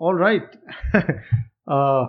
All 0.00 0.14
right. 0.14 0.56
uh, 1.66 2.06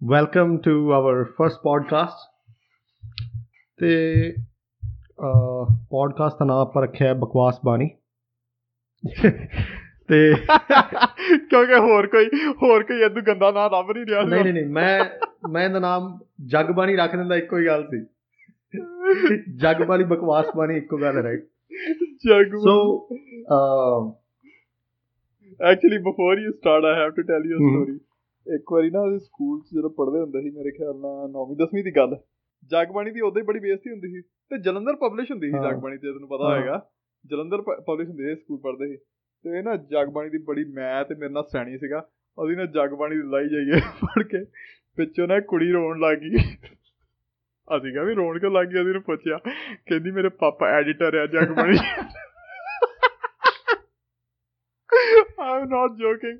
welcome 0.00 0.62
to 0.62 0.92
our 0.92 1.28
first 1.38 1.58
podcast. 1.64 2.16
ਤੇ 3.78 4.32
podcast 5.90 6.36
ਦਾ 6.38 6.44
ਨਾਮ 6.44 6.58
ਆਪਾਂ 6.58 6.82
ਰੱਖਿਆ 6.82 7.08
ਹੈ 7.08 7.14
ਬਕਵਾਸ 7.14 7.58
ਬਾਣੀ 7.64 7.88
ਤੇ 10.08 10.34
ਕਿਉਂਕਿ 11.50 11.78
ਹੋਰ 11.78 12.06
ਕੋਈ 12.06 12.26
ਹੋਰ 12.62 12.82
ਕੋਈ 12.82 13.02
ਇਦੋਂ 13.02 13.22
ਗੰਦਾ 13.22 13.50
ਨਾਂ 13.50 13.70
ਲੱਭ 13.70 13.90
ਨਹੀਂ 13.90 14.06
ਰਿਹਾ 14.06 14.22
ਨਹੀਂ 14.22 14.52
ਨਹੀਂ 14.52 14.66
ਮੈਂ 14.66 15.04
ਮੈਂ 15.50 15.64
ਇਹਦਾ 15.64 15.78
ਨਾਮ 15.78 16.18
ਜਗ 16.46 16.70
ਬਾਣੀ 16.70 16.96
ਰੱਖ 16.96 17.16
ਦਿੰਦਾ 17.16 17.36
ਇੱਕੋ 17.36 17.58
ਹੀ 17.58 17.66
ਗੱਲ 17.66 17.86
ਸੀ। 17.86 18.04
ਜਗ 19.56 19.82
ਬਾਣੀ 19.82 20.04
ਬਕਵਾਸ 20.04 20.46
ਬਾਣੀ 20.56 20.76
ਇੱਕੋ 20.76 20.98
ਗੱਲ 20.98 21.16
ਹੈ 21.16 21.22
right 21.22 21.44
Jag 22.26 22.56
so 22.56 23.00
actually 25.62 25.98
before 25.98 26.38
you 26.38 26.52
start 26.52 26.84
I 26.84 26.94
have 26.94 27.10
to 27.10 27.22
tell 27.22 27.46
you 27.46 27.56
uh. 27.56 27.60
Story 27.60 28.00
ਇੱਕ 28.54 28.72
ਵਾਰੀ 28.72 28.90
ਨਾ 28.90 29.08
ਅਸੀਂ 29.08 29.18
ਸਕੂਲ 29.18 29.60
'ਚ 29.60 29.74
ਜਦੋਂ 29.74 29.90
ਪੜ੍ਹਦੇ 29.90 30.20
ਹੁੰਦੇ 30.20 30.40
ਸੀ 30.40 30.50
ਮੇਰੇ 30.50 30.70
ਖਿਆਲ 30.70 30.94
ਨਾਲ 30.96 31.28
9ਵੀਂ 31.30 31.56
10ਵੀਂ 31.56 31.84
ਦੀ 31.84 31.90
ਗੱਲ। 31.96 32.16
ਜਗਬਾਣੀ 32.70 33.10
ਦੀ 33.10 33.20
ਉਦੋਂ 33.20 33.42
ਹੀ 33.42 33.46
ਬੜੀ 33.46 33.58
ਬੇਇੱਜ਼ਤੀ 33.58 33.90
ਹੁੰਦੀ 33.90 34.08
ਸੀ 34.08 34.20
ਤੇ 34.50 34.58
ਜਲੰਧਰ 34.58 34.96
ਪਬਲਿਸ਼ 34.96 35.30
ਹੁੰਦੀ 35.30 35.46
ਸੀ। 35.46 35.52
ਜਗਬਾਣੀ 35.52 35.96
ਤੇ 35.98 36.12
ਤੈਨੂੰ 36.12 36.28
ਪਤਾ। 36.28 36.44
ਹੋਏਗਾ। 36.44 36.90
ਜਲੰਧਰ 37.24 37.62
ਪਬਲਿਸ਼ 37.62 38.08
ਹੁੰਦੀ 38.08 38.24
ਸੀ 38.24 38.34
ਸਕੂਲ 38.34 38.58
ਪੜ੍ਹਦੇ 38.58 38.88
ਸੀ। 38.88 38.96
ਤੇ 39.44 39.58
ਇਹ 39.58 39.62
ਨਾ 39.62 39.76
ਜਗਬਾਣੀ 39.76 40.30
ਦੀ 40.30 40.38
ਬੜੀ 40.38 40.64
ਮੈਂ 40.64 41.04
ਤੇ 41.04 41.14
ਮੇਰੇ 41.14 41.32
ਨਾਲ 41.32 41.44
ਸੈਣੀ 41.52 41.78
ਸੀਗਾ। 41.78 42.08
ਉਹਦੀ 42.38 42.56
ਨਾ 42.56 42.64
ਜਗਬਾਣੀ 42.64 43.16
ਲਾਈ 43.16 43.48
ਜਾਈਏ 43.48 43.80
ਪੜ੍ਹ 44.00 44.24
ਕੇ। 44.24 44.44
ਪਿੱਛੋਂ 44.96 45.28
ਨਾ 45.28 45.40
ਕੁੜੀ 45.40 45.70
ਰੋਣ 45.72 46.00
ਲੱਗ 46.00 46.18
ਗਈ। 46.18 46.36
ਅਸੀਂ 47.68 47.92
ਕਿਹਾ 47.92 48.04
ਵੀ 48.04 48.14
ਰੋਣ 48.14 48.38
ਕਿਉਂ 48.38 48.52
ਲੱਗ 48.52 48.66
ਗਈ? 48.66 48.74
ਅਸੀਂ 48.74 48.88
ਉਹਨੂੰ 48.88 49.02
ਪੁੱਛਿਆ। 49.02 49.38
ਕਹਿੰਦੀ 49.86 50.10
ਮੇਰੇ 50.10 50.28
ਪਾਪਾ 50.28 50.68
ਐਡੀਟਰ 50.68 51.14
ਆ 51.14 51.26
ਜਗਬਾਣੀ 51.26 51.76
ਆਮ 55.40 55.64
ਨਾਟ 55.64 55.90
ਜੋਕਿੰਗ 55.98 56.38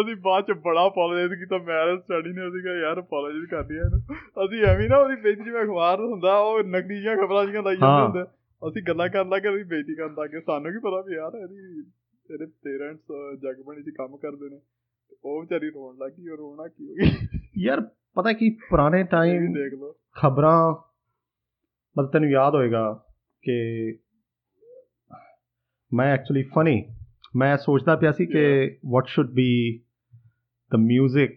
ਅਸੀਂ 0.00 0.16
ਬਾਅਦ 0.16 0.44
ਚ 0.44 0.52
ਬੜਾ 0.52 0.86
ਅਪੋਲੋਜਾਈਜ਼ 0.86 1.32
ਕੀਤਾ 1.34 1.58
ਮੈਰਿਜ 1.58 2.00
ਸਟੱਡੀ 2.00 2.32
ਨੇ 2.32 2.48
ਅਸੀਂ 2.48 2.62
ਕਿਹਾ 2.62 2.74
ਯਾਰ 2.74 3.00
ਅਪੋਲੋਜਾਈਜ਼ 3.00 3.50
ਕਰਦੀ 3.50 3.76
ਇਹਨੂੰ। 3.76 4.00
ਅਸੀਂ 4.44 4.62
ਐਵੇਂ 4.64 4.88
ਨਾ 4.88 4.96
ਉਹਦੀ 4.98 5.16
ਬੇਇੱਜ਼ਤੀ 5.22 5.44
ਜਿਵੇਂ 5.44 5.62
ਅਖਬਾਰ 5.64 6.00
ਹੁੰਦਾ 6.00 6.38
ਉਹ 6.38 6.62
ਨਕਲੀ 6.62 6.94
ਜਿਹੀਆਂ 6.94 7.16
ਖਬਰਾਂ 7.16 7.44
ਜਿਹੀਆਂ 7.44 7.62
ਲਾਈ 7.62 7.76
ਜਾਂਦੇ। 7.76 8.02
ਹੁੰਦੇ। 8.02 8.22
ਅਸੀਂ 8.62 8.82
ਗੱਲਾਂ 8.88 9.08
ਕਰਨ 9.08 9.28
ਲੱਗੇ 9.28 9.48
ਅਸੀਂ 9.48 9.64
ਬੇਇੱਜ਼ਤੀ 9.64 9.94
ਕਰਨ 9.94 10.14
ਲੱਗੇ 10.14 10.40
ਸਾਨੂੰ 10.40 10.72
ਕੀ 10.72 10.78
ਪਤਾ 10.78 11.00
ਵੀ 11.00 11.14
ਯਾਰ 11.14 11.38
ਇਹਦੀ 11.38 11.82
ਤੇਰੇ 12.28 12.46
ਪੇਰੈਂਟਸ 12.46 13.02
ਜਗਬਾਣੀ 13.42 13.82
'ਚ 13.82 13.94
ਕੰਮ 13.96 14.16
ਕਰਦੇ 14.16 14.48
ਨੇ। 14.50 14.60
ਉਹ 15.24 15.40
ਵਿਚਾਰੀ 15.40 15.70
ਰੋਣ 15.70 15.96
ਲੱਗੀ 15.96 16.28
ਉਹ 16.28 16.36
ਰੋਣਾ 16.36 16.68
ਕੀ 16.68 16.88
ਹੋ 16.88 16.94
ਗਈ 16.94 17.38
ਯਾਰ 17.62 17.80
ਪਤਾ 18.16 18.32
ਕੀ 18.32 18.50
ਪੁਰਾਣੇ 18.70 19.02
ਟਾਈਮ 19.02 19.52
ਦੇਖ 19.52 19.72
ਲਓ। 19.72 19.92
ਖਬਰਾਂ 20.22 20.72
ਮਤਲਬ 21.96 22.10
ਤੈਨੂੰ 22.12 22.30
ਯਾਦ 22.30 22.54
ਹੋਏਗਾ 22.54 23.04
ਕਿ 23.44 23.98
ਮੈਂ 25.92 26.12
ਐਕਚੁਅਲੀ 26.14 26.42
ਫਨੀ 26.42 26.82
ਮੈਂ 27.35 27.57
ਸੋਚਦਾ 27.57 27.95
ਪਿਆ 27.95 28.11
ਸੀ 28.11 28.25
ਕਿ 28.25 28.77
what 28.91 29.07
should 29.07 29.29
be 29.29 29.79
the 30.71 30.75
뮤직 30.75 31.35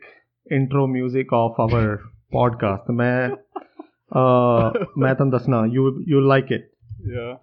intro 0.52 0.86
뮤직 0.88 1.34
of 1.34 1.60
our 1.60 1.96
podcast 2.30 2.91
ਮੈਂ 2.91 3.28
ਅਹ, 3.28 4.72
ਮੈਂ 4.98 5.14
ਤੁਹਾਨੂੰ 5.14 5.30
ਦੱਸਣਾ 5.30 5.66
ਯੂ 5.66 6.02
ਯੂ 6.08 6.20
ਲਾਈਕ 6.20 6.52
ਇਟ 6.52 6.70
ਯਾ 7.12 7.34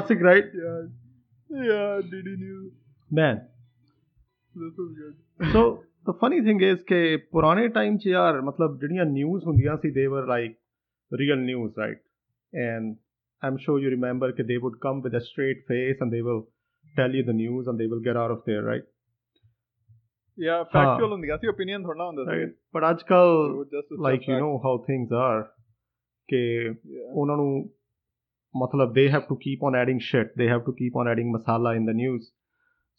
classic 0.00 0.22
right 0.22 0.54
yeah. 0.56 0.78
Yeah, 1.50 1.98
DD 2.12 2.32
News. 2.38 2.70
Man 3.10 3.38
This 4.54 4.78
is 4.84 4.92
good. 4.96 5.52
So 5.52 5.62
the 6.06 6.12
funny 6.20 6.40
thing 6.40 6.62
is 6.62 6.82
ਕਿ 6.82 7.16
ਪੁਰਾਣੇ 7.30 7.68
ਟਾਈਮ 7.68 7.96
'ਚ 7.98 8.06
ਯਾਰ 8.06 8.40
ਮਤਲਬ 8.40 8.78
ਜਿਹੜੀਆਂ 8.80 9.04
ਨਿਊਜ਼ 9.04 9.44
ਹੁੰਦੀਆਂ 9.44 9.76
ਸੀ 9.76 9.90
ਦੇ 9.90 10.06
ਵਰ 10.06 10.26
like 10.26 10.56
real 11.12 11.38
news 11.38 11.78
right 11.78 12.00
and 12.52 12.94
Aam 13.42 13.56
sure 13.56 13.80
you 13.80 13.90
remember 13.90 14.32
ਕਿ 14.32 14.42
ਦੇ 14.42 14.56
wood 14.56 14.76
come 14.80 15.00
with 15.02 15.16
a 15.16 15.18
straight 15.18 15.64
face 15.68 16.02
and 16.02 16.10
they 16.10 16.20
will 16.20 16.42
tell 16.94 17.14
you 17.14 17.24
the 17.24 17.30
news 17.30 17.68
and 17.68 17.78
they 17.78 17.86
will 17.86 18.00
get 18.06 18.16
out 18.16 18.30
of 18.30 18.42
there 18.46 18.62
right 18.62 18.84
Yeah, 20.38 20.62
factual 20.72 21.10
ਹੁੰਦੀਆਂ 21.10 21.36
ਸੀ 21.38 21.48
opinion 21.48 21.84
ਥੋੜਾ 21.84 22.06
ਹੁੰਦਾ 22.06 22.24
ਸੀ 22.24 22.30
right 22.30 22.54
but 22.74 22.90
ਅੱਜ 22.90 23.02
ਕੱਲ 23.02 23.28
They 23.28 23.56
would 23.58 23.70
just 23.76 23.86
set 23.92 24.02
like 24.02 24.28
you 24.28 24.34
facts. 24.34 24.46
نو 24.46 24.58
how 24.64 24.78
things 24.78 25.12
are 25.12 25.42
ਕਿ 26.28 26.40
Yeah. 26.68 27.06
ਉਹਨਾਂ 27.12 27.36
ਨੂੰ 27.36 27.70
matlab, 28.55 28.93
they 28.93 29.09
have 29.09 29.27
to 29.27 29.37
keep 29.37 29.63
on 29.63 29.75
adding 29.75 29.99
shit. 29.99 30.35
They 30.37 30.47
have 30.47 30.65
to 30.65 30.73
keep 30.73 30.95
on 30.95 31.07
adding 31.07 31.33
masala 31.33 31.75
in 31.75 31.85
the 31.85 31.93
news. 31.93 32.31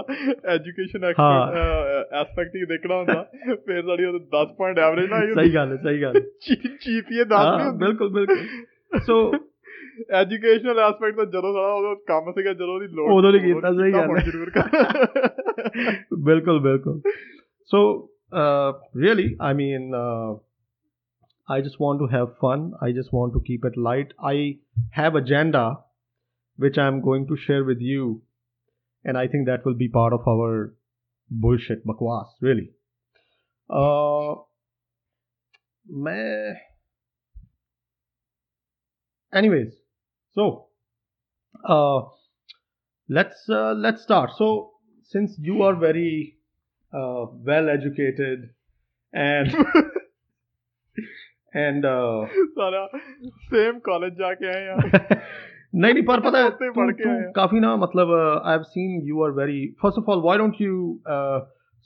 education. 0.53 1.03
Aspect 1.05 2.55
ਹੀ 2.55 2.65
ਦੇਖਣਾ 2.65 2.97
ਹੁੰਦਾ 2.97 3.21
ਫਿਰ 3.65 3.81
ਸਾਡੀ 3.81 4.05
ਉਹ 4.05 4.19
10 4.35 4.53
point 4.57 4.79
average 4.79 5.09
ਨਾ 5.09 5.19
ਸਹੀ 5.33 5.53
ਗੱਲ 5.55 5.71
ਹੈ 5.71 5.77
ਸਹੀ 5.83 6.01
ਗੱਲ 6.01 6.15
ਹੈ। 6.15 6.21
ਜੀਪੀਏ 6.85 7.23
10 7.33 7.45
ਨਹੀਂ 7.57 7.65
ਹੁੰਦੀ 7.65 7.85
ਬਿਲਕੁਲ 7.85 8.09
ਬਿਲਕੁਲ 8.13 8.99
ਸੋ 8.99 9.17
ਐਜੂਕੇਸ਼ਨਲ 10.19 10.79
ਐਸਪੈਕਟ 10.79 11.15
ਤਾਂ 11.15 11.25
ਜਦੋਂ 11.25 11.53
ਸਾਲਾ 11.53 11.73
ਉਦੋਂ 11.73 11.95
ਕੰਮ 11.95 12.31
ਸੀਗਾ 12.31 12.53
ਜਦੋਂ 12.53 12.73
ਉਹਦੀ 12.75 12.87
ਲੋੜ 12.87 13.11
ਉਦੋਂ 13.13 13.31
ਨਹੀਂ 13.31 13.41
ਕੀਤਾ, 13.41 13.71
ਸਹੀ 13.71 13.91
ਗੱਲ 13.93 14.17
ਹੈ। 14.17 14.23
ਜ਼ਰੂਰ 14.25 14.49
ਕਰ 14.49 14.67
Welcome, 16.11 16.63
welcome. 16.63 17.03
So, 17.67 18.09
uh, 18.31 18.73
really, 18.93 19.35
I 19.39 19.53
mean, 19.53 19.93
uh, 19.95 20.35
I 21.47 21.61
just 21.61 21.79
want 21.79 21.99
to 21.99 22.07
have 22.07 22.37
fun. 22.39 22.73
I 22.81 22.91
just 22.91 23.11
want 23.11 23.33
to 23.33 23.41
keep 23.45 23.65
it 23.65 23.77
light. 23.77 24.13
I 24.19 24.59
have 24.91 25.15
agenda 25.15 25.77
which 26.57 26.77
I'm 26.77 27.01
going 27.01 27.27
to 27.27 27.35
share 27.35 27.63
with 27.63 27.81
you, 27.81 28.21
and 29.03 29.17
I 29.17 29.27
think 29.27 29.47
that 29.47 29.65
will 29.65 29.73
be 29.73 29.89
part 29.89 30.13
of 30.13 30.27
our 30.27 30.73
bullshit 31.29 31.85
bakwas, 31.85 32.27
really. 32.41 32.71
Uh, 33.69 34.35
meh. 35.87 36.53
Anyways, 39.33 39.73
so 40.33 40.67
let's 43.09 43.43
let's 43.47 44.01
start. 44.03 44.31
So 44.37 44.74
since 45.13 45.37
you 45.47 45.61
are 45.67 45.73
very 45.83 46.11
uh, 46.93 47.25
well 47.49 47.69
educated 47.73 48.45
and 49.13 49.55
and 51.65 51.87
uh, 51.91 52.25
सारा 52.59 52.85
same 53.25 53.79
college 53.89 54.13
जाके 54.13 54.47
आए 54.53 54.63
यार। 54.65 55.21
नहीं 55.75 55.93
नहीं 55.93 56.03
पर 56.03 56.19
पता 56.19 56.39
है 56.43 56.49
तू, 56.49 56.91
तू 56.91 57.31
काफी 57.35 57.59
ना 57.59 57.75
मतलब 57.75 58.11
I 58.45 58.51
have 58.51 58.63
seen 58.63 59.01
you 59.07 59.23
are 59.23 59.31
very 59.39 59.59
first 59.81 59.99
of 59.99 60.09
all 60.09 60.21
why 60.21 60.37
don't 60.37 60.61
you 60.61 61.01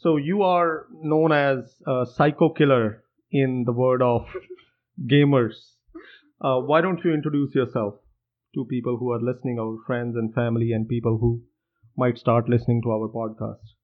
so 0.04 0.18
you 0.28 0.42
are 0.44 0.66
known 1.14 1.34
as 1.34 1.64
psycho 1.90 2.50
killer 2.50 3.02
in 3.34 3.64
the 3.64 3.70
world 3.70 4.02
of 4.02 4.34
gamers. 5.08 5.58
Uh, 6.42 6.60
why 6.60 6.82
don't 6.82 7.04
you 7.04 7.14
introduce 7.14 7.56
yourself 7.56 7.96
to 8.56 8.66
people 8.66 8.98
who 8.98 9.12
are 9.12 9.22
listening 9.22 9.60
our 9.60 9.78
friends 9.86 10.16
and 10.16 10.34
family 10.34 10.72
and 10.72 10.88
people 10.88 11.18
who 11.18 11.42
might 12.02 12.18
start 12.24 12.50
listening 12.56 12.82
to 12.88 12.96
our 12.96 13.10
podcast. 13.18 13.76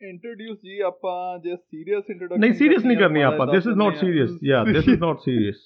Introduce 0.00 0.58
ਜੀ 0.58 0.78
ਆਪਾਂ 0.80 1.38
ਜੇ 1.38 1.56
serious 1.56 2.10
introduction 2.10 2.40
ਨਹੀਂ 2.40 2.52
serious 2.52 2.84
ਨਹੀਂ 2.84 2.96
ਕਰਨੀ 2.98 3.22
ਆਪਾਂ 3.22 3.46
ਦਿਸ 3.46 3.66
is 3.66 3.76
not 3.78 3.96
serious 3.96 4.30
yeah 4.44 4.62
this 4.64 4.88
is 4.88 5.00
not 5.00 5.18
serious 5.20 5.56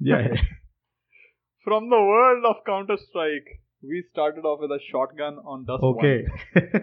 yeah 0.00 0.18
from 1.66 1.84
the 1.90 1.98
world 2.06 2.44
of 2.44 2.56
Counter 2.64 2.96
Strike, 3.02 3.46
we 3.82 4.00
started 4.02 4.44
off 4.44 4.58
with 4.64 4.72
a 4.76 4.80
shotgun 4.86 5.36
on 5.52 5.62
Dust 5.64 5.86
okay. 5.90 6.16
1. 6.64 6.80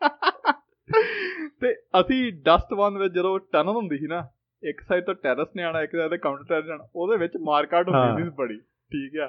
ਤੇ 1.60 1.72
ਅਸੀਂ 2.00 2.32
Dust 2.48 2.74
1 2.78 2.98
ਵਿੱਚ 2.98 3.14
ਜਦੋਂ 3.14 3.38
ਟਨਲ 3.52 3.76
ਹੁੰਦੀ 3.76 3.98
ਸੀ 3.98 4.06
ਨਾ 4.06 4.20
ਇੱਕ 4.62 4.80
ਸਾਈਡ 4.80 5.04
ਤੋਂ 5.04 5.14
ਟੈਰਸ 5.14 5.48
ਨੇ 5.56 5.62
ਆਣਾ 5.62 5.82
ਇੱਕ 5.82 5.92
ਸਾਈਡ 5.92 6.10
ਤੇ 6.10 6.18
ਕਾਊਂਟਰ 6.18 6.44
ਟੈਰਸ 6.44 6.66
ਜਾਣਾ 6.66 6.88
ਉਹਦੇ 6.96 7.16
ਵਿੱਚ 7.16 7.36
ਮਾਰਕਾਟ 7.40 7.88
ਹੁੰਦੀ 7.88 8.22
ਸੀ 8.22 8.30
ਬੜੀ। 8.30 8.58
ਠੀਕ 8.92 9.20
ਆ? 9.20 9.28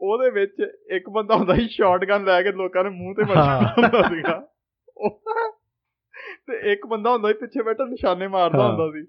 ਉਹਦੇ 0.00 0.30
ਵਿੱਚ 0.30 0.52
ਇੱਕ 0.90 1.10
ਬੰਦਾ 1.10 1.36
ਹੁੰਦਾ 1.36 1.54
ਸੀ 1.54 1.68
ਸ਼ਾਟਗਨ 1.68 2.24
ਲੈ 2.24 2.42
ਕੇ 2.42 2.52
ਲੋਕਾਂ 2.52 2.84
ਦੇ 2.84 2.90
ਮੂੰਹ 2.90 3.14
ਤੇ 3.14 3.24
ਮਾਰਦਾ 3.24 4.02
ਸੀਗਾ। 4.08 4.46
ਤੇ 6.46 6.72
ਇੱਕ 6.72 6.86
ਬੰਦਾ 6.86 7.10
ਹੁੰਦਾ 7.12 7.28
ਸੀ 7.28 7.34
ਪਿੱਛੇ 7.34 7.62
ਬੈਠਾ 7.62 7.84
ਨਿਸ਼ਾਨੇ 7.84 8.28
ਮਾਰਦਾ 8.28 8.68
ਹੁੰਦਾ 8.68 8.90
ਸੀ। 8.90 9.06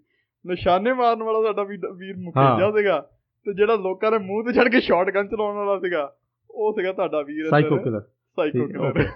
ਨਿਸ਼ਾਨੇ 0.47 0.93
ਮਾਰਨ 0.93 1.23
ਵਾਲਾ 1.23 1.41
ਸਾਡਾ 1.41 1.63
ਵੀਰ 1.63 2.17
ਮੁਖੇਜਾ 2.17 2.71
ਸੀਗਾ 2.71 3.01
ਤੇ 3.45 3.53
ਜਿਹੜਾ 3.53 3.75
ਲੋਕਾਂ 3.75 4.11
ਦੇ 4.11 4.17
ਮੂੰਹ 4.17 4.43
ਤੇ 4.43 4.53
ਛੜ 4.53 4.67
ਕੇ 4.67 4.79
ਸ਼ਾਟਗਨ 4.79 5.27
ਚਲਾਉਣ 5.27 5.55
ਵਾਲਾ 5.55 5.79
ਸੀਗਾ 5.79 6.17
ਉਹ 6.51 6.73
ਸੀਗਾ 6.73 6.93
ਤੁਹਾਡਾ 6.93 7.21
ਵੀਰ 7.21 7.49
psycho 7.49 7.77
killer 7.77 8.01
psycho 8.37 8.67
killer 8.67 9.07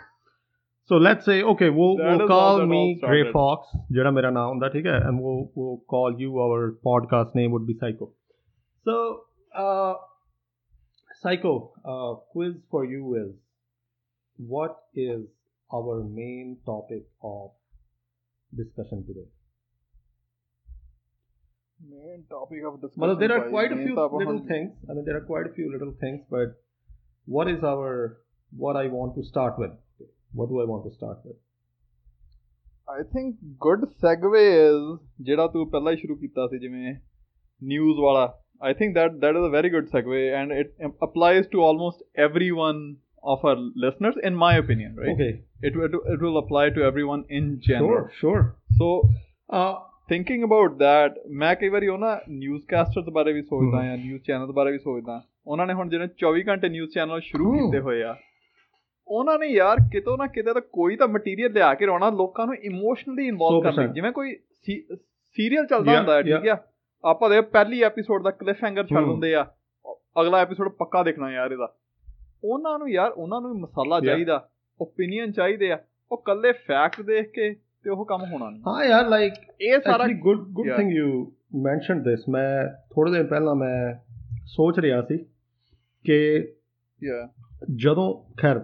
so 0.89 0.99
let's 0.99 1.25
say 1.25 1.41
okay 1.41 1.69
ਵੋ 1.69 1.97
ਵੋ 1.97 2.27
ਕਾਲ 2.27 2.65
ਮੀ 2.65 2.99
ਗ੍ਰੇ 3.03 3.23
ਫੌਕਸ 3.23 3.81
ਜਿਹੜਾ 3.91 4.11
ਮੇਰਾ 4.11 4.29
ਨਾਮ 4.29 4.49
ਹੁੰਦਾ 4.49 4.69
ਠੀਕ 4.69 4.85
ਹੈ 4.85 4.91
ਐਂਡ 4.91 5.21
ਵੋ 5.21 5.51
ਵੋ 5.57 5.75
call 5.75 6.21
you 6.21 6.39
our 6.39 6.71
podcast 6.71 7.31
name 7.35 7.51
would 7.51 7.63
be 7.63 7.73
psycho 7.73 8.05
so 8.85 9.13
psycho 11.22 11.52
uh 11.84 12.14
quiz 12.32 12.54
for 12.70 12.84
you 12.84 13.14
is 13.16 13.32
what 14.38 14.76
is 14.94 15.22
our 15.70 15.96
main 16.18 16.56
topic 16.64 17.06
of 17.22 17.50
discussion 18.52 19.04
today 19.08 19.28
main 21.80 22.22
topic 22.28 22.64
of 22.64 22.76
discussion 22.80 23.02
well 23.02 23.16
there 23.22 23.32
are 23.32 23.42
quite 23.48 23.72
a 23.72 23.78
few 23.78 23.96
little 24.20 24.38
things 24.50 24.86
i 24.90 24.94
mean 24.98 25.04
there 25.08 25.16
are 25.16 25.26
quite 25.30 25.48
a 25.48 25.52
few 25.56 25.66
little 25.72 25.90
things 26.02 26.22
but 26.34 26.54
what 27.26 27.50
is 27.52 27.66
our 27.70 27.90
what 28.52 28.78
i 28.82 28.84
want 28.94 29.18
to 29.18 29.24
start 29.30 29.58
with 29.62 29.74
what 30.40 30.52
do 30.52 30.62
i 30.62 30.66
want 30.72 30.86
to 30.88 30.92
start 30.94 31.26
with 31.28 31.36
I 32.88 33.02
think 33.12 33.36
good 33.60 33.84
ਸੈਗਵੇ 34.00 34.42
is 34.56 34.82
ਜਿਹੜਾ 35.26 35.46
ਤੂੰ 35.52 35.68
ਪਹਿਲਾਂ 35.70 35.92
ਹੀ 35.92 35.96
ਸ਼ੁਰੂ 35.96 36.16
ਕੀਤਾ 36.16 36.46
ਸੀ 36.48 36.58
ਜਿਵੇਂ 36.58 36.94
news 37.62 38.00
ਵਾਲਾ 38.00 38.26
I 38.63 38.73
think 38.73 38.97
that 38.97 39.13
that 39.21 39.37
is 39.39 39.45
a 39.47 39.51
very 39.57 39.69
good 39.75 39.87
segue 39.93 40.19
and 40.39 40.55
it 40.61 40.67
applies 41.07 41.47
to 41.55 41.63
almost 41.69 42.03
everyone 42.27 42.81
of 43.23 43.45
our 43.49 43.57
listeners 43.85 44.15
in 44.29 44.37
my 44.43 44.51
opinion 44.63 44.99
right 45.01 45.13
okay 45.13 45.31
it, 45.69 45.75
it, 45.87 45.95
it 46.13 46.21
will 46.25 46.37
apply 46.41 46.63
to 46.77 46.85
everyone 46.89 47.23
in 47.39 47.49
general 47.69 48.03
sure 48.19 48.19
sure 48.19 48.43
so 48.81 48.91
uh 49.53 49.71
thinking 50.09 50.43
about 50.43 50.71
that 50.71 51.13
ਮੈਂ 51.29 51.55
ਕਈ 51.55 51.69
ਵਾਰੀ 51.69 51.87
ਉਹ 51.87 51.97
ਨਾ 51.97 52.19
news 52.29 52.65
ਕਾਸਟਰਸ 52.65 53.05
ਬਾਰੇ 53.09 53.33
ਵੀ 53.33 53.41
ਸੋਚਦਾ। 53.41 53.77
ਆ 53.77 53.95
news 53.95 54.21
channel 54.23 54.51
ਬਾਰੇ 54.51 54.71
ਵੀ 54.71 54.77
ਸੋਚਦਾ 54.77 55.21
ਉਹਨਾਂ 55.47 55.67
ਨੇ 55.67 55.73
ਹੁਣ 55.73 55.89
ਜਿਹੜੇ 55.89 56.07
24 56.23 56.43
ਘੰਟੇ 56.47 56.69
ਨਿਊਜ਼ 56.69 56.91
ਚੈਨਲ 56.91 57.19
ਸ਼ੁਰੂ। 57.19 57.53
ਕੀਤੇ 57.53 57.79
ਹੋਏ 57.79 58.03
ਆ 58.03 58.15
ਉਹਨਾਂ 59.07 59.39
ਨੇ 59.39 59.47
ਯਾਰ 59.47 59.77
ਕਿਤੋਂ 59.91 60.17
ਨਾ 60.17 60.27
ਕਿਤੇ 60.27 60.53
ਤਾਂ 60.53 60.61
ਕੋਈ 60.61 60.95
ਤਾਂ 60.95 61.07
ਮਟੀਰੀਅਲ 61.07 61.51
ਲਿਆ 61.51 61.73
ਕੇ 61.73 61.85
ਰੋਣਾ 61.85 62.09
ਲੋਕਾਂ 62.09 62.45
ਨੂੰ 62.45 62.55
ਇਮੋਸ਼ਨਲੀ 62.55 63.27
ਇਨਵੋਲਵ 63.27 63.61
ਕਰਨ 63.61 63.75
ਲਈ 63.75 63.83
100% 63.83 63.93
ਜਿਵੇਂ 63.93 64.11
ਕੋਈ 64.11 64.35
ਸੀਰੀਅਲ 65.37 65.65
ਚੱਲਦਾ 65.65 65.97
ਹੁੰਦਾ 65.97 66.15
ਹੈ 66.15 66.21
ਠੀਕ 66.21 66.47
ਆ 66.47 66.57
ਆਪਾਂ 67.05 67.29
ਦੇ 67.29 67.41
ਪਹਿਲੀ 67.41 67.81
ਐਪੀਸੋਡ 67.81 68.23
ਦਾ 68.23 68.31
ਕਲਿਫ 68.31 68.63
ਹੈਂਗਰ 68.63 68.83
ਛੱਡ। 68.83 69.05
ਦਿੰਦੇ 69.05 69.35
ਆ। 69.35 69.45
ਅਗਲਾ 70.21 70.37
ਐਪੀਸੋਡ 70.37 70.67
ਪੱਕਾ 70.69 71.03
ਦੇਖਣਾ 71.03 71.31
ਯਾਰ 71.31 71.51
ਇਹਦਾ। 71.51 71.75
ਉਹਨਾਂ 72.43 72.79
ਨੂੰ 72.79 72.89
ਯਾਰ 72.89 73.11
ਉਹਨਾਂ 73.11 73.41
ਨੂੰ 73.41 73.59
ਮਸਾਲਾ. 73.59 73.99
ਚਾਹੀਦਾ 73.99 74.49
ਓਪੀਨੀਅਨ 74.81 75.31
ਚਾਹੀਦੇ 75.31 75.71
ਆ। 75.71 75.79
ਉਹ 76.11 76.21
ਕੱਲੇ 76.21 76.51
ਫੈਕਟ 76.51 77.01
ਦੇਖ 77.01 77.31
ਕੇ 77.31 77.53
ਤੇ 77.83 77.89
ਉਹ 77.89 78.05
ਕੰਮ 78.05 78.23
ਹੋਣਾ 78.33 78.49
ਨਹੀਂ 78.49 78.61
ਹਾਂ 78.61 78.85
ਯਾਰ 78.85 79.07
ਲਾਈਕ 79.07 79.33
ਇਹ 79.61 79.79
ਸਾਰਾ 79.79 80.07
good 80.07 80.39
good. 80.39 80.77
Thing 80.77 80.91
you 80.91 81.33
mentioned 81.61 82.03
this 82.03 82.29
ਮੈਂ 82.29 82.67
ਥੋੜੇ 82.93 83.11
ਦਿਨ 83.11 83.27
ਪਹਿਲਾਂ 83.27 83.55
ਮੈਂ 83.55 83.95
ਸੋਚ 84.45 84.79
ਰਿਹਾ 84.79 85.01
ਸੀ 85.01 85.17
ਕਿ 86.05 86.49
ਯਾ 87.03 87.29
ਜਦੋਂ 87.75 88.33
ਖੈਰ 88.41 88.59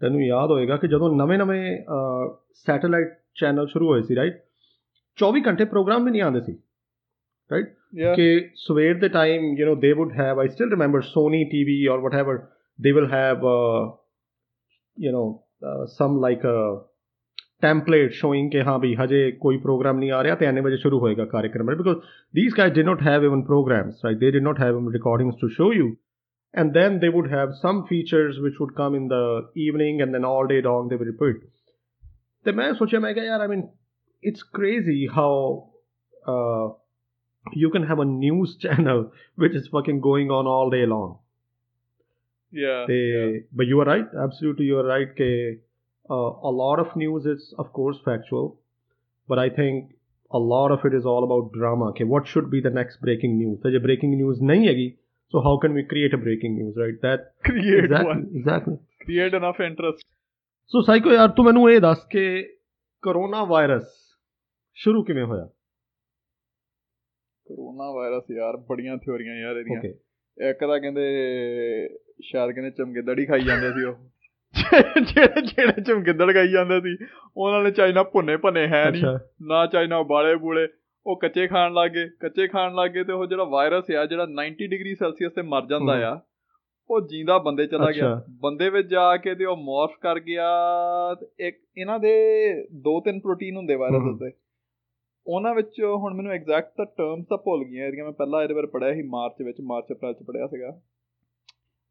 ਤੈਨੂੰ 0.00 0.22
ਯਾਦ 0.22 0.50
ਹੋਏਗਾ 0.50 0.76
ਕਿ 0.76 0.88
ਜਦੋਂ 0.88 1.16
ਨਵੇਂ-ਨਵੇਂ 1.16 1.78
ਸੈਟੇਲਾਈਟ 2.54 3.12
ਚੈਨਲ 3.34 3.66
ਸ਼ੁਰੂ 3.66 3.88
ਹੋਏ 3.88 4.02
ਸੀ 4.02 4.16
ਰਾਈਟ 4.16 4.43
24 5.17 5.41
ਘੰਟੇ 5.47 5.65
ਪ੍ਰੋਗਰਾਮ 5.65 6.05
ਵੀ 6.05 6.11
ਨਹੀਂ 6.11 6.21
ਆਉਂਦੇ 6.21 6.41
ਸੀ 6.41 6.57
ਰਾਈਟ 7.51 7.73
ਯਾ 7.95 8.13
ਕਿ 8.15 8.49
ਸਵੇਰ 8.55 8.99
ਦੇ 8.99 9.09
time 9.09 9.45
you 9.57 9.67
نو 9.67 9.79
they 9.79 9.91
would 9.91 10.11
have 10.11 10.39
I 10.39 10.47
still 10.47 10.71
remember 10.71 11.01
Sony 11.01 11.43
TV 11.43 11.87
ਔਰ 11.87 11.99
whatever 11.99 12.37
they 12.79 12.91
will 12.91 13.11
have 13.13 13.45
you 14.97 15.11
نو 15.11 15.85
some 15.85 16.19
like 16.21 16.45
template 17.61 18.11
showing 18.11 18.51
ਕਿ 18.51 18.61
ਹਾਂ 18.61 18.79
ਵੀ 18.79 18.95
ਹਜੇ 18.95 19.31
ਕੋਈ 19.31 19.57
ਪ੍ਰੋਗਰਾਮ 19.57 19.97
ਨਹੀਂ 19.99 20.11
ਆ 20.11 20.23
ਰਿਹਾ 20.23 20.35
ਤੇ 20.35 20.45
ਇੰਨੇ 20.45 20.61
ਵਜੇ 20.61 20.77
ਸ਼ੁਰੂ 20.77 20.99
ਹੋਏਗਾ 20.99 21.25
ਕਾਰਜਕ੍ਰਮ 21.25 21.75
because 21.75 21.97
these 22.37 22.53
guys 22.59 22.75
did 22.75 22.87
not 22.89 23.01
have 23.07 23.25
even 23.29 23.41
programs 23.47 24.05
right 24.05 24.21
they 24.21 24.31
did 24.35 24.45
not 24.47 24.61
have 24.63 24.77
even 24.77 24.87
recordings 24.95 25.35
to 25.41 25.49
show 25.55 25.67
you 25.79 25.87
and 26.53 26.77
then 26.77 26.95
they 27.01 27.09
would 27.15 27.27
have 27.31 27.51
some 27.63 27.81
features 27.89 28.37
which 28.45 28.61
would 28.61 28.71
come 28.77 28.95
in 28.99 29.09
the 29.13 29.23
evening 29.65 30.01
and 30.05 30.17
then 30.17 30.27
all 30.31 30.47
day 30.53 30.61
long 30.69 30.87
they 30.91 30.99
would 31.01 31.11
repeat 31.13 31.41
ਤੇ 32.45 32.51
ਮੈਂ 32.51 32.73
ਸੋਚਿਆ 32.73 32.99
ਮੈਂ 32.99 33.13
ਕਿਹਾ 33.13 33.25
ਯਾਰ 33.25 33.47
I 33.47 33.49
mean 33.51 33.63
it's 34.24 34.42
crazy 34.42 35.08
how 35.14 35.70
uh, 36.26 36.68
you 37.52 37.70
can 37.70 37.86
have 37.86 37.98
a 37.98 38.04
news 38.04 38.56
channel 38.60 39.12
which 39.36 39.54
is 39.54 39.68
fucking 39.68 40.00
going 40.00 40.30
on 40.30 40.46
all 40.46 40.70
day 40.70 40.86
long. 40.86 41.18
Yeah. 42.50 42.84
They, 42.88 42.94
yeah. 42.94 43.38
But 43.52 43.66
you 43.66 43.80
are 43.80 43.84
right. 43.84 44.06
Absolutely, 44.22 44.66
you 44.66 44.78
are 44.78 44.86
right. 44.86 45.14
K. 45.16 45.58
Uh, 46.08 46.14
a 46.14 46.52
lot 46.62 46.78
of 46.78 46.94
news 46.96 47.24
is, 47.26 47.54
of 47.58 47.72
course, 47.72 47.96
factual, 48.04 48.60
but 49.26 49.38
I 49.38 49.48
think 49.48 49.94
a 50.30 50.38
lot 50.38 50.70
of 50.70 50.84
it 50.84 50.94
is 50.94 51.06
all 51.06 51.24
about 51.24 51.52
drama. 51.52 51.86
Okay, 51.86 52.04
what 52.04 52.28
should 52.28 52.50
be 52.50 52.60
the 52.60 52.70
next 52.70 53.00
breaking 53.00 53.38
news? 53.38 53.58
So, 53.62 53.70
breaking 53.78 54.10
news 54.10 54.38
hai 54.40 54.96
so 55.30 55.40
how 55.40 55.58
can 55.58 55.74
we 55.74 55.82
create 55.82 56.12
a 56.14 56.18
breaking 56.18 56.56
news, 56.56 56.76
right? 56.76 57.00
That 57.02 57.32
create 57.44 57.84
exactly, 57.84 58.06
one. 58.06 58.30
Exactly. 58.34 58.78
Create 59.04 59.34
enough 59.34 59.58
interest. 59.60 60.04
So, 60.66 60.82
Psycho, 60.82 61.10
yaar, 61.10 61.34
tu 61.34 61.42
menu 61.42 61.68
eh 61.68 61.80
das 61.80 62.06
ਸ਼ੁਰੂ 64.74 65.04
ਕਿਵੇਂ 65.04 65.24
ਹੋਇਆ? 65.24 65.44
Corona 67.46 67.92
virus 67.92 68.24
ਯਾਰ 68.36 68.56
ਬੜੀਆਂ 68.56 68.96
ਥਿਉਰੀਆਂ 68.96 69.34
ਯਾਰ 69.34 69.56
ਇਹਦੀਆਂ। 69.56 69.80
ਇੱਕ 70.50 70.58
ਤਾਂ 70.60 70.80
ਕਹਿੰਦੇ 70.80 71.02
ਸ਼ਾਇਦ 72.22 72.50
ਕਹਿੰਦੇ 72.50 72.70
ਚਮਗਿੱਦੜ 72.70 73.28
ਖਾਈ 73.28 73.40
ਜਾਂਦੇ 73.40 73.70
ਸੀ 73.70 73.84
ਉਹ। 73.84 73.94
ਜਿਹੜੇ 75.02 75.42
ਜਿਹੜੇ 75.42 75.82
ਚਮਗਿੱਦੜ 75.82 76.32
ਖਾਈ 76.32 76.48
ਜਾਂਦੇ 76.48 76.80
ਸੀ 76.80 77.06
ਉਹਨਾਂ 77.36 77.62
ਨੇ 77.62 77.70
ਚਾਈਨਾ 77.70 78.02
ਭੁੰਨੇ 78.02 78.36
ਭੰਨੇ 78.36 78.66
ਹੈ 78.68 78.90
ਨਹੀਂ 78.90 79.02
ਨਾ 79.42 79.66
ਚਾਈਨਾ 79.66 79.96
ਉਬਾਲੇ 79.96 80.36
ਬੂਲੇ 80.36 80.68
ਉਹ 81.06 81.20
ਕੱਚੇ 81.20 81.46
ਖਾਣ 81.46 81.74
ਲੱਗੇ 81.74 82.08
ਕੱਚੇ 82.20 82.48
ਖਾਣ 82.48 82.74
ਲੱਗੇ 82.74 83.04
ਤੇ 83.04 83.12
ਉਹ 83.12 83.26
ਜਿਹੜਾ 83.26 83.44
ਵਾਇਰਸ 83.44 83.90
ਆ 83.90 84.06
ਜਿਹੜਾ 84.06 84.24
90 84.24 84.66
ਡਿਗਰੀ 84.66 84.94
ਸੈਲਸੀਅਸ 84.94 85.32
ਤੇ 85.32 85.42
ਮਰ 85.42 85.66
ਜਾਂਦਾ। 85.66 86.14
ਆ 86.14 86.20
ਉਹ 86.90 87.00
ਜਿੰਦਾ 87.00 87.38
ਬੰਦੇ 87.38 87.66
ਚਲਾ 87.66 87.90
ਗਿਆ। 87.90 88.22
ਬੰਦੇ 88.30 88.70
ਵਿੱਚ 88.70 88.88
ਜਾ 88.88 89.16
ਕੇ 89.16 89.34
ਤੇ 89.34 89.44
ਉਹ 89.44 89.56
ਮੋਰਫ 89.56 89.90
ਕਰ 90.00 90.20
ਗਿਆ 90.20 90.48
ਇੱਕ 91.40 91.56
ਇਹਨਾਂ 91.76 91.98
ਦੇ 91.98 92.14
ਦੋ 92.64 93.00
ਤਿੰਨ 93.00 93.20
ਪ੍ਰੋਟੀਨ 93.20 93.56
ਹੁੰਦੇ 93.56 93.74
ਵਾਇਰਸ। 93.74 94.14
ਉੱਤੇ। 94.14 94.43
ਉਹਨਾਂ 95.26 95.54
ਵਿੱਚ 95.54 95.82
ਹੁਣ 95.82 96.14
ਮੈਨੂੰ 96.14 96.32
ਐਗਜ਼ੈਕਟ 96.32 96.72
ਤਾਂ 96.76 96.86
ਟਰਮਸ 96.86 97.26
ਤਾਂ 97.26 97.38
ਭੁੱਲ 97.38 97.64
ਗਈਆਂ 97.64 97.86
ਇਹਦੀਆਂ 97.86 98.04
ਮੈਂ 98.04 98.12
ਪਹਿਲਾਂ 98.12 98.42
ਇਹਦੇ 98.42 98.54
ਬਾਰੇ 98.54 98.66
ਪੜਿਆ 98.66 98.94
ਸੀ 98.94 99.02
ਮਾਰਚ 99.02 99.42
ਵਿੱਚ 99.42 99.60
ਮਾਰਚ 99.60 99.92
ਅਪ੍ਰੈਲ 99.92 100.14
ਚ 100.14 100.22
ਪੜਿਆ 100.22 100.46
ਸੀਗਾ। 100.46 100.80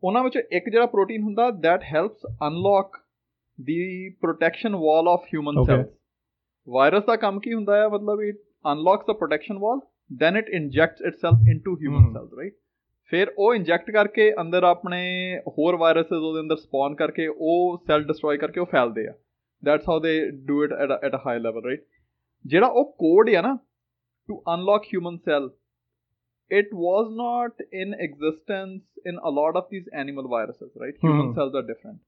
ਉਹਨਾਂ 0.04 0.24
ਵਿੱਚ 0.24 0.38
ਇੱਕ 0.38 0.70
ਜਿਹੜਾ 0.70 0.86
ਪ੍ਰੋਟੀਨ 0.86 1.24
ਹੁੰਦਾ 1.24 1.48
that 1.66 1.86
helps 1.94 2.28
unlock 2.48 3.00
the 3.60 3.84
protection 4.26 4.78
wall 4.84 5.10
of 5.14 5.30
human 5.34 5.60
Okay. 5.62 5.74
cells 5.74 5.92
virus 6.68 7.04
ਦਾ 7.06 7.16
ਕੰਮ 7.16 7.40
ਕੀ 7.40 7.54
ਹੁੰਦਾ 7.54 7.78
ਹੈ? 7.78 7.88
ਮਤਲਬ 7.88 8.20
unlocks 8.74 9.10
the 9.12 9.16
protection 9.22 9.62
wall 9.64 9.82
then 10.22 10.40
it 10.42 10.52
injects 10.60 11.08
itself 11.10 11.50
into 11.54 11.76
human 11.84 12.06
hmm. 12.08 12.18
cells 12.18 12.38
right? 12.42 12.56
ਫਿਰ 13.12 13.34
ਉਹ 13.38 13.56
ਇੰਜੈਕਟ 13.56 13.92
ਕਰਕੇ 13.92 14.32
ਅੰਦਰ 14.42 14.64
ਆਪਣੇ 14.64 15.02
ਹੋਰ 15.48 15.76
ਵਾਇਰਸਸ 15.76 16.12
ਉਹਦੇ 16.12 16.40
ਅੰਦਰ 16.40 16.56
ਸਪਾਨ 16.56 16.96
ਕਰਕੇ 16.96 17.28
ਉਹ 17.28 17.84
ਸੈਲ 17.88 18.04
ਡਿਸਟਰੋਏ 18.04 18.38
ਕਰਕੇ 18.38 18.60
ਉਹ 18.60 18.66
ਫੈਲਦੇ 18.66 19.08
ਆ। 19.08 19.14
That's 19.64 19.90
how 19.90 20.00
they 20.00 20.32
do 20.32 20.64
it 20.64 20.74
at 21.04 21.16
a 21.16 21.20
high 21.26 21.40
level 21.40 21.64
right 21.66 21.84
ਜਿਹੜਾ 22.46 22.68
ਉਹ 22.68 22.92
ਕੋਡ 23.00 23.30
ਹੈ 23.30 23.42
ਨਾ 23.42 23.58
to 24.30 24.42
unlock 24.54 24.86
human 24.94 25.18
cell 25.26 25.50
it 26.52 26.74
was 26.80 27.08
not 27.20 27.62
in 27.82 27.94
existence 28.06 29.06
in 29.12 29.20
a 29.28 29.30
lot 29.36 29.56
of 29.60 29.70
these 29.70 29.86
animal 30.02 30.26
viruses, 30.34 30.68
right? 30.82 30.98
Human 31.06 31.22
Hmm. 31.22 31.32
cells 31.38 31.56
are 31.60 31.64
different. 31.70 32.02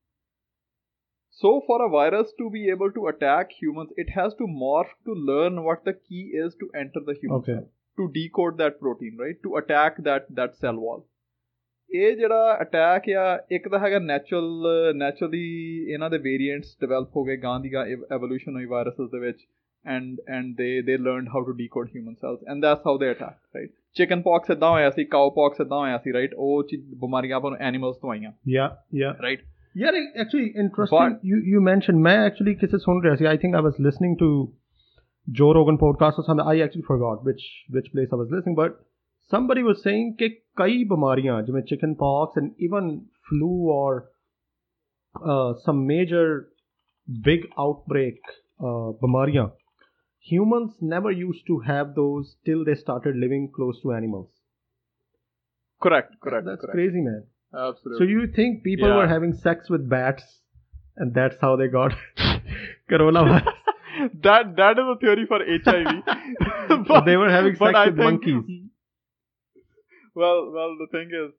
So, 1.40 1.52
for 1.70 1.78
a 1.86 1.88
virus 1.94 2.34
to 2.42 2.50
be 2.50 2.62
able 2.74 2.92
to 2.98 3.08
attack 3.12 3.56
humans, 3.62 3.96
it 4.04 4.12
has 4.18 4.36
to 4.42 4.50
morph 4.60 4.92
to 5.10 5.16
learn 5.32 5.58
what 5.70 5.82
the 5.90 5.94
key 5.96 6.22
is 6.44 6.54
to 6.62 6.70
enter 6.84 7.04
the 7.10 7.16
human 7.16 7.38
Okay. 7.40 7.56
cell, 7.56 7.66
to 7.98 8.08
decode 8.20 8.62
that 8.64 8.78
protein, 8.80 9.18
right? 9.24 9.42
To 9.48 9.56
attack 9.62 10.00
that 10.10 10.30
that 10.42 10.62
cell 10.66 10.84
wall. 10.86 11.04
ਇਹ 11.90 12.16
ਜਿਹੜਾ 12.18 12.54
attack 12.62 13.10
ਆ 13.18 13.26
ਇੱਕ 13.56 13.68
ਤਾਂ 13.72 13.80
ਹੈਗਾ 13.80 14.00
natural 14.06 14.94
naturally 14.98 15.44
ਇਹਨਾਂ 15.94 16.10
ਦੇ 16.10 16.18
variants 16.30 16.78
develop 16.82 17.16
ਹੋ 17.16 17.24
ਗਏ 17.24 17.38
ਗਾਂ 17.44 17.60
ਦੀ 17.60 17.74
ਗਾਂ 17.74 17.86
ਐਵੋਲੂਸ਼ਨ 18.16 18.56
ਹੋਈ 18.56 18.66
ਵਾਇਰਸਸ 18.72 19.10
ਦੇ 19.12 19.20
ਵਿੱਚ 19.20 19.46
and 19.86 20.20
and 20.28 20.58
they 20.58 20.82
they 20.82 20.98
learned 20.98 21.30
how 21.34 21.42
to 21.50 21.54
decode 21.54 21.90
human 21.96 22.18
cells. 22.22 22.40
And 22.46 22.64
that's 22.64 22.84
how 22.84 22.98
they 22.98 23.10
attack, 23.16 23.38
right? 23.54 23.74
Chicken 24.00 24.24
pox 24.24 24.52
ਇਦਾਂ 24.52 24.70
ਹੋਇਆ 24.70 24.90
ਸੀ 24.96 25.06
cow 25.16 25.26
pox 25.40 25.62
ਇਦਾਂ 25.66 25.78
ਹੋਇਆ 25.78 25.98
ਸੀ 26.04 26.12
right? 26.18 26.34
ਉਹ 26.38 26.64
ਚ 26.70 26.80
ਬਿਮਾਰੀਆਂ 27.04 27.38
ਆਪਾਂ 27.38 27.52
ਨੂੰ 27.52 27.60
animals 27.68 27.98
yeah 28.58 28.70
yeah. 29.02 29.14
Right? 29.28 29.46
Yeah 29.84 29.96
actually 30.24 30.48
interesting 30.64 31.00
But, 31.00 31.24
you 31.30 31.40
you 31.54 31.64
mentioned 31.72 32.02
ਮੈਂ 32.10 32.18
actually 32.28 32.56
ਕਿਸੇ 32.60 32.78
ਸੁਣ 32.86 33.02
ਰਿਹਾ 33.04 33.16
ਸੀ 33.16 33.28
i 33.34 33.38
think 33.44 33.60
i 33.62 33.64
was 33.70 33.82
listening 33.88 34.16
to 34.24 34.30
Joe 35.32 35.54
Rogan 35.54 35.78
podcast 35.78 36.20
or 36.20 36.24
something, 36.24 36.46
I 36.46 36.60
actually 36.60 36.84
forgot 36.84 37.24
which 37.24 37.44
which 37.70 37.92
place 37.92 38.10
I 38.12 38.16
was 38.16 38.30
listening, 38.30 38.56
but 38.56 38.80
somebody 39.28 39.64
was 39.64 39.82
saying 39.82 40.18
that 40.20 40.32
kai 40.56 40.84
bamariyan, 40.86 41.68
chicken 41.68 41.96
pox 41.96 42.38
and 42.38 42.54
even 42.60 43.06
flu 43.28 43.70
or 43.78 44.10
uh, 45.26 45.54
some 45.64 45.88
major 45.88 46.50
big 47.24 47.48
outbreak 47.58 48.20
uh 48.60 48.94
bamariyan. 49.04 49.52
Humans 50.26 50.78
never 50.82 51.12
used 51.12 51.46
to 51.48 51.60
have 51.60 51.94
those 51.94 52.36
till 52.46 52.66
they 52.66 52.74
started 52.74 53.16
living 53.16 53.52
close 53.56 53.80
to 53.84 53.92
animals. 53.92 54.30
Correct, 55.80 56.16
correct. 56.20 56.48
That's 56.48 56.62
correct. 56.62 56.74
crazy, 56.74 57.02
man. 57.02 57.26
Absolutely. 57.54 58.06
So 58.06 58.10
you 58.10 58.28
think 58.36 58.64
people 58.64 58.88
yeah. 58.88 58.96
were 58.96 59.08
having 59.08 59.34
sex 59.34 59.70
with 59.70 59.88
bats, 59.88 60.24
and 60.98 61.14
that's 61.14 61.36
how 61.40 61.56
they 61.58 61.68
got 61.68 61.94
coronavirus? 62.90 63.46
that 64.24 64.56
that 64.58 64.80
is 64.80 64.86
a 64.96 64.98
theory 65.00 65.28
for 65.28 65.40
HIV. 65.46 66.86
but, 66.88 67.06
they 67.06 67.18
were 67.18 67.30
having 67.30 67.56
sex 67.56 67.74
with 67.86 67.98
think, 67.98 67.98
monkeys. 67.98 68.44
Well, 70.16 70.52
well, 70.52 70.76
the 70.80 70.88
thing 70.92 71.12
is, 71.14 71.34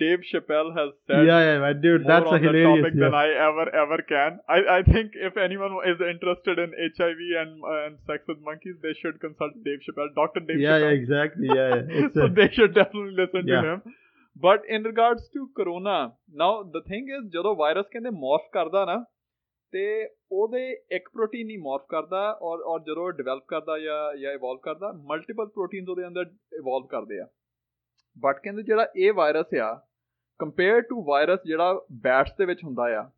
Dave 0.00 0.20
Chappelle 0.28 0.68
has 0.76 0.90
said 1.06 1.26
yeah, 1.28 1.40
yeah, 1.46 1.58
man, 1.62 1.80
dude, 1.80 2.04
more 2.04 2.08
that's 2.10 2.28
on 2.28 2.36
a 2.36 2.38
the 2.38 2.46
hilarious. 2.46 2.84
topic 2.84 2.94
yeah. 2.96 3.00
than 3.04 3.14
I 3.14 3.24
ever 3.46 3.64
ever 3.80 3.98
can. 4.10 4.38
I, 4.48 4.58
I 4.76 4.82
think 4.82 5.18
if 5.28 5.36
anyone 5.36 5.74
is 5.90 5.98
interested 6.06 6.58
in 6.62 6.72
HIV 6.98 7.18
and 7.40 7.64
uh, 7.72 7.74
and 7.86 7.98
sex 8.10 8.24
with 8.32 8.38
monkeys, 8.46 8.76
they 8.86 8.94
should 9.00 9.18
consult 9.24 9.58
Dave 9.66 9.82
Chappelle, 9.88 10.12
Doctor 10.20 10.40
Dave 10.46 10.62
yeah, 10.62 10.78
yeah, 10.78 10.84
Chappelle. 10.84 11.00
exactly. 11.00 11.50
Yeah, 11.58 11.74
yeah. 11.74 11.98
It's 12.04 12.14
so 12.20 12.28
a, 12.28 12.30
they 12.38 12.46
should 12.58 12.72
definitely 12.78 13.14
listen 13.22 13.50
Yeah. 13.52 13.66
to 13.66 13.72
him. 13.74 13.82
But 14.36 14.64
in 14.78 14.88
regards 14.90 15.28
to 15.34 15.42
corona, 15.60 15.96
now 16.44 16.52
the 16.76 16.82
thing 16.92 17.10
is 17.18 17.26
ਜਦੋਂ 17.34 17.54
virus 17.56 17.88
ਕਹਿੰਦੇ 17.92 18.10
ਮੋਰਫ 18.20 18.48
ਕਰਦਾ 18.52 18.84
ਨਾ 18.92 18.96
ਤੇ 19.72 19.82
ਉਹਦੇ 20.32 20.62
ਇੱਕ 20.98 21.08
protein 21.14 21.46
ਨਹੀਂ 21.46 21.58
ਮੋਰਫ 21.66 21.84
ਕਰਦਾ 21.90 22.22
ਔਰ 22.50 22.62
ਔਰ 22.72 22.80
ਜਦੋਂ 22.86 23.10
ਡਿਵੈਲਪ 23.18 23.44
ਕਰਦਾ 23.54 23.78
ਜਾਂ 23.78 24.00
ਜਾਂ 24.22 24.32
ਇਵੋਲਵ 24.40 24.58
ਕਰਦਾ 24.68 24.92
ਮਲਟੀਪਲ 25.12 25.46
ਪ੍ਰੋਟੀਨਸ 25.58 25.88
ਉਹਦੇ 25.88 26.06
ਅੰਦਰ 26.06 26.24
ਇਵੋਲਵ 26.58 26.86
ਕਰਦੇ 26.94 27.20
ਆ 27.20 27.26
ਬਟ 28.17 28.39
ਕਹਿੰਦੇ 28.39 28.63
ਜਿਹੜਾ 28.63 28.87
ਇਹ 28.95 29.13
ਵਾਇਰਸ 29.13 29.53
ਆ 29.61 29.73
ਕੰਪੇਅਰ 30.39 30.81
ਟੂ 30.81 31.03
ਵਾਇਰਸ 31.03 31.39
ਜਿਹੜਾ 31.45 31.73
ਬੈਟਸ 32.01 32.31
ਦੇ 32.37 32.45
ਵਿੱਚ 32.45 32.63
ਹੁੰਦਾ 32.63 32.83
ਆ 32.99 33.09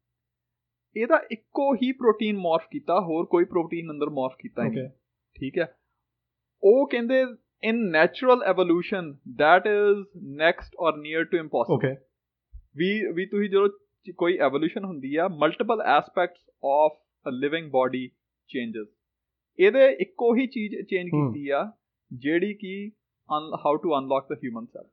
ਇਹਦਾ 0.96 1.22
ਇੱਕੋ 1.32 1.74
ਹੀ 1.76 1.92
ਪ੍ਰੋਟੀਨ 1.92 2.38
ਮੋਰਫ 2.38 2.68
ਕੀਤਾ 2.72 3.00
ਹੋਰ 3.00 3.26
ਕੋਈ 3.26 3.46
ਪ੍ਰੋਟੀਨ 3.46 3.92
ਅੰਦਰ 3.92 4.10
ਮੋਰਫ 4.10 4.36
ਕੀਤਾ 4.40 4.64
ਨਹੀਂ. 4.64 4.90
ਠੀਕ 5.36 5.58
ਹੈ 5.58 5.74
ਉਹ 6.64 6.88
ਕਹਿੰਦੇ 6.88 7.24
in 7.64 7.78
natural 7.94 8.42
evolution 8.50 9.06
that 9.40 9.68
is 9.70 10.02
next 10.42 10.76
or 10.80 10.92
near 10.98 11.22
to 11.32 11.40
impossible 11.40 11.78
Okay. 11.78 11.94
We 12.78 12.90
we 13.14 13.26
ਤੁਸੀਂ 13.26 13.50
ਜਦੋਂ 13.50 13.70
ਕੋਈ 14.18 14.38
ਐਵੋਲੂਸ਼ਨ 14.38 14.86
ਹੁੰਦੀ 14.86 15.16
ਆ 15.16 15.28
multiple 15.28 15.82
aspects 15.82 16.50
of 16.66 16.98
uh 17.26 17.32
living 17.32 17.72
body 17.72 18.08
changes 18.50 18.88
ਇਹਦੇ 19.60 19.88
ਇੱਕੋ 20.00 20.34
ਹੀ 20.36 20.48
ਚੀਜ਼ 20.48 20.76
ਚੇਂਜ. 20.76 21.08
ਕੀਤੀ 21.08 21.50
ਆ 21.50 21.64
ਜਿਹੜੀ 22.12 22.54
ਕਿ 22.54 22.92
on 23.30 23.52
how 23.64 23.78
to 23.78 23.96
unlock 23.96 24.28
the 24.30 24.36
human 24.42 24.68
cell. 24.74 24.86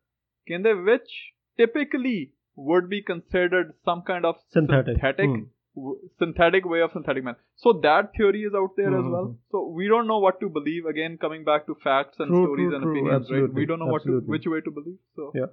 Can 0.46 0.62
they, 0.62 0.74
which 0.74 1.10
typically 1.56 2.32
would 2.56 2.88
be 2.88 3.02
considered 3.02 3.74
some 3.84 4.02
kind 4.02 4.24
of 4.24 4.36
synthetic, 4.52 4.94
synthetic, 4.94 5.28
mm. 5.28 5.46
w- 5.74 5.98
synthetic 6.18 6.64
way 6.64 6.80
of 6.80 6.90
synthetic 6.92 7.24
man. 7.24 7.36
So 7.56 7.72
that 7.82 8.12
theory 8.16 8.42
is 8.42 8.54
out 8.54 8.76
there 8.76 8.90
mm. 8.90 8.98
as 8.98 9.10
well. 9.10 9.24
Hmm, 9.24 9.30
hmm, 9.30 9.32
hmm. 9.32 9.50
So 9.50 9.66
we 9.68 9.88
don't 9.88 10.06
know 10.06 10.18
what 10.18 10.40
to 10.40 10.48
believe. 10.48 10.86
Again, 10.86 11.18
coming 11.18 11.44
back 11.44 11.66
to 11.66 11.76
facts 11.82 12.16
and 12.18 12.28
true, 12.28 12.46
stories 12.46 12.68
true, 12.68 12.76
and 12.76 12.84
opinions, 12.84 13.22
Absolutely. 13.22 13.48
right? 13.48 13.54
We 13.54 13.66
don't 13.66 13.78
know 13.80 13.94
Absolutely. 13.94 14.28
what 14.28 14.42
to, 14.42 14.50
which 14.50 14.54
way 14.54 14.60
to 14.60 14.70
believe. 14.70 14.98
So 15.16 15.32
yeah. 15.34 15.46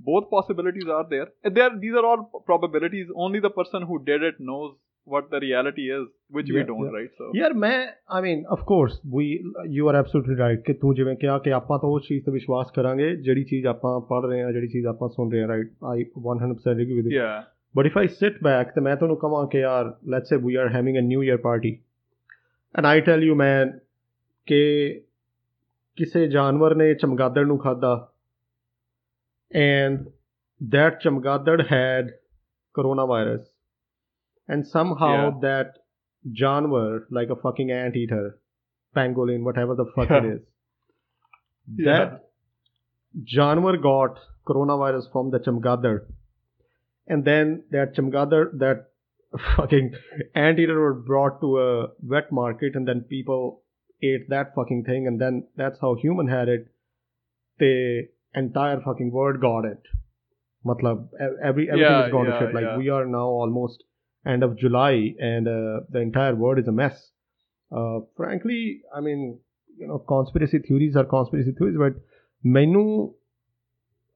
both 0.00 0.30
possibilities 0.30 0.88
are 0.88 1.06
there. 1.08 1.28
There, 1.44 1.70
these 1.78 1.94
are 1.94 2.04
all 2.04 2.42
probabilities. 2.46 3.08
Only 3.14 3.40
the 3.40 3.50
person 3.50 3.82
who 3.82 4.02
did 4.02 4.22
it 4.22 4.36
knows 4.38 4.74
what 5.08 5.28
the 5.30 5.40
reality 5.40 5.84
is, 5.90 6.06
which 6.30 6.48
we 6.48 6.58
Yeah, 6.58 6.66
don't, 6.66 6.84
yeah. 6.84 6.96
right? 6.96 7.10
So 7.18 7.30
ਯਾਰ 7.36 7.54
ਮੈਂ 7.54 7.76
I 8.10 8.22
mean 8.22 8.44
of 8.50 8.64
course 8.66 9.00
we 9.16 9.26
you 9.68 9.88
are 9.88 9.94
absolutely 9.94 10.36
right 10.36 10.62
ਕਿ 10.62 10.72
ਤੂੰ 10.72 10.94
ਜਿਵੇਂ 10.94 11.16
ਕਿਹਾ 11.16 11.38
ਕਿ 11.38 11.52
ਆਪਾਂ 11.52 11.78
ਤਾਂ 11.78 11.88
ਉਹ 11.88 12.00
ਚੀਜ਼ 12.00 12.24
ਤੇ 12.24 12.32
ਵਿਸ਼ਵਾਸ 12.32 12.70
ਕਰਾਂਗੇ 12.70 13.16
ਜਿਹੜੀ 13.16 13.44
ਚੀਜ਼ 13.44 13.66
ਆਪਾਂ 13.66 14.00
ਪੜ 14.00 14.24
ਰਹੇ 14.26 14.42
ਹਾਂ 14.42 14.52
ਜਿਹੜੀ 14.52 14.68
ਚੀਜ਼ 14.68 14.86
ਆਪਾਂ 14.86 15.08
ਸੁਣ 15.08 15.30
ਰਹੇ 15.32 15.40
ਹਾਂ 15.40 15.48
right 15.48 15.70
I 15.84 16.04
100% 16.20 16.70
agree 16.70 16.94
with 16.94 17.06
yeah, 17.06 17.42
but 17.76 17.86
if 17.86 17.98
I 17.98 18.08
sit 18.08 18.42
back 18.42 18.72
ਤੇ 18.74 18.80
ਮੈਂ 18.80 18.96
ਤੁਹਾਨੂੰ 18.96 19.16
ਕਹਾਂ 19.16 19.46
ਕਿ 19.46 19.58
ਯਾਰ 19.58 19.92
let's 20.08 20.28
say 20.28 20.36
we 20.36 20.54
are 20.54 20.68
having 20.68 20.98
a 20.98 21.00
new 21.00 21.22
year 21.22 21.36
party 21.36 21.78
and 22.74 22.86
I 22.86 23.00
tell 23.00 23.22
you 23.22 23.34
man 23.34 23.78
ਕਿ 24.46 24.60
ਕਿਸੇ 25.96 26.26
ਜਾਨਵਰ 26.26 26.74
ਨੇ 26.74 26.94
ਚਮਗਾਦੜ 26.94 27.46
ਨੂੰ 27.46 27.58
ਖਾਦਾ 27.58 28.12
ਐਂਡ 29.54 29.98
that 30.60 30.98
ਚਮਗਾਦੜ 31.02 31.60
had 31.60 32.06
coronavirus. 32.74 33.44
And 34.48 34.66
somehow 34.66 35.14
Yeah. 35.16 35.38
that 35.42 35.78
janwar 36.40 37.00
like 37.18 37.30
a 37.30 37.36
fucking 37.36 37.70
anteater 37.70 38.24
pangolin 38.96 39.44
whatever 39.48 39.74
the 39.80 39.86
fuck 39.96 40.10
it 40.10 40.24
is 40.34 40.40
that 41.88 42.20
janwar 43.36 43.76
got 43.82 44.18
coronavirus 44.50 45.10
from 45.12 45.30
the 45.30 45.38
chamgadar 45.38 45.96
and 47.06 47.24
then 47.24 47.62
that 47.70 47.94
chamgadar 47.94 48.42
that 48.64 48.86
fucking 49.56 49.92
anteater 50.34 50.80
were 50.80 50.94
brought 50.94 51.40
to 51.40 51.58
a 51.60 51.88
wet 52.02 52.30
market 52.32 52.74
and 52.74 52.88
then 52.88 53.02
people 53.02 53.62
ate 54.02 54.28
that 54.30 54.54
fucking 54.54 54.84
thing. 54.84 55.06
And 55.06 55.20
then 55.20 55.46
that's 55.56 55.78
how 55.80 55.96
human 55.96 56.28
had 56.28 56.48
it. 56.48 56.68
The 57.58 58.08
entire 58.34 58.80
fucking 58.80 59.10
world 59.10 59.40
got 59.40 59.64
it. 59.64 59.82
Matlab 60.64 61.08
every 61.20 61.68
everything 61.68 61.78
Yeah, 61.78 62.06
is 62.06 62.12
gone 62.12 62.26
yeah, 62.26 62.38
to 62.38 62.46
shit. 62.46 62.54
Like 62.54 62.64
yeah. 62.64 62.76
we 62.78 62.88
are 62.88 63.04
now 63.06 63.26
almost 63.26 63.84
end 64.26 64.42
of 64.42 64.56
July, 64.56 65.14
and 65.18 65.48
uh, 65.48 65.80
the 65.90 66.00
entire 66.00 66.34
world 66.34 66.58
is 66.58 66.68
a 66.68 66.72
mess. 66.72 67.10
Uh, 67.70 68.00
frankly, 68.16 68.82
I 68.94 69.00
mean, 69.00 69.38
you 69.76 69.86
know, 69.86 69.98
conspiracy 69.98 70.58
theories 70.58 70.96
are 70.96 71.04
conspiracy 71.04 71.52
theories, 71.52 71.76
but 71.78 71.94
menu, 72.42 73.12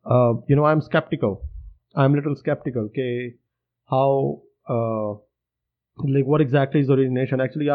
uh, 0.04 0.34
you 0.48 0.56
know, 0.56 0.64
I'm 0.64 0.80
skeptical. 0.80 1.42
I'm 1.94 2.14
little 2.14 2.34
skeptical. 2.34 2.82
Okay, 2.82 3.34
how, 3.88 4.42
like, 5.98 6.24
what 6.24 6.40
exactly 6.40 6.80
is 6.80 6.86
the 6.86 6.94
origination? 6.94 7.40
Actually, 7.40 7.68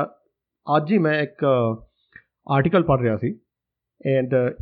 आज 0.69 0.91
ही 0.91 0.97
मैं 0.99 1.21
एक 1.21 1.43
article 2.51 2.83
पढ़ 2.89 4.53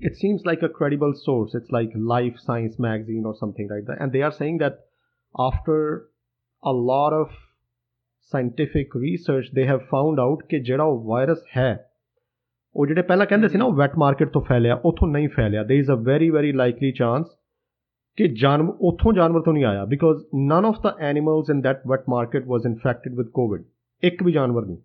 it 0.00 0.16
seems 0.16 0.44
like 0.44 0.62
a 0.62 0.68
credible 0.68 1.12
source. 1.14 1.54
It's 1.54 1.70
like 1.70 1.90
Live 1.94 2.38
Science 2.38 2.78
magazine 2.78 3.24
or 3.26 3.34
something 3.36 3.68
like 3.68 3.84
that. 3.86 4.00
And 4.00 4.12
they 4.12 4.22
are 4.22 4.32
saying 4.32 4.58
that 4.58 4.78
after 5.38 6.08
a 6.63 6.73
lot 6.91 7.15
of 7.19 7.35
scientific 8.31 8.95
research 9.03 9.49
they 9.57 9.65
have 9.71 9.83
found 9.91 10.21
out 10.23 10.45
ਕਿ 10.49 10.59
ਜਿਹੜਾ 10.59 10.83
ਉਹ 10.83 11.03
virus 11.09 11.43
ਹੈ 11.57 11.69
ਉਹ 12.75 12.85
ਜਿਹੜੇ 12.87 13.01
ਪਹਿਲਾਂ 13.01 13.25
ਕਹਿੰਦੇ 13.25 13.47
ਸੀ 13.47 13.57
ਨਾ 13.57 13.65
ਉਹ 13.65 13.73
ਵੈਟ 13.73 13.97
ਮਾਰਕੀਟ 13.97 14.29
ਤੋਂ 14.31 14.41
ਫੈਲਿਆ 14.41 14.79
ਉਥੋਂ 14.85 15.07
ਨਹੀਂ 15.07 15.29
ਫੈਲਿਆ 15.35 15.61
there 15.69 15.83
is 15.83 15.93
a 15.95 15.99
very 16.09 16.29
very 16.37 16.51
likely 16.63 16.91
chance 17.01 17.35
ਕਿ 18.17 18.27
ਜਾਨਵਰ 18.41 18.73
ਉਥੋਂ 18.89 19.13
ਜਾਨਵਰ 19.13 19.41
ਤੋਂ 19.41 19.53
ਨਹੀਂ 19.53 19.65
ਆਇਆ 19.65 19.85
because 19.93 20.21
none 20.51 20.67
of 20.69 20.77
the 20.85 20.91
animals 21.11 21.49
in 21.55 21.63
that 21.67 21.87
wet 21.91 22.05
market 22.15 22.51
was 22.53 22.67
infected 22.71 23.17
with 23.21 23.31
covid 23.39 23.63
ਇੱਕ 24.03 24.23
ਵੀ 24.23 24.31
ਜਾਨਵਰ 24.31 24.65
ਨਹੀਂ 24.65 24.77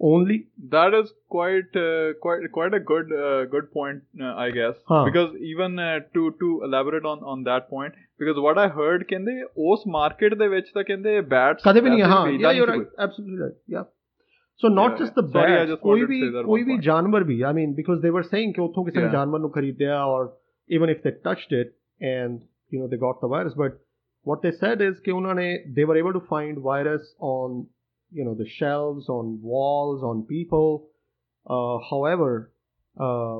only 0.00 0.34
that 0.72 0.94
is 0.96 1.08
quite 1.34 1.76
uh, 1.84 2.08
quite 2.24 2.42
quite 2.56 2.74
a 2.76 2.80
good 2.90 3.08
uh, 3.20 3.38
good 3.54 3.64
point 3.78 4.02
uh, 4.26 4.34
i 4.42 4.50
guess 4.56 4.76
Huh. 4.92 5.00
because 5.08 5.32
even 5.52 5.80
uh, 5.86 5.86
to 6.16 6.26
to 6.42 6.50
elaborate 6.68 7.08
on 7.12 7.24
on 7.32 7.42
that 7.48 7.66
point 7.72 7.96
because 8.23 8.39
what 8.39 8.57
I 8.57 8.69
heard 8.69 9.03
ਕਹਿੰਦੇ 9.03 9.43
ਉਸ 9.71 9.83
market 9.87 10.33
ਦੇ 10.33 10.47
ਵਿੱਚ 10.47 10.71
ਤਾਂ 10.73 10.83
ਕਹਿੰਦੇ 10.83 11.21
bats 11.21 11.63
ਕਦੇ 11.63 11.81
ਵੀ 11.81 11.89
ਨਹੀਂ 11.89 12.03
ਹਾਂ 12.03 12.27
ਯਾ 12.31 12.51
ਯੂ 12.51 12.67
ਰਾਈਟ 12.67 12.87
ਐਬਸੋਲੂਟਲੀ 12.99 13.39
ਰਾਈਟ 13.39 13.53
ਯਾ 13.69 13.83
ਸੋ 14.61 14.69
ਨਾਟ 14.69 14.99
ਜਸਟ 14.99 15.19
ਦ 15.19 15.31
ਬੈਟ 15.31 15.71
ਕੋਈ 15.71 16.03
ਵੀ 16.03 16.21
ਕੋਈ 16.45 16.63
ਵੀ 16.63 16.77
ਜਾਨਵਰ 16.77 17.23
ਵੀ 17.23 17.41
ਆਈ 17.41 17.53
ਮੀਨ 17.53 17.73
ਬਿਕਾਜ਼ 17.73 18.01
ਦੇ 18.01 18.09
ਵਰ 18.09 18.23
ਸੇਇੰਗ 18.23 18.53
ਕਿ 18.53 18.61
ਉਥੋਂ 18.61 18.85
ਕਿਸੇ 18.85 19.09
ਜਾਨਵਰ 19.09 19.39
ਨੂੰ 19.39 19.51
ਖਰੀਦਿਆ 19.51 20.03
or 20.05 20.29
even 20.69 20.89
if 20.89 21.03
they 21.03 21.11
touched 21.11 21.53
it 21.53 21.73
and 22.01 22.39
you 22.73 22.83
نو 22.83 22.89
they 22.89 22.97
got 22.97 23.25
the 23.25 23.29
virus 23.29 23.53
but 23.57 23.79
what 24.25 24.41
they 24.41 24.51
said 24.51 24.81
is 24.81 24.99
ਕਿ 25.05 25.11
ਉਹਨਾਂ 25.11 25.35
ਨੇ 25.35 25.47
they 25.77 25.85
were 25.87 25.97
able 26.01 26.13
to 26.13 26.25
find 26.27 26.59
virus 26.67 27.07
on 27.19 27.55
you 28.11 28.25
know 28.27 28.35
the 28.41 28.47
shelves 28.49 29.09
on 29.09 29.31
walls 29.51 30.03
on 30.09 30.21
people 30.23 30.69
uh, 31.45 31.77
however 31.89 32.29
uh, 32.97 33.37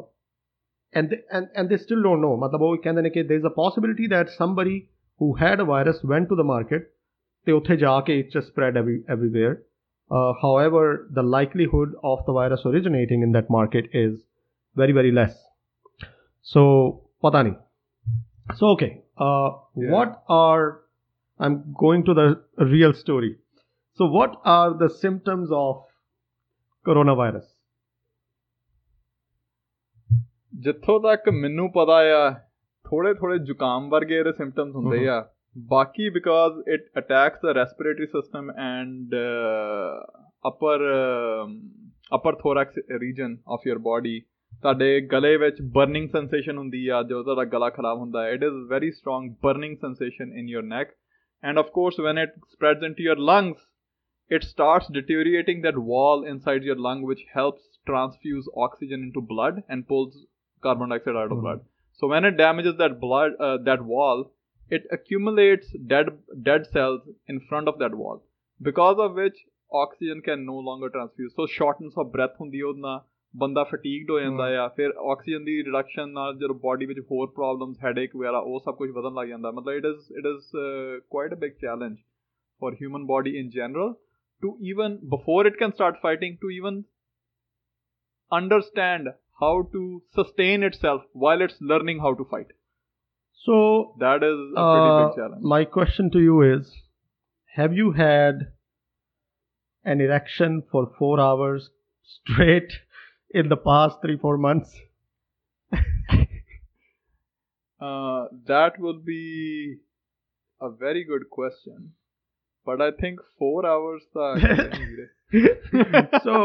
and 0.92 1.10
they, 1.10 1.18
and 1.36 1.48
and 1.54 1.68
they 1.72 1.78
still 1.86 2.02
don't 2.02 2.22
know 2.26 2.36
ਮਤਲਬ 2.44 2.62
ਉਹ 2.62 2.76
ਕਹਿੰਦੇ 2.84 3.02
ਨੇ 3.02 3.10
ਕਿ 3.10 3.22
there 3.30 3.40
is 3.42 3.48
a 3.50 3.54
possibility 3.58 4.06
that 4.14 4.30
somebody 4.36 4.76
who 5.20 5.28
had 5.42 5.64
a 5.64 5.66
virus 5.72 6.02
went 6.12 6.28
to 6.32 6.38
the 6.42 6.46
market 6.52 6.86
ਤੇ 7.46 7.52
ਉੱਥੇ 7.52 7.76
ਜਾ 7.76 8.00
ਕੇ 8.06 8.20
it 8.22 8.30
just 8.36 8.48
spread 8.52 8.78
every, 8.82 8.96
everywhere 9.14 9.54
uh, 10.16 10.32
however 10.44 10.84
the 11.18 11.24
likelihood 11.36 11.94
of 12.12 12.24
the 12.28 12.34
virus 12.40 12.64
originating 12.70 13.26
in 13.28 13.32
that 13.38 13.50
market 13.58 13.88
is 14.04 14.14
very 14.76 14.94
very 15.00 15.12
less 15.20 15.36
so 16.54 16.62
ਪਤਾ 17.26 17.42
ਨਹੀਂ 17.42 17.54
so 18.60 18.74
okay 18.74 18.90
uh, 19.26 19.48
Yeah. 19.84 19.90
what 19.96 20.10
are 20.42 20.62
i'm 21.46 21.56
going 21.82 22.02
to 22.08 22.14
the 22.20 22.26
real 22.74 22.94
story 23.02 23.32
so 23.98 24.06
what 24.16 24.32
are 24.56 24.70
the 24.82 24.88
symptoms 25.02 25.50
of 25.64 25.74
coronavirus 26.88 27.46
ਜਿੱਥੋਂ 30.52 31.00
ਤੱਕ 31.00 31.28
ਮੈਨੂੰ 31.28 31.70
ਪਤਾ 31.72 31.98
ਆ 32.16 32.30
ਥੋੜੇ 32.86 33.14
ਥੋੜੇ 33.14 33.38
ਜ਼ੁਕਾਮ 33.38 33.88
ਵਰਗੇ 33.90 34.18
ਇਹਦੇ 34.18 34.32
ਸਿੰਪਟਮਸ 34.32 34.74
ਹੁੰਦੇ 34.74 35.08
ਆ 35.08 35.24
ਬਾਕੀ 35.56 36.08
because 36.10 36.68
it 36.68 36.88
attacks 36.98 37.40
the 37.44 37.56
respiratory 37.56 38.06
system 38.06 38.50
and 38.50 39.14
upper 40.48 40.84
upper 42.14 42.34
thorax 42.34 42.78
region 43.00 43.36
of 43.48 43.66
your 43.66 43.78
body 43.78 44.20
ਤੁਹਾਡੇ 44.52 45.00
ਗਲੇ 45.12 45.36
ਵਿੱਚ 45.36 45.62
ਬਰਨਿੰਗ 45.74 46.08
ਸੈਂਸੇਸ਼ਨ 46.08 46.58
ਹੁੰਦੀ 46.58 46.86
ਆ 46.88 47.02
ਜਦੋਂ 47.02 47.24
ਤੁਹਾਡਾ 47.24 47.44
ਗਲਾ 47.44 47.68
ਖਰਾਬ 47.70 47.98
ਹੁੰਦਾ 47.98 48.22
ਹੈ 48.24 48.30
it 48.30 48.42
is 48.42 48.54
very 48.70 48.90
strong 48.90 49.30
burning 49.42 49.76
sensation 49.76 50.32
in 50.38 50.48
your 50.48 50.62
neck 50.62 50.94
and 51.42 51.58
of 51.58 51.66
course 51.72 51.98
when 51.98 52.18
it 52.18 52.30
spreads 52.48 52.82
into 52.82 53.02
your 53.02 53.16
lungs 53.16 53.58
it 54.30 54.44
starts 54.44 54.88
deteriorating 54.88 55.60
that 55.62 55.76
wall 55.90 56.24
inside 56.24 56.64
your 56.64 56.76
lung 56.76 57.02
which 57.02 57.20
helps 57.34 57.78
transfuse 57.86 58.48
oxygen 58.56 59.04
into 59.04 59.20
blood 59.20 59.60
and 59.68 59.86
pulls 59.86 60.16
carbon 60.63 60.89
dioxide 60.89 61.15
out 61.15 61.31
of 61.31 61.41
blood. 61.41 61.63
So 62.01 62.07
when 62.07 62.25
it 62.25 62.37
damages 62.37 62.77
that 62.77 62.99
blood, 62.99 63.39
uh, 63.39 63.57
that 63.65 63.83
wall, 63.85 64.23
it 64.71 64.85
accumulates 64.91 65.73
dead 65.87 66.11
dead 66.41 66.67
cells 66.67 67.01
in 67.27 67.41
front 67.49 67.67
of 67.67 67.79
that 67.79 67.95
wall, 67.95 68.21
because 68.61 68.97
of 68.99 69.15
which 69.15 69.41
oxygen 69.71 70.21
can 70.21 70.45
no 70.45 70.59
longer 70.69 70.89
transfuse. 70.89 71.33
So 71.35 71.47
shortness 71.57 71.97
of 71.97 72.13
breath 72.13 72.39
na 72.77 72.99
ਬੰਦਾ 73.33 73.63
ਫਟੀਗਡ 73.63 74.09
ਹੋ 74.11 74.19
ਜਾਂਦਾ 74.19 74.45
ਆ 74.63 74.67
ਫਿਰ 74.75 74.91
oxygen 75.11 75.43
ਦੀ 75.43 75.57
reduction 75.57 76.09
ਨਾਲ 76.13 76.35
ਜਦੋਂ 76.39 76.55
body 76.63 76.85
ਵਿੱਚ 76.85 76.99
ਹੋਰ 77.11 77.27
problems 77.35 77.77
headache 77.83 78.15
ਵਗੈਰਾ 78.15 78.39
ਉਹ 78.39 78.59
ਸਭ 78.65 78.75
ਕੁਝ 78.77 78.89
ਵਧਣ 78.97 79.13
ਲੱਗ 79.13 79.27
ਜਾਂਦਾ 79.27 79.51
ਮਤਲਬ 79.51 79.75
it 79.75 79.85
is 79.85 80.11
it 80.17 80.25
is 80.25 80.51
quite 81.09 81.33
a 81.33 81.37
big 81.43 81.51
challenge 81.61 81.97
for 82.61 82.75
human 82.81 83.05
body 83.05 83.35
in 83.39 83.49
general 83.55 83.93
to 84.43 84.57
even 84.71 84.97
before 85.13 85.47
it 85.47 85.57
can 85.59 85.71
start 85.71 85.97
fighting 86.03 86.37
to 86.41 86.49
even 86.57 86.81
understand 88.31 89.09
how 89.43 89.69
to 89.77 89.83
sustain 90.19 90.63
itself 90.71 91.07
while 91.13 91.41
it's 91.47 91.55
learning 91.73 91.99
how 92.07 92.13
to 92.21 92.27
fight. 92.33 92.51
So 93.45 93.95
that 93.99 94.23
is 94.23 94.37
a 94.55 94.65
pretty 94.71 94.89
uh, 94.89 94.97
big 94.99 95.15
challenge. 95.15 95.43
my 95.53 95.65
question 95.77 96.11
to 96.11 96.19
you 96.19 96.41
is 96.49 96.71
have 97.55 97.73
you 97.73 97.91
had 97.91 98.47
an 99.93 100.01
erection 100.01 100.63
for 100.71 100.83
4 100.97 101.19
hours 101.19 101.69
straight 102.15 102.71
in 103.41 103.49
the 103.49 103.57
past 103.57 103.97
3 104.07 104.17
4 104.17 104.37
months? 104.37 104.79
Uh, 107.83 108.27
that 108.47 108.79
would 108.79 109.03
be 109.05 109.79
a 110.61 110.69
very 110.69 111.03
good 111.03 111.23
question 111.29 111.89
but 112.69 112.81
i 112.85 112.91
think 113.01 113.19
4 113.37 113.65
hours 113.71 114.03
so 116.23 116.35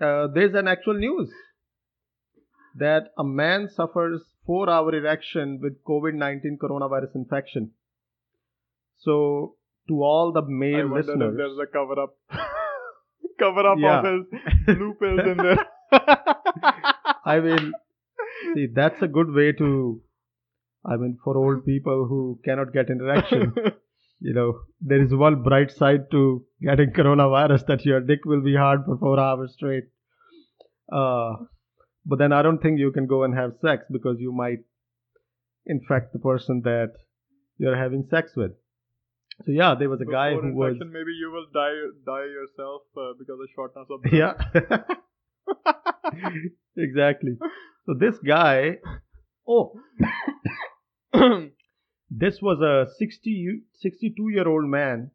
uh, 0.00 0.26
there's 0.34 0.56
an 0.62 0.66
actual 0.66 0.98
news 1.04 1.30
that 2.74 3.12
a 3.18 3.24
man 3.24 3.68
suffers 3.68 4.22
4 4.46 4.68
hour 4.70 4.94
erection 4.94 5.58
with 5.62 5.76
covid-19 5.90 6.58
coronavirus 6.64 7.14
infection 7.22 7.70
so 9.06 9.54
to 9.88 10.02
all 10.02 10.32
the 10.32 10.42
I 10.42 10.56
male 10.64 10.86
if 10.86 10.92
listeners 10.98 11.36
there's 11.36 11.58
a 11.58 11.66
cover 11.78 12.00
up 12.00 12.16
cover 13.38 13.66
up 13.72 13.78
Yeah. 13.78 13.98
of 13.98 14.04
his 14.04 14.76
in 15.32 15.36
there 15.48 15.66
I 17.24 17.40
mean, 17.40 17.72
see, 18.54 18.66
that's 18.74 19.00
a 19.02 19.08
good 19.08 19.30
way 19.32 19.52
to. 19.52 20.00
I 20.84 20.96
mean, 20.96 21.18
for 21.24 21.36
old 21.36 21.64
people 21.64 22.06
who 22.08 22.38
cannot 22.44 22.72
get 22.72 22.90
interaction, 22.90 23.54
you 24.20 24.34
know, 24.34 24.60
there 24.80 25.00
is 25.02 25.14
one 25.14 25.42
bright 25.42 25.70
side 25.70 26.10
to 26.10 26.44
getting 26.62 26.90
coronavirus 26.90 27.66
that 27.66 27.84
your 27.84 28.00
dick 28.00 28.24
will 28.24 28.42
be 28.42 28.54
hard 28.56 28.84
for 28.84 28.98
four 28.98 29.18
hours 29.20 29.52
straight. 29.54 29.84
Uh, 30.92 31.36
but 32.06 32.18
then 32.18 32.32
I 32.32 32.42
don't 32.42 32.58
think 32.58 32.78
you 32.78 32.92
can 32.92 33.06
go 33.06 33.24
and 33.24 33.34
have 33.34 33.52
sex 33.60 33.84
because 33.90 34.16
you 34.18 34.32
might 34.32 34.60
infect 35.66 36.12
the 36.12 36.18
person 36.18 36.62
that 36.64 36.92
you're 37.58 37.76
having 37.76 38.06
sex 38.10 38.32
with. 38.36 38.52
So 39.44 39.52
yeah, 39.52 39.74
there 39.78 39.90
was 39.90 40.00
a 40.00 40.04
guy 40.04 40.34
Before 40.34 40.50
who 40.50 40.56
was 40.56 40.76
maybe 40.78 41.12
you 41.18 41.30
will 41.32 41.46
die 41.52 41.74
die 42.06 42.26
yourself 42.26 42.82
uh, 42.96 43.14
because 43.18 43.38
of 43.40 43.48
shortness 43.54 43.88
of 43.90 44.02
breath. 44.02 44.14
yeah. 44.14 44.94
exactly. 46.76 47.36
So 47.86 47.94
this 47.98 48.16
guy, 48.24 48.78
oh, 49.48 49.74
this 52.10 52.40
was 52.40 52.60
a 52.60 52.90
60, 52.96 53.62
62 53.80 54.28
year 54.30 54.48
old 54.48 54.64
man, 54.64 55.10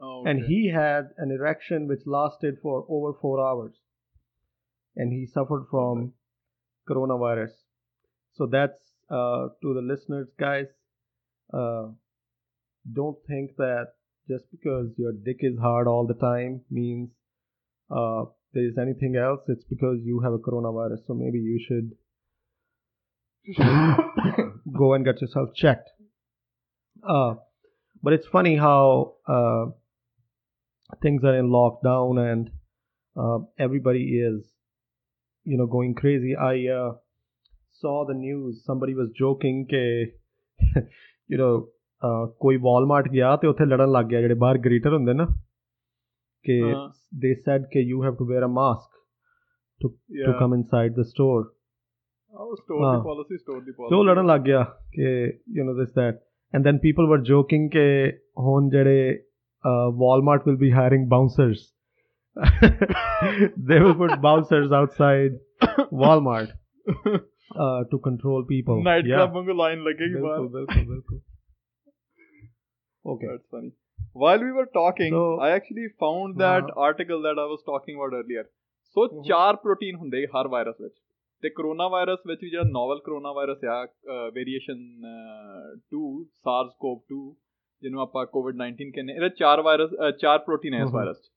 oh, 0.00 0.22
and 0.24 0.44
he 0.44 0.70
had 0.72 1.10
an 1.18 1.30
erection 1.32 1.88
which 1.88 2.06
lasted 2.06 2.58
for 2.62 2.86
over 2.88 3.18
four 3.20 3.44
hours, 3.44 3.74
and 4.96 5.12
he 5.12 5.26
suffered 5.26 5.66
from 5.70 6.12
coronavirus. 6.88 7.52
So 8.34 8.46
that's 8.46 8.78
uh, 9.10 9.48
to 9.62 9.74
the 9.74 9.82
listeners, 9.82 10.28
guys. 10.38 10.66
Uh, 11.52 11.88
don't 12.92 13.16
think 13.26 13.56
that 13.56 13.88
just 14.28 14.44
because 14.50 14.88
your 14.96 15.12
dick 15.12 15.38
is 15.40 15.58
hard 15.58 15.86
all 15.86 16.06
the 16.06 16.14
time 16.14 16.62
means 16.70 17.10
uh, 17.90 18.24
there 18.52 18.66
is 18.66 18.78
anything 18.78 19.16
else. 19.16 19.40
It's 19.48 19.64
because 19.64 19.98
you 20.02 20.20
have 20.20 20.32
a 20.32 20.38
coronavirus. 20.38 21.06
So 21.06 21.14
maybe 21.14 21.38
you 21.38 21.60
should 21.66 21.92
go 24.76 24.94
and 24.94 25.04
get 25.04 25.20
yourself 25.20 25.50
checked. 25.54 25.90
Uh, 27.06 27.34
but 28.02 28.12
it's 28.12 28.26
funny 28.26 28.56
how 28.56 29.14
uh, 29.28 29.66
things 31.02 31.22
are 31.24 31.36
in 31.36 31.48
lockdown 31.48 32.18
and 32.18 32.50
uh, 33.16 33.38
everybody 33.58 34.18
is, 34.18 34.44
you 35.45 35.57
know, 35.59 35.67
going 35.67 35.93
crazy. 35.93 36.35
I 36.35 36.55
uh, 36.77 36.93
saw 37.83 38.05
the 38.05 38.13
news. 38.13 38.63
Somebody 38.69 38.95
was 39.01 39.09
joking 39.21 39.65
ਕਿ 39.65 39.83
you 41.29 41.39
know 41.41 41.53
uh, 42.01 42.27
ਕੋਈ 42.39 42.57
Walmart 42.57 43.11
ਗਿਆ 43.11 43.35
ਤੇ 43.35 43.47
ਉੱਥੇ 43.47 43.65
ਲੜਨ 43.65 43.91
ਲੱਗ 43.91 44.05
ਗਿਆ 44.05 44.21
ਜਿਹੜੇ 44.21 44.33
ਬਾਹਰ 44.33 44.57
ਗ੍ਰੀਟਰ 44.57 44.93
ਹੁੰਦੇ 44.93 45.13
ਨਾ 45.13 45.25
ਕਿ 46.43 46.61
ਹਾਂ। 46.61 46.89
they 47.23 47.33
said 47.41 47.65
ਕਿ 47.73 47.93
you 47.93 48.03
have 48.07 48.17
to 48.21 48.29
wear 48.31 48.43
a 48.47 48.51
mask 48.59 48.99
to 49.81 49.89
to 49.89 50.21
Yeah. 50.21 50.39
come 50.41 50.57
inside 50.59 50.99
the 50.99 51.07
store. 51.13 51.43
Oh, 52.33 52.53
store 52.55 52.83
ਹਾਂ। 52.85 52.97
the 52.97 53.05
policy, 53.05 53.37
store 53.43 53.61
the 53.61 53.73
policy. 53.77 53.89
ਤੇ 53.89 53.95
ਉਹ 53.95 54.03
ਲੜਨ 54.03 54.25
ਲੱਗ 54.25 54.41
ਗਿਆ 54.41 54.63
ਕਿ 54.91 55.25
you 55.57 55.65
know 55.67 55.77
this 55.81 55.93
that 55.99 56.21
and 56.53 56.67
then 56.67 56.79
people 56.87 57.09
were 57.13 57.21
joking 57.33 57.69
ਕਿ 57.69 58.13
ਹੁਣ 58.39 58.69
ਜਿਹੜੇ 58.69 59.19
uh, 59.69 59.89
Walmart 60.03 60.47
will 60.47 60.59
be 60.63 60.71
hiring 60.77 61.03
bouncers 61.07 61.59
they 63.69 63.79
will 63.79 63.95
put 63.95 64.13
bouncers 64.21 64.71
outside 64.71 65.33
Walmart 66.01 66.51
uh, 67.55 67.83
to 67.91 67.99
control 68.07 68.45
people 68.51 68.81
Night 68.87 69.09
yeah 69.11 69.21
club 69.21 69.33
ਵਾਂਗੂ 69.35 69.55
line 69.61 69.83
ਲੱਗੇਗੀ 69.87 70.21
ਬਾਹਰ 70.21 70.39
ਬਿਲਕੁਲ 70.39 70.49
ਬਿਲਕੁਲ 70.55 70.85
ਬਿਲਕੁਲ 70.93 71.19
okay 73.05 73.29
That's 73.31 73.47
funny. 73.55 73.71
While 74.23 74.41
we 74.45 74.51
were 74.55 74.67
talking, 74.77 75.13
So- 75.17 75.27
I 75.43 75.51
actually 75.57 75.85
found 76.03 76.39
that 76.41 76.65
Uh-huh. 76.71 76.87
article 76.87 77.21
that 77.27 77.39
I 77.43 77.45
was 77.51 77.61
talking 77.69 77.99
about 77.99 78.15
earlier. 78.17 78.43
So 78.95 79.05
Mhm. 79.07 79.21
ਚਾਰ 79.29 79.55
protein 79.65 79.95
ਹੁੰਦੇ 79.95 80.25
ਹਰ 80.35 80.47
virus 80.55 80.81
ਵਿੱਚ 80.81 80.93
ਤੇ 81.43 81.49
ਕਰੋਨਾ 81.59 81.87
ਵਾਇਰਸ 81.89 82.19
ਵਿੱਚ 82.27 82.41
ਵੀ 82.43 82.49
ਜਿਹੜਾ 82.49 82.63
ਨੋਵਲ 82.71 82.99
ਕਰੋਨਾ 83.05 83.31
ਵਾਇਰਸ 83.33 83.63
ਆ 83.75 83.77
ਵੇਰੀਏਸ਼ਨ 84.35 84.81
2 85.93 86.01
SARS-CoV-2 86.47 87.21
ਜਿਹਨੂੰ 87.83 88.01
ਆਪਾਂ 88.01 88.25
COVID-19 88.35 88.91
ਕਹਿੰਦੇ 88.95 89.13
ਇਹਦੇ 89.13 89.29
ਚਾਰ 89.37 89.61
ਵਾਇਰਸ 89.69 89.95
ਚਾਰ 90.19 90.39
ਪ੍ਰੋਟੀਨ 90.49 90.73
ਹੈ 90.73 90.81
ਇਸ 90.83 90.87
Mhm. 90.89 90.95
ਵਾਇਰਸ 90.95 91.21
'ਚ 91.21 91.29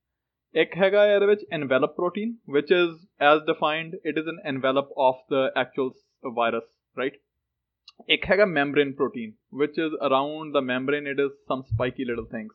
ਇੱਕ 0.63 0.77
ਹੈਗਾ 0.83 1.05
ਇਹਦੇ 1.13 1.27
ਵਿੱਚ 1.27 1.45
envelope 1.59 1.95
protein 2.01 2.33
which 2.57 2.71
is 2.81 2.91
as 3.31 3.39
defined 3.53 3.95
it 4.11 4.19
is 4.23 4.27
an 4.33 4.41
envelope 4.53 4.91
of 5.07 5.17
the 5.35 5.43
actual 5.63 5.89
virus 6.41 6.67
right 7.01 7.17
ਇੱਕ 8.17 8.25
ਹੈਗਾ 8.31 8.45
membrane 8.59 8.93
protein 9.01 9.33
which 9.63 9.77
is 9.87 9.93
around 10.09 10.55
the 10.59 10.63
membrane 10.71 11.09
it 11.15 11.21
is 11.25 11.33
some 11.51 11.63
spiky 11.73 12.05
little 12.11 12.29
things 12.37 12.53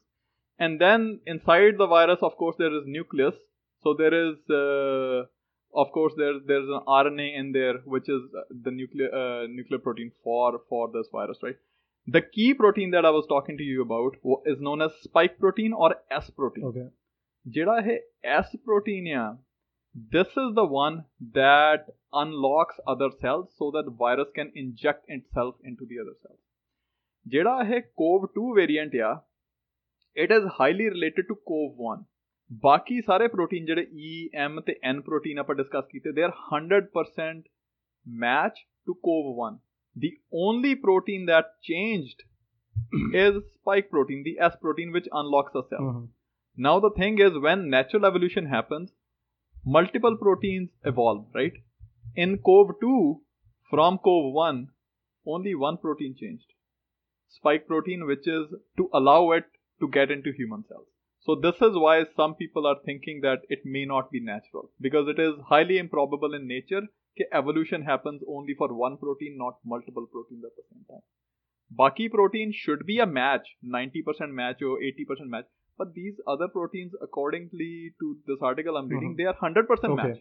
and 0.60 0.82
then 0.86 1.03
inside 1.34 1.75
the 1.82 1.89
virus 1.97 2.23
of 2.29 2.34
course 2.41 2.58
there 2.62 2.73
is 2.79 2.88
nucleus 2.97 3.38
so 3.84 3.93
there 4.01 4.15
is 4.21 4.38
uh, 4.62 5.19
of 5.73 5.91
course 5.97 6.13
there 6.21 6.38
there's 6.49 6.69
an 6.77 6.82
RNA 7.01 7.27
in 7.41 7.51
there 7.58 7.75
which 7.95 8.08
is 8.15 8.21
uh, 8.41 8.43
the 8.65 8.73
nuclear 8.79 9.10
uh, 9.21 9.43
nuclear 9.58 9.82
protein 9.88 10.10
for 10.23 10.47
for 10.71 10.84
this 10.95 11.10
virus 11.17 11.39
right 11.47 11.60
the 12.08 12.23
key 12.36 12.49
protein 12.63 12.91
that 12.95 13.05
I 13.12 13.13
was 13.19 13.27
talking 13.34 13.58
to 13.62 13.67
you 13.71 13.82
about 13.88 14.15
wa- 14.32 14.41
is 14.53 14.60
known 14.67 14.82
as 14.88 14.91
spike 15.08 15.36
protein 15.43 15.73
or 15.86 15.89
S 16.23 16.27
protein 16.41 16.65
okay 16.71 16.88
ਜਿਹੜਾ 17.45 17.77
ਇਹ 17.79 17.99
S 18.39 18.58
protein 18.65 19.08
ਆ 19.17 19.27
this 20.15 20.36
is 20.41 20.51
the 20.58 20.65
one 20.73 20.97
that 21.38 21.88
unlocks 22.21 22.82
other 22.93 23.08
cells 23.21 23.47
so 23.62 23.69
that 23.75 23.88
the 23.88 23.93
virus 24.01 24.29
can 24.36 24.51
inject 24.63 25.10
itself 25.15 25.55
into 25.71 25.88
the 25.91 25.97
other 26.03 26.13
cells. 26.19 26.39
ਜਿਹੜਾ 27.25 27.63
ਇਹ 27.63 27.82
COV2 28.01 28.43
variant 28.60 28.99
ਆ 29.08 29.10
it 30.15 30.34
is 30.36 30.45
highly 30.60 30.88
related 30.95 31.27
to 31.32 31.38
COV1 31.51 32.03
ਬਾਕੀ 32.51 32.99
ਸਾਰੇ 33.08 33.27
protein 33.34 33.65
ਜਿਹੜੇ 33.65 33.86
E, 34.10 34.13
M 34.45 34.62
ਤੇ 34.67 34.75
N 34.91 35.01
protein 35.08 35.39
ਆਪਾਂ 35.39 35.55
discuss 35.55 35.88
ਕੀਤੇ 35.91 36.13
they 36.19 36.27
are 36.29 36.36
100% 36.60 37.43
match 38.05 38.62
to 38.88 38.95
COV1 39.08 39.60
the 39.95 40.12
only 40.45 40.75
protein 40.86 41.27
that 41.34 41.51
changed 41.71 42.23
is 43.23 43.36
spike 43.49 43.89
protein 43.95 44.23
the 44.29 44.36
S 44.47 44.55
protein 44.65 44.95
which 44.97 45.10
unlocks 45.21 45.60
a 45.62 45.67
cell 45.73 45.86
Mhm. 45.89 46.08
now 46.56 46.80
the 46.80 46.90
thing 46.90 47.18
is 47.18 47.38
when 47.40 47.68
natural 47.68 48.06
evolution 48.06 48.46
happens 48.46 48.90
multiple 49.64 50.16
proteins 50.16 50.70
evolve 50.84 51.26
right? 51.34 51.54
In 52.16 52.38
CoV 52.38 52.72
2 52.80 53.20
from 53.70 53.98
CoV 53.98 54.32
1, 54.32 54.68
only 55.26 55.54
one 55.54 55.78
protein 55.78 56.14
changed. 56.18 56.46
Spike 57.28 57.66
protein 57.66 58.06
which 58.06 58.28
is 58.28 58.46
to 58.76 58.88
allow 58.92 59.32
it 59.32 59.44
to 59.80 59.88
get 59.88 60.10
into 60.10 60.32
human 60.32 60.64
cells. 60.68 60.86
So 61.20 61.34
this 61.34 61.56
is 61.56 61.72
why 61.72 62.04
some 62.14 62.34
people 62.34 62.66
are 62.66 62.76
thinking 62.84 63.20
that 63.22 63.40
it 63.48 63.60
may 63.64 63.86
not 63.86 64.10
be 64.10 64.20
natural 64.20 64.70
because 64.80 65.08
it 65.08 65.18
is 65.18 65.32
highly 65.48 65.78
improbable 65.78 66.34
in 66.34 66.46
nature 66.46 66.82
that 67.16 67.26
evolution 67.32 67.82
happens 67.82 68.22
only 68.28 68.54
for 68.54 68.74
one 68.74 68.98
protein 68.98 69.36
not 69.38 69.54
multiple 69.64 70.06
proteins 70.12 70.44
at 70.44 70.54
the 70.56 70.62
same 70.70 70.84
time. 70.88 71.02
Baki 71.76 72.10
protein 72.10 72.52
should 72.54 72.84
be 72.86 72.98
a 72.98 73.06
match, 73.06 73.56
90% 73.64 74.30
match 74.30 74.60
or 74.62 74.78
80% 74.78 75.28
match. 75.28 75.46
But 75.76 75.92
these 75.94 76.14
other 76.26 76.48
proteins, 76.48 76.92
accordingly 77.02 77.94
to 78.00 78.16
this 78.26 78.38
article 78.40 78.76
I'm 78.76 78.88
reading, 78.88 79.14
Mhm. 79.14 79.16
they 79.16 79.24
are 79.24 79.34
100% 79.34 79.92
Okay. 79.94 80.08
match. 80.08 80.20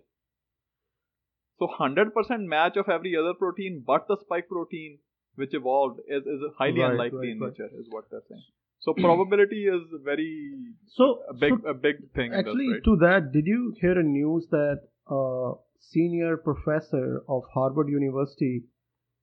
So 1.59 1.67
100% 1.67 2.47
match 2.53 2.77
of 2.77 2.89
every 2.89 3.15
other 3.15 3.33
protein, 3.33 3.83
but 3.85 4.07
the 4.07 4.17
spike 4.21 4.47
protein 4.49 4.99
which 5.35 5.53
evolved 5.53 5.99
is, 6.07 6.23
is 6.25 6.41
highly 6.57 6.81
Right, 6.81 6.91
unlikely 6.91 7.17
right, 7.19 7.29
in 7.31 7.39
right. 7.39 7.51
nature, 7.51 7.69
is 7.83 7.87
what 7.89 8.09
they're 8.09 8.23
saying. 8.29 8.43
So 8.79 8.93
probability 9.05 9.65
is 9.65 9.81
very 10.03 10.73
So, 10.87 11.23
a 11.29 11.33
big 11.33 11.53
so 11.61 11.67
a 11.69 11.73
big 11.73 12.01
thing. 12.13 12.33
in 12.33 12.37
this, 12.39 12.39
actually, 12.47 12.69
right? 12.73 12.83
to 12.83 12.95
that, 12.97 13.31
did 13.31 13.45
you 13.47 13.73
hear 13.79 13.97
a 13.99 14.03
news 14.03 14.47
that 14.51 14.81
a 15.07 15.53
senior 15.79 16.37
professor 16.37 17.23
of 17.27 17.43
Harvard 17.53 17.89
University, 17.89 18.63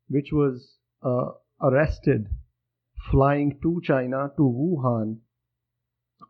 which 0.09 0.33
was 0.33 0.79
uh, 1.03 1.31
arrested 1.63 2.27
flying 3.11 3.59
to 3.63 3.81
China 3.85 4.31
to 4.37 4.43
Wuhan, 4.43 5.19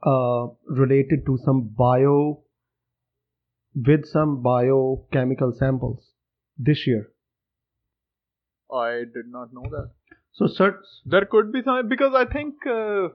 uh, 0.03 0.49
related 0.69 1.27
to 1.27 1.39
some 1.45 1.69
bio 1.77 2.43
with 3.75 4.05
some 4.07 4.43
biochemical 4.43 5.53
samples 5.53 6.13
this 6.59 6.87
year. 6.87 7.11
I 8.73 9.05
did 9.15 9.27
not 9.27 9.53
know 9.53 9.65
that. 9.71 9.91
So, 10.33 10.47
cert- 10.47 10.83
There 11.05 11.25
could 11.25 11.53
be 11.53 11.63
some 11.63 11.89
because 11.89 12.15
I 12.15 12.25
think 12.25 12.55
uh, 12.67 13.09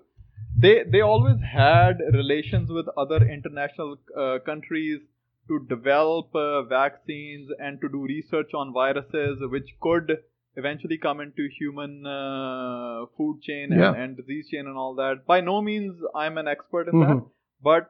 they 0.57 0.83
they 0.83 1.01
always 1.01 1.37
had 1.41 1.99
relations 2.13 2.69
with 2.69 2.87
other 2.97 3.19
international 3.27 3.97
uh, 4.17 4.39
countries 4.45 5.01
to 5.47 5.59
develop 5.69 6.35
uh, 6.35 6.63
vaccines 6.63 7.49
and 7.59 7.79
to 7.81 7.89
do 7.89 8.03
research 8.03 8.53
on 8.53 8.73
viruses 8.73 9.39
which 9.55 9.69
could 9.81 10.17
eventually 10.55 10.97
come 10.97 11.19
into 11.21 11.47
human 11.59 12.05
uh, 12.05 13.05
food 13.17 13.41
chain 13.41 13.71
and, 13.71 13.81
Yeah. 13.81 13.93
and 13.93 14.15
disease 14.17 14.49
chain 14.49 14.67
and 14.67 14.77
all 14.77 14.95
that. 14.95 15.25
By 15.25 15.41
no 15.41 15.61
means 15.61 15.95
I'm 16.15 16.37
an 16.37 16.47
expert 16.47 16.87
in 16.87 16.95
Mhm. 16.95 17.07
that, 17.07 17.25
but 17.61 17.89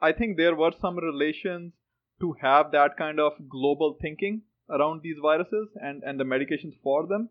I 0.00 0.12
think 0.12 0.36
there 0.36 0.54
were 0.54 0.72
some 0.80 0.96
relations 0.98 1.72
to 2.20 2.32
have 2.40 2.70
that 2.72 2.96
kind 2.96 3.20
of 3.20 3.32
global 3.48 3.96
thinking 4.00 4.42
around 4.78 5.02
these 5.02 5.18
viruses 5.20 5.68
and, 5.82 6.02
and 6.04 6.18
the 6.20 6.24
medications 6.24 6.74
for 6.82 7.06
them 7.06 7.28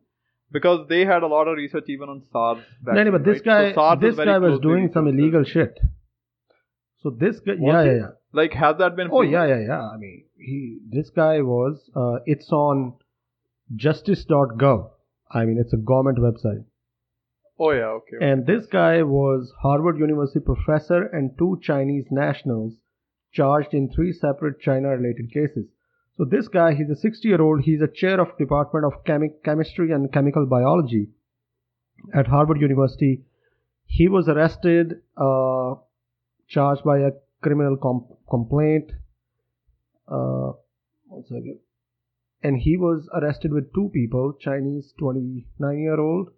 because 0.51 0.88
they 0.89 1.05
had 1.05 1.23
a 1.23 1.27
lot 1.27 1.47
of 1.47 1.55
research 1.58 1.86
even 1.88 2.10
on 2.10 2.21
SARS. 2.32 2.58
No, 2.84 2.91
no, 2.93 2.95
vaccine, 2.95 3.12
but 3.12 3.23
this 3.23 3.41
right? 3.45 3.45
So 3.45 3.51
guy, 3.51 3.73
SARS 3.73 3.99
this 4.01 4.15
very 4.15 4.27
guy 4.27 4.38
was 4.39 4.60
doing 4.60 4.91
some 4.93 5.08
illegal 5.08 5.43
shit. 5.43 5.79
So 7.01 7.10
this 7.12 7.39
guy, 7.39 7.53
Was 7.58 7.73
yeah, 7.73 7.91
yeah, 7.91 7.97
yeah. 7.99 8.08
Like, 8.34 8.53
has 8.53 8.77
that 8.77 8.95
been? 8.95 9.10
Oh 9.12 9.21
yeah, 9.21 9.45
yeah, 9.47 9.60
yeah. 9.67 9.82
I 9.82 9.97
mean, 9.97 10.25
he, 10.38 10.79
this 10.89 11.10
guy 11.10 11.41
was. 11.41 11.89
Uh, 11.95 12.19
it's 12.25 12.51
on 12.51 12.93
justice.gov. 13.75 14.89
I 15.32 15.45
mean, 15.45 15.58
it's 15.60 15.73
a 15.73 15.77
government 15.77 16.17
website. 16.17 16.63
Oh 17.60 17.71
yeah. 17.71 17.88
Okay. 17.99 18.15
okay. 18.17 18.25
And 18.25 18.45
this 18.45 18.65
guy 18.65 19.03
was 19.03 19.51
Harvard 19.62 19.99
University 19.99 20.39
professor 20.39 21.03
and 21.03 21.38
two 21.38 21.60
Chinese 21.62 22.05
nationals 22.10 22.73
charged 23.32 23.73
in 23.73 23.91
three 23.91 24.13
separate 24.13 24.60
China-related 24.60 25.32
cases. 25.32 25.67
So 26.17 26.25
this 26.25 26.47
guy, 26.47 26.73
he's 26.73 26.89
a 26.89 27.08
60-year-old. 27.08 27.62
He's 27.62 27.82
a 27.82 27.88
chair 27.88 28.19
of 28.19 28.38
Department 28.38 28.86
of 28.86 29.05
Chemi- 29.05 29.41
Chemistry 29.43 29.91
and 29.91 30.12
Chemical 30.12 30.45
Biology 30.45 31.10
at 32.13 32.27
Harvard 32.27 32.60
University. 32.60 33.21
He 33.86 34.08
was 34.08 34.27
arrested, 34.27 35.01
uh, 35.15 35.75
charged 36.47 36.84
by 36.84 36.99
a 36.99 37.12
criminal 37.41 37.77
com- 37.77 38.08
complaint. 38.29 38.91
Uh, 40.08 40.53
one 41.08 41.23
second. 41.23 41.60
And 42.41 42.58
he 42.58 42.78
was 42.78 43.10
arrested 43.13 43.52
with 43.52 43.73
two 43.73 43.89
people, 43.93 44.34
Chinese 44.39 44.93
29-year-old 45.02 46.30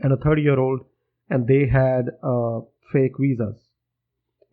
and 0.00 0.12
a 0.12 0.16
30 0.16 0.42
year 0.42 0.58
old 0.58 0.80
and 1.30 1.46
they 1.46 1.66
had 1.66 2.10
uh, 2.22 2.60
fake 2.92 3.12
visas. 3.18 3.56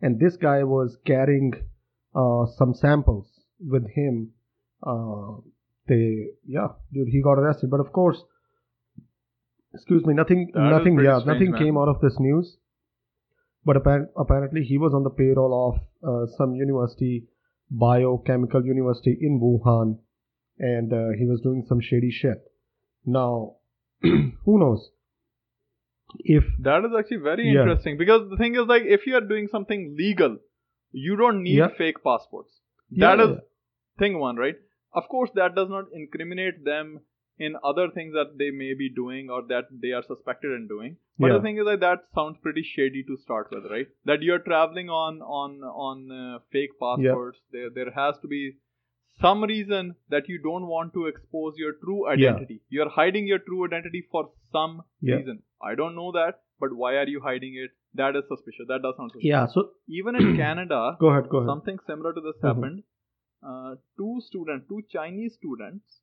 And 0.00 0.18
this 0.18 0.36
guy 0.36 0.64
was 0.64 0.96
carrying 1.06 1.52
uh, 2.14 2.46
some 2.56 2.74
samples 2.74 3.26
with 3.60 3.86
him. 3.90 4.30
Uh, 4.82 5.40
they 5.86 6.28
yeah 6.46 6.68
dude 6.92 7.08
he 7.08 7.22
got 7.22 7.38
arrested. 7.38 7.70
But 7.70 7.80
of 7.80 7.92
course 7.92 8.22
excuse 9.74 10.04
me 10.06 10.14
nothing 10.14 10.50
That 10.54 10.70
nothing 10.70 10.98
yeah 10.98 11.18
strange, 11.20 11.26
nothing 11.26 11.50
man. 11.52 11.60
came 11.62 11.76
out 11.76 11.88
of 11.88 12.00
this 12.00 12.16
news. 12.18 12.56
But 13.64 13.76
appar- 13.76 14.08
apparently 14.16 14.62
he 14.62 14.78
was 14.78 14.92
on 14.94 15.04
the 15.04 15.10
payroll 15.10 15.54
of 15.68 15.74
uh, 16.08 16.26
some 16.36 16.54
university 16.54 17.26
biochemical 17.70 18.64
university 18.64 19.16
in 19.20 19.40
wuhan 19.40 19.98
and 20.58 20.92
uh, 20.92 21.08
he 21.18 21.26
was 21.26 21.40
doing 21.40 21.64
some 21.68 21.80
shady 21.80 22.10
shit 22.10 22.42
now 23.04 23.54
who 24.02 24.58
knows 24.58 24.90
if 26.18 26.44
that 26.60 26.84
is 26.84 26.92
actually 26.98 27.22
very 27.28 27.44
Yeah. 27.50 27.60
interesting 27.62 27.96
because 27.98 28.28
the 28.30 28.36
thing 28.36 28.54
is 28.54 28.66
like 28.66 28.84
if 28.84 29.06
you 29.06 29.16
are 29.16 29.20
doing 29.32 29.48
something 29.48 29.94
legal, 29.98 30.38
you 30.92 31.16
don't 31.16 31.42
need 31.42 31.56
Yeah. 31.58 31.68
fake 31.78 32.02
passports. 32.04 32.60
Yeah, 32.90 33.16
That 33.16 33.24
is 33.24 33.30
yeah. 33.36 33.40
thing 33.98 34.18
one, 34.20 34.36
right? 34.36 34.56
Of 34.92 35.08
course, 35.08 35.30
that 35.34 35.54
does 35.56 35.68
not 35.68 35.86
incriminate 35.92 36.64
them 36.64 37.00
in 37.38 37.56
other 37.64 37.90
things 37.90 38.12
that 38.14 38.38
they 38.38 38.50
may 38.52 38.74
be 38.74 38.88
doing 38.88 39.28
or 39.28 39.42
that 39.48 39.64
they 39.84 39.90
are 39.90 40.02
suspected 40.04 40.52
in 40.52 40.68
doing. 40.68 40.96
But 41.18 41.28
Yeah. 41.28 41.38
the 41.38 41.42
thing 41.42 41.58
is 41.58 41.64
that 41.64 41.80
that 41.80 42.04
sounds 42.14 42.38
pretty 42.38 42.62
shady 42.62 43.02
to 43.08 43.16
start 43.16 43.50
with, 43.50 43.66
right? 43.72 43.88
That 44.04 44.22
you're 44.22 44.38
traveling 44.50 44.88
on 44.88 45.20
on 45.22 45.56
on 45.88 46.12
uh, 46.12 46.38
fake 46.52 46.78
passports. 46.84 47.40
There 47.50 47.70
there 47.70 47.90
has 47.90 48.20
to 48.20 48.28
be 48.28 48.42
some 49.20 49.42
reason 49.44 49.94
that 50.10 50.28
you 50.28 50.38
don't 50.38 50.66
want 50.66 50.92
to 50.94 51.06
expose 51.06 51.54
your 51.56 51.72
true 51.84 52.06
identity. 52.08 52.60
You're 52.68 52.88
hiding 52.88 53.26
your 53.26 53.38
true 53.38 53.64
identity 53.66 54.02
for 54.10 54.30
some 54.52 54.82
Yeah. 55.00 55.16
reason. 55.16 55.42
I 55.62 55.74
don't 55.74 55.94
know 55.94 56.10
that, 56.12 56.40
but 56.60 56.72
why 56.82 56.94
are 57.02 57.08
you 57.08 57.20
hiding 57.20 57.54
it? 57.64 57.70
That 57.94 58.16
is 58.16 58.24
suspicious. 58.28 58.66
That 58.68 58.82
does 58.82 58.96
sound 58.96 59.12
suspicious. 59.12 59.28
yeah 59.36 59.46
so 59.46 59.70
Even 59.88 60.16
in 60.16 60.36
Canada, 60.44 60.80
go 61.00 61.08
ahead 61.12 61.28
go 61.28 61.38
ahead 61.38 61.48
something 61.52 61.78
similar 61.86 62.12
to 62.18 62.20
this 62.20 62.36
Mhm. 62.42 62.48
happened. 62.48 62.82
Uh, 63.52 63.74
two 63.98 64.20
students, 64.26 64.66
two 64.68 64.82
Chinese 64.96 65.34
students, 65.34 66.00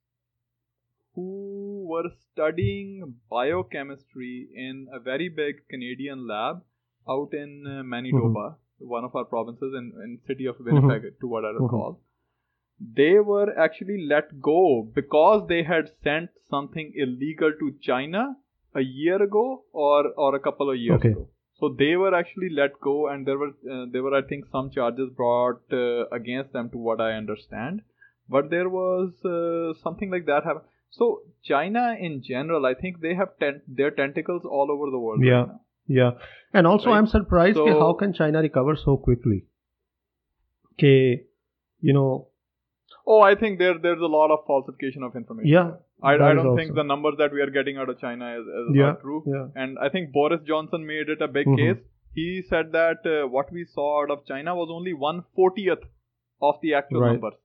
who 1.15 1.85
were 1.91 2.09
studying 2.25 3.15
biochemistry 3.29 4.47
in 4.65 4.87
a 4.93 4.99
very 4.99 5.27
big 5.29 5.67
Canadian 5.69 6.27
lab 6.27 6.61
out 7.09 7.33
in 7.33 7.65
uh, 7.67 7.83
Manitoba, 7.83 8.45
one 8.79 9.03
of 9.03 9.15
our 9.15 9.25
provinces 9.25 9.73
in, 9.79 9.91
in 10.03 10.19
city 10.27 10.45
of 10.45 10.55
Winnipeg, 10.59 11.19
to 11.19 11.27
what 11.27 11.43
I 11.43 11.51
Mhm. 11.53 11.61
recall. 11.63 11.99
They 12.97 13.19
were 13.19 13.57
actually 13.57 14.05
let 14.07 14.41
go 14.41 14.87
because 14.95 15.47
they 15.47 15.63
had 15.63 15.89
sent 16.03 16.29
something 16.49 16.93
illegal 16.95 17.51
to 17.59 17.73
China 17.81 18.35
a 18.75 18.81
year 18.81 19.21
ago 19.21 19.63
or 19.71 20.07
or 20.25 20.35
a 20.35 20.39
couple 20.39 20.69
of 20.71 20.77
years 20.77 20.95
Okay. 20.99 21.09
ago. 21.11 21.27
So 21.59 21.69
they 21.79 21.95
were 21.95 22.13
actually 22.19 22.49
let 22.49 22.79
go, 22.85 23.07
and 23.07 23.27
there 23.27 23.37
were 23.37 23.49
uh, 23.73 23.85
there 23.91 24.01
were 24.01 24.15
I 24.19 24.21
think 24.23 24.45
some 24.51 24.71
charges 24.71 25.11
brought 25.15 25.61
uh, 25.79 26.07
against 26.19 26.53
them, 26.53 26.69
to 26.71 26.77
what 26.77 26.99
I 27.07 27.11
understand. 27.17 27.83
But 28.29 28.49
there 28.49 28.69
was 28.69 29.13
uh, 29.25 29.73
something 29.83 30.09
like 30.09 30.25
that 30.31 30.43
happen. 30.43 30.63
So 30.89 31.09
China 31.43 31.83
in 32.09 32.23
general, 32.23 32.65
I 32.65 32.73
think 32.73 32.99
they 33.01 33.13
have 33.21 33.37
tent- 33.43 33.63
their 33.81 33.91
tentacles 33.91 34.43
all 34.45 34.71
over 34.77 34.89
the 34.89 34.99
world. 35.05 35.23
Yeah. 35.23 35.41
Right 35.41 35.47
now. 35.49 35.61
Yeah, 35.87 36.11
and 36.53 36.65
also 36.73 36.89
Right. 36.89 36.97
I'm 36.97 37.07
surprised 37.13 37.57
So- 37.57 37.79
how 37.85 37.93
can 38.01 38.13
China 38.13 38.41
recover 38.41 38.75
so 38.87 38.97
quickly? 38.97 39.39
Okay, 40.73 41.25
you 41.79 41.93
know, 41.93 42.27
Oh, 43.07 43.21
I 43.21 43.35
think 43.35 43.59
there 43.59 43.77
there's 43.77 44.01
a 44.01 44.11
lot 44.15 44.31
of 44.31 44.39
falsification 44.47 45.03
of 45.03 45.15
information. 45.15 45.49
yeah, 45.51 45.71
I, 46.03 46.13
I 46.15 46.33
don't 46.33 46.55
think 46.57 46.75
the 46.75 46.83
numbers 46.83 47.15
that 47.19 47.31
we 47.33 47.41
are 47.41 47.49
getting 47.49 47.77
out 47.77 47.89
of 47.89 47.99
China 47.99 48.27
is, 48.39 48.45
is 48.61 48.75
Yeah, 48.75 48.91
are 48.91 48.99
true. 49.01 49.23
yeah. 49.25 49.47
And 49.63 49.79
I 49.79 49.89
think 49.89 50.11
Boris 50.11 50.41
Johnson 50.51 50.85
made 50.85 51.09
it 51.09 51.21
a 51.21 51.27
big 51.27 51.47
Mhm. 51.47 51.57
case. 51.61 51.81
He 52.13 52.27
said 52.49 52.71
that 52.73 53.05
uh, 53.15 53.27
what 53.27 53.51
we 53.51 53.65
saw 53.65 53.87
out 54.03 54.11
of 54.11 54.25
China 54.25 54.55
was 54.55 54.69
only 54.77 54.93
one 54.93 55.23
fortieth 55.35 55.83
of 56.41 56.55
the 56.61 56.73
actual 56.81 57.01
Right. 57.01 57.13
numbers. 57.13 57.35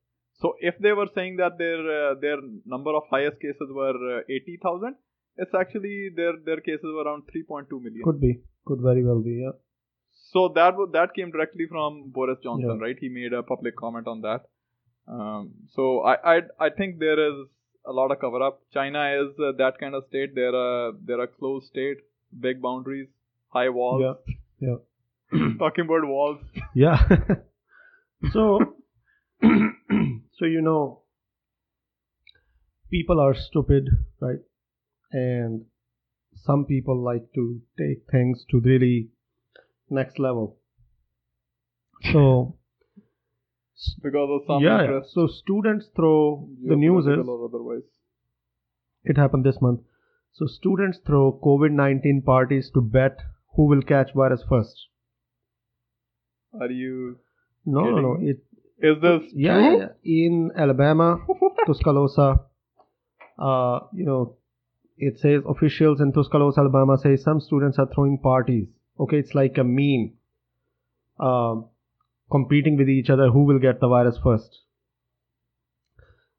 So 0.45 0.55
if 0.71 0.79
they 0.87 0.92
were 0.92 1.09
saying 1.14 1.37
that 1.42 1.59
their 1.59 1.81
uh, 1.99 2.14
their 2.25 2.38
number 2.77 2.95
of 3.01 3.05
highest 3.11 3.38
cases 3.45 3.71
were 3.81 3.97
uh, 4.16 4.23
eighty 4.38 4.57
thousand, 4.64 4.97
it's 5.45 5.55
actually 5.62 5.95
their 6.21 6.35
their 6.49 6.61
cases 6.61 6.85
were 6.97 7.05
around 7.05 7.25
three 7.33 7.45
point 7.53 7.71
two 7.71 7.81
million. 7.87 8.03
Could 8.11 8.21
be. 8.27 8.33
Could 8.71 8.83
very 8.90 9.05
well 9.11 9.23
be. 9.31 9.37
Yeah. 9.45 9.55
So 10.35 10.49
that 10.59 10.75
that 10.99 11.14
came 11.14 11.31
directly 11.31 11.66
from 11.73 11.97
Boris 12.19 12.38
Johnson, 12.49 12.77
Yeah. 12.77 12.85
right? 12.87 12.99
He 13.07 13.09
made 13.09 13.33
a 13.33 13.42
public 13.55 13.77
comment 13.77 14.07
on 14.14 14.21
that. 14.29 14.47
Um, 15.09 15.53
so 15.75 16.01
I, 16.01 16.37
I 16.37 16.40
I 16.59 16.71
think 16.71 16.99
there 16.99 17.19
is 17.19 17.47
a 17.85 17.92
lot 17.92 18.11
of 18.11 18.21
cover 18.21 18.42
up. 18.42 18.61
China 18.73 19.05
is 19.23 19.38
uh, 19.38 19.53
that 19.59 19.79
kind 19.79 19.95
of 19.95 20.05
state. 20.09 20.35
They're 20.35 20.55
a 20.55 20.92
they're 21.05 21.21
a 21.21 21.29
closed 21.29 21.66
state, 21.69 21.99
big 22.38 22.61
boundaries, 22.61 23.09
high 23.49 23.69
walls. 23.69 24.16
Yeah. 24.61 24.69
Yeah. 24.69 25.49
Talking 25.59 25.85
about 25.85 26.07
walls. 26.07 26.38
Yeah. 26.75 27.01
so, 28.33 28.59
so 29.42 30.45
you 30.45 30.61
know, 30.61 31.03
people 32.90 33.21
are 33.21 33.35
stupid, 33.35 33.88
right? 34.21 34.40
And 35.12 35.66
some 36.45 36.64
people 36.64 37.03
like 37.03 37.33
to 37.35 37.61
take 37.79 38.07
things 38.11 38.45
to 38.51 38.61
really 38.61 39.09
next 39.88 40.19
level. 40.19 40.59
So, 42.12 42.57
Because 44.03 44.29
of 44.31 44.41
some 44.47 44.62
yeah, 44.62 44.83
yeah. 44.83 45.01
So 45.12 45.27
students 45.27 45.87
throw 45.95 46.49
the 46.65 46.77
news 46.77 47.07
is 47.07 47.19
otherwise. 47.19 47.83
it 49.05 49.17
happened 49.17 49.45
this 49.45 49.61
month. 49.61 49.81
So 50.33 50.47
students 50.47 50.99
throw 51.07 51.39
COVID 51.45 51.73
nineteen 51.73 52.23
parties 52.23 52.71
to 52.75 52.81
bet 52.81 53.19
who 53.55 53.67
will 53.67 53.83
catch 53.83 54.12
virus 54.15 54.43
first. 54.49 54.89
Are 56.61 56.71
you? 56.71 57.19
No, 57.67 57.81
no, 57.91 58.01
no. 58.01 58.17
It 58.21 58.43
Is 58.79 59.01
this 59.03 59.23
yeah, 59.35 59.55
true? 59.55 59.79
yeah, 59.79 59.87
yeah. 60.03 60.27
in 60.27 60.51
Alabama, 60.57 61.19
Tuscaloosa, 61.67 62.41
uh, 63.39 63.81
you 63.93 64.05
know, 64.05 64.37
it 64.97 65.19
says 65.19 65.43
officials 65.47 66.01
in 66.01 66.12
Tuscaloosa, 66.12 66.61
Alabama 66.61 66.97
say 66.99 67.17
some 67.17 67.41
students 67.41 67.79
are 67.79 67.89
throwing 67.95 68.19
parties. 68.19 68.69
Okay, 68.99 69.19
it's 69.19 69.35
like 69.35 69.59
a 69.59 69.65
meme, 69.65 70.15
um, 71.21 71.67
competing 72.31 72.77
with 72.77 72.89
each 72.89 73.11
other 73.11 73.29
who 73.31 73.45
will 73.45 73.59
get 73.59 73.81
the 73.81 73.89
virus 73.89 74.19
first. 74.23 74.61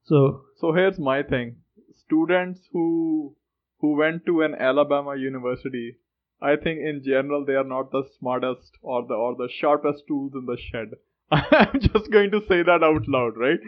So 0.04 0.44
So 0.60 0.74
here's 0.74 1.00
my 1.00 1.24
thing. 1.24 1.58
Students 2.06 2.62
who 2.72 3.36
who 3.80 3.96
went 3.96 4.26
to 4.26 4.42
an 4.42 4.56
Alabama 4.56 5.16
university, 5.16 5.98
I 6.42 6.56
think 6.56 6.80
in 6.80 7.04
general 7.04 7.46
they 7.46 7.54
are 7.54 7.64
not 7.64 7.92
the 7.92 8.04
smartest 8.20 8.78
or 8.82 9.06
the 9.08 9.14
or 9.14 9.36
the 9.36 9.50
sharpest 9.60 10.08
tools 10.08 10.34
in 10.34 10.46
the 10.46 10.58
shed. 10.58 10.96
I'm 11.32 11.80
just 11.80 12.12
going 12.12 12.32
to 12.32 12.42
say 12.48 12.64
that 12.64 12.84
out 12.84 13.08
loud, 13.08 13.38
right? 13.38 13.60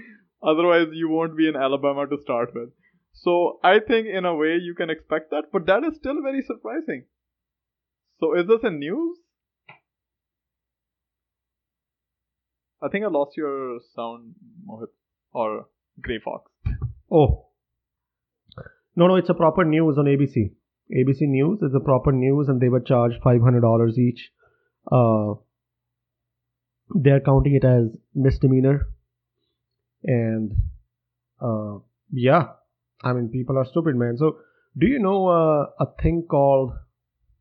Otherwise 0.42 0.88
you 0.94 1.10
won't 1.10 1.38
be 1.38 1.48
in 1.48 1.56
Alabama 1.56 2.08
to 2.08 2.22
start 2.22 2.56
with. 2.56 2.70
So 3.14 3.60
I 3.64 3.80
think 3.80 4.08
in 4.08 4.26
a 4.26 4.36
way 4.36 4.58
you 4.62 4.76
can 4.76 4.90
expect 4.90 5.32
that, 5.32 5.52
but 5.52 5.66
that 5.66 5.84
is 5.84 5.98
still 5.98 6.22
very 6.22 6.42
surprising. 6.42 7.06
So 8.20 8.34
is 8.36 8.48
this 8.48 8.64
a 8.64 8.70
news? 8.70 9.18
I 12.82 12.88
think 12.88 13.06
I 13.06 13.10
lost 13.10 13.36
your 13.36 13.80
sound, 13.96 14.36
Mohit, 14.68 14.88
or 15.34 15.68
Grey 16.02 16.20
Fox. 16.24 16.52
oh, 17.12 17.48
no, 18.96 19.08
no, 19.08 19.16
it's 19.16 19.30
a 19.30 19.34
proper 19.34 19.64
news 19.64 19.98
on 19.98 20.06
ABC. 20.06 20.52
ABC 20.92 21.22
News 21.22 21.62
is 21.62 21.74
a 21.76 21.80
proper 21.80 22.12
news, 22.12 22.48
and 22.48 22.60
they 22.60 22.70
were 22.70 22.80
charged 22.80 23.22
five 23.24 23.42
hundred 23.42 23.62
dollars 23.62 23.98
each. 23.98 24.32
Uh, 24.92 25.36
they're 26.96 27.20
counting 27.20 27.56
it 27.56 27.64
as 27.64 27.96
misdemeanor, 28.16 28.88
and 30.04 30.54
uh, 31.40 31.78
yeah, 32.12 32.48
I 33.04 33.14
mean 33.14 33.30
people 33.30 33.58
are 33.58 33.66
stupid, 33.66 33.96
man. 33.96 34.18
So, 34.18 34.38
do 34.78 34.88
you 34.88 35.00
know 35.00 35.28
uh, 35.28 35.66
a 35.80 35.86
thing 36.02 36.26
called? 36.30 36.74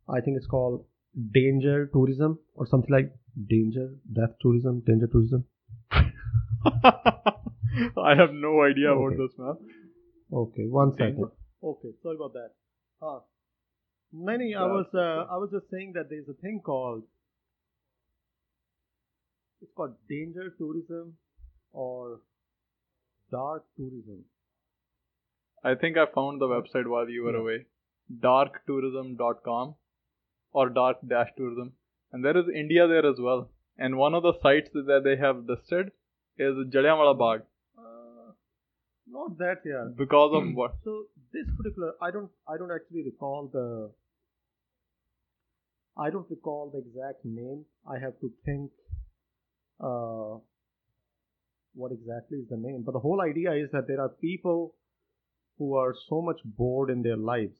I 0.08 0.20
think 0.20 0.36
it's 0.36 0.46
called 0.46 0.84
danger 1.32 1.86
tourism 1.86 2.38
or 2.54 2.66
something 2.66 2.90
like 2.90 3.12
danger 3.48 3.94
death 4.12 4.34
tourism, 4.40 4.80
danger 4.86 5.06
tourism. 5.06 5.44
I 5.92 6.04
have 8.16 8.32
no 8.32 8.62
idea 8.62 8.90
Okay. 8.90 9.14
about 9.14 9.18
this, 9.18 9.38
man. 9.38 9.56
Okay, 10.32 10.66
one 10.66 10.92
second. 10.92 11.16
Danger. 11.16 11.30
Okay, 11.62 11.88
sorry 12.02 12.16
about 12.16 12.32
that. 12.34 12.50
Uh, 13.00 13.20
no, 14.12 14.36
no, 14.36 14.58
I 14.58 14.66
was 14.66 14.86
uh, 14.94 15.24
I 15.32 15.36
was 15.36 15.50
just 15.52 15.70
saying 15.70 15.92
that 15.94 16.08
there's 16.10 16.28
a 16.28 16.34
thing 16.34 16.60
called 16.64 17.04
it's 19.60 19.72
called 19.76 19.94
danger 20.08 20.50
tourism 20.58 21.14
or 21.72 22.20
dark 23.30 23.64
tourism. 23.76 24.24
I 25.64 25.74
think 25.74 25.96
I 25.98 26.06
found 26.14 26.40
the 26.40 26.46
website 26.46 26.86
while 26.86 27.08
you 27.08 27.24
were 27.24 27.32
Yeah. 27.34 27.40
away. 27.40 27.66
Darktourism.com 28.20 29.74
or 30.52 30.68
dark-tourism. 30.70 31.72
And 32.12 32.24
there 32.24 32.36
is 32.36 32.46
India 32.54 32.86
there 32.88 33.06
as 33.06 33.16
well. 33.18 33.50
And 33.78 33.96
one 33.96 34.14
of 34.14 34.22
the 34.22 34.32
sites 34.42 34.70
that 34.72 35.02
they 35.04 35.16
have 35.16 35.44
listed 35.46 35.92
is 36.38 36.54
Jallianwala 36.74 37.18
Bagh. 37.18 37.42
Uh, 37.78 38.32
not 39.06 39.38
that 39.38 39.60
yeah. 39.64 39.88
Because 39.96 40.32
of 40.34 40.42
what? 40.54 40.76
So 40.84 41.04
this 41.32 41.46
particular, 41.56 41.92
I 42.02 42.10
don't, 42.10 42.30
I 42.48 42.56
don't 42.56 42.72
actually 42.72 43.04
recall 43.04 43.50
the, 43.52 43.90
I 45.96 46.10
don't 46.10 46.28
recall 46.30 46.70
the 46.72 46.78
exact 46.78 47.24
name. 47.24 47.64
I 47.86 47.98
have 47.98 48.18
to 48.20 48.32
think, 48.44 48.70
uh, 49.80 50.38
what 51.74 51.92
exactly 51.92 52.38
is 52.38 52.48
the 52.48 52.56
name. 52.56 52.82
But 52.84 52.92
the 52.92 52.98
whole 52.98 53.20
idea 53.20 53.52
is 53.52 53.70
that 53.72 53.86
there 53.86 54.00
are 54.00 54.08
people 54.08 54.74
who 55.58 55.76
are 55.76 55.94
so 56.08 56.22
much 56.22 56.38
bored 56.44 56.90
in 56.90 57.02
their 57.02 57.16
lives 57.16 57.56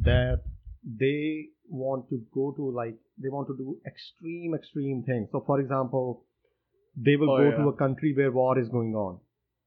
that 0.00 0.42
they 0.84 1.46
want 1.68 2.08
to 2.10 2.22
go 2.34 2.52
to 2.52 2.70
like 2.70 2.96
they 3.18 3.28
want 3.28 3.48
to 3.48 3.56
do 3.56 3.78
extreme 3.86 4.54
extreme 4.54 5.02
things. 5.04 5.28
So, 5.32 5.42
for 5.46 5.60
example, 5.60 6.24
they 6.96 7.16
will 7.16 7.30
Oh, 7.30 7.38
go 7.38 7.50
yeah. 7.50 7.56
to 7.62 7.68
a 7.68 7.72
country 7.72 8.14
where 8.14 8.30
war 8.32 8.58
is 8.58 8.68
going 8.68 8.94
on 8.94 9.18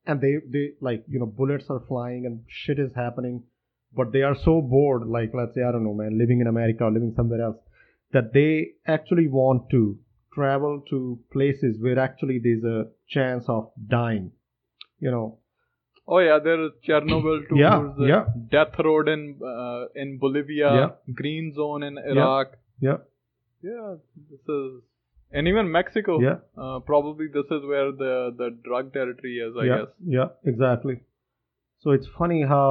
and 0.06 0.22
they 0.22 0.36
they 0.52 0.72
like 0.80 1.04
you 1.08 1.20
know 1.20 1.26
bullets 1.26 1.66
are 1.70 1.82
flying 1.88 2.26
and 2.26 2.42
shit 2.48 2.80
is 2.80 2.92
happening 2.96 3.44
but 3.94 4.12
they 4.14 4.22
are 4.22 4.36
so 4.44 4.62
bored 4.62 5.08
like 5.08 5.32
let's 5.34 5.54
say 5.56 5.64
i 5.64 5.72
don't 5.72 5.84
know 5.84 5.94
man 5.94 6.18
living 6.18 6.40
in 6.40 6.48
america 6.48 6.86
or 6.86 6.92
living 6.92 7.12
somewhere 7.18 7.42
else 7.42 7.58
that 8.14 8.32
they 8.34 8.68
actually 8.86 9.28
want 9.28 9.70
to 9.70 9.98
travel 10.34 10.82
to 10.90 11.20
places 11.34 11.76
where 11.82 12.00
actually 12.00 12.40
there's 12.42 12.64
a 12.64 12.86
chance 13.10 13.44
of 13.50 13.70
dying 13.88 14.32
you 15.00 15.12
know 15.12 15.38
Oh 16.08 16.20
yeah, 16.20 16.40
there 16.44 16.60
is 16.66 16.72
Chernobyl 16.88 17.40
tours, 17.50 17.60
Yeah, 17.62 18.08
yeah. 18.12 18.26
Death 18.52 18.78
Road 18.88 19.10
in 19.14 19.24
uh, 19.54 19.86
in 20.04 20.18
Bolivia, 20.20 20.70
Yeah. 20.82 20.90
Green 21.22 21.54
Zone 21.56 21.84
in 21.84 21.98
Iraq. 21.98 22.54
yeah 22.80 22.98
Yeah, 23.70 23.96
this 24.30 24.44
is, 24.58 24.82
and 25.32 25.48
even 25.52 25.72
Mexico. 25.72 26.16
Yeah. 26.28 26.38
Uh, 26.66 26.80
probably 26.92 27.28
this 27.34 27.50
is 27.58 27.66
where 27.74 27.92
the 28.04 28.14
the 28.42 28.50
drug 28.70 28.94
territory 28.94 29.34
is. 29.48 29.60
I 29.64 29.66
yeah 29.72 29.78
guess. 29.82 29.92
yeah 30.18 30.30
exactly 30.54 30.96
so 31.86 31.92
it's 31.98 32.08
funny 32.18 32.40
how 32.54 32.68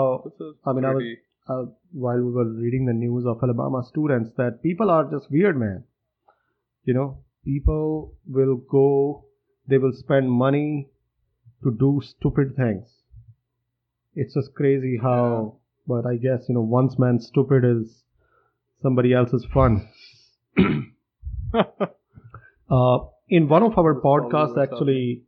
I 0.65 0.73
mean, 0.79 0.85
I 0.93 0.95
was- 0.95 1.13
uh, 1.55 1.65
while 2.07 2.23
we 2.29 2.33
were 2.37 2.49
reading 2.65 2.87
the 2.87 2.95
news 3.01 3.27
of 3.33 3.43
Alabama 3.49 3.83
students 3.89 4.33
that 4.39 4.63
people 4.65 4.91
are 4.95 5.05
just 5.13 5.31
weird, 5.37 5.57
man. 5.65 5.85
You 6.91 6.95
know, 6.95 7.07
people 7.45 8.15
will 8.39 8.57
go, 8.73 8.87
they 9.69 9.79
will 9.85 9.93
spend 9.99 10.33
money 10.41 10.89
to 11.63 11.71
do 11.85 11.91
stupid 12.09 12.57
things. 12.57 12.96
It's 14.17 14.35
just 14.35 14.55
crazy 14.55 14.99
how, 15.01 15.59
but 15.87 16.07
I 16.07 16.17
guess, 16.17 16.49
you 16.49 16.55
know, 16.55 16.63
once 16.63 16.99
man 16.99 17.21
stupid 17.21 17.65
is 17.65 18.03
somebody 18.83 19.13
else's 19.13 19.47
fun. 19.53 19.89
Uh, 22.69 22.99
in 23.29 23.49
one 23.49 23.63
of 23.63 23.79
our 23.79 24.01
podcasts, 24.01 24.61
actually, 24.61 25.23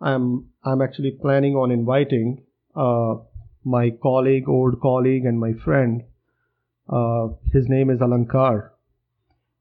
I'm 0.00 0.50
I'm 0.62 0.82
actually 0.82 1.12
planning 1.12 1.54
on 1.54 1.70
inviting 1.70 2.42
uh, 2.74 3.14
my 3.64 3.92
colleague, 4.02 4.48
old 4.48 4.80
colleague, 4.80 5.24
and 5.24 5.40
my 5.40 5.54
friend. 5.64 6.02
Uh, 6.88 7.28
his 7.52 7.66
name 7.68 7.88
is 7.88 8.00
Alankar, 8.00 8.70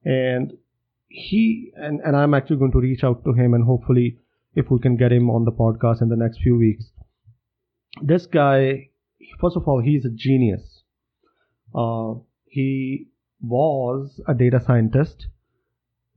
and 0.03 0.57
he 1.07 1.71
and, 1.75 2.01
and 2.01 2.15
I'm 2.15 2.33
actually 2.33 2.57
going 2.57 2.73
to 2.73 2.79
reach 2.79 3.03
out 3.03 3.23
to 3.23 3.33
him 3.33 3.53
and 3.53 3.63
hopefully 3.63 4.19
if 4.53 4.69
we 4.69 4.79
can 4.79 4.97
get 4.97 5.11
him 5.11 5.29
on 5.29 5.45
the 5.45 5.51
podcast 5.51 6.01
in 6.01 6.09
the 6.09 6.15
next 6.15 6.41
few 6.41 6.57
weeks. 6.57 6.85
This 8.01 8.25
guy, 8.25 8.89
first 9.39 9.55
of 9.55 9.67
all, 9.67 9.81
he's 9.81 10.05
a 10.05 10.09
genius. 10.09 10.83
Uh, 11.73 12.15
he 12.45 13.07
was 13.41 14.19
a 14.27 14.33
data 14.33 14.61
scientist. 14.65 15.27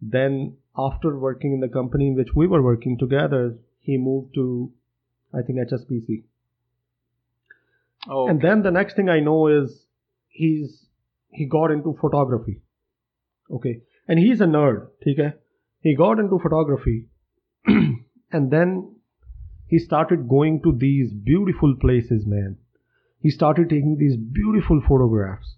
Then, 0.01 0.57
after 0.77 1.19
working 1.19 1.53
in 1.53 1.61
the 1.61 1.69
company 1.69 2.09
in 2.09 2.14
which 2.14 2.35
we 2.35 2.47
were 2.47 2.62
working 2.62 2.99
together, 2.99 3.57
he 3.81 3.97
moved 3.97 4.35
to, 4.35 4.71
I 5.35 5.43
think, 5.43 5.59
HSBC. 5.59 6.25
oh, 8.09 8.29
And 8.29 8.41
then 8.41 8.62
the 8.62 8.71
next 8.71 8.95
thing 8.95 9.09
I 9.09 9.21
know 9.21 9.49
is 9.49 9.87
he's 10.29 10.87
he 11.31 11.47
got 11.47 11.71
into 11.71 11.97
photography. 12.01 12.62
Okay. 13.51 13.83
And 14.07 14.19
he's 14.19 14.41
a 14.41 14.47
nerd, 14.47 14.88
okay? 15.07 15.35
He 15.81 15.95
got 15.95 16.19
into 16.19 16.38
photography 16.38 17.07
and 17.67 18.51
then 18.51 18.97
he 19.69 19.79
started 19.79 20.29
going 20.29 20.63
to 20.63 20.73
these 20.73 21.13
beautiful 21.13 21.77
places, 21.81 22.27
man. 22.27 22.57
He 23.21 23.31
started 23.31 23.69
taking 23.69 23.97
these 23.99 24.17
beautiful 24.17 24.81
photographs. 24.87 25.57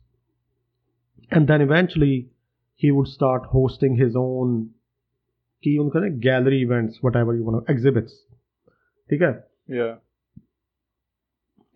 And 1.30 1.48
then 1.48 1.60
eventually 1.60 2.28
he 2.74 2.90
would 2.90 3.06
start 3.06 3.44
hosting 3.46 3.96
his 3.96 4.16
own 4.16 4.70
key 5.62 5.78
gallery 6.20 6.62
events, 6.62 6.98
whatever 7.00 7.34
you 7.34 7.44
want 7.44 7.66
to 7.66 7.72
exhibits. 7.72 8.12
Okay? 9.12 9.38
Yeah. 9.68 9.96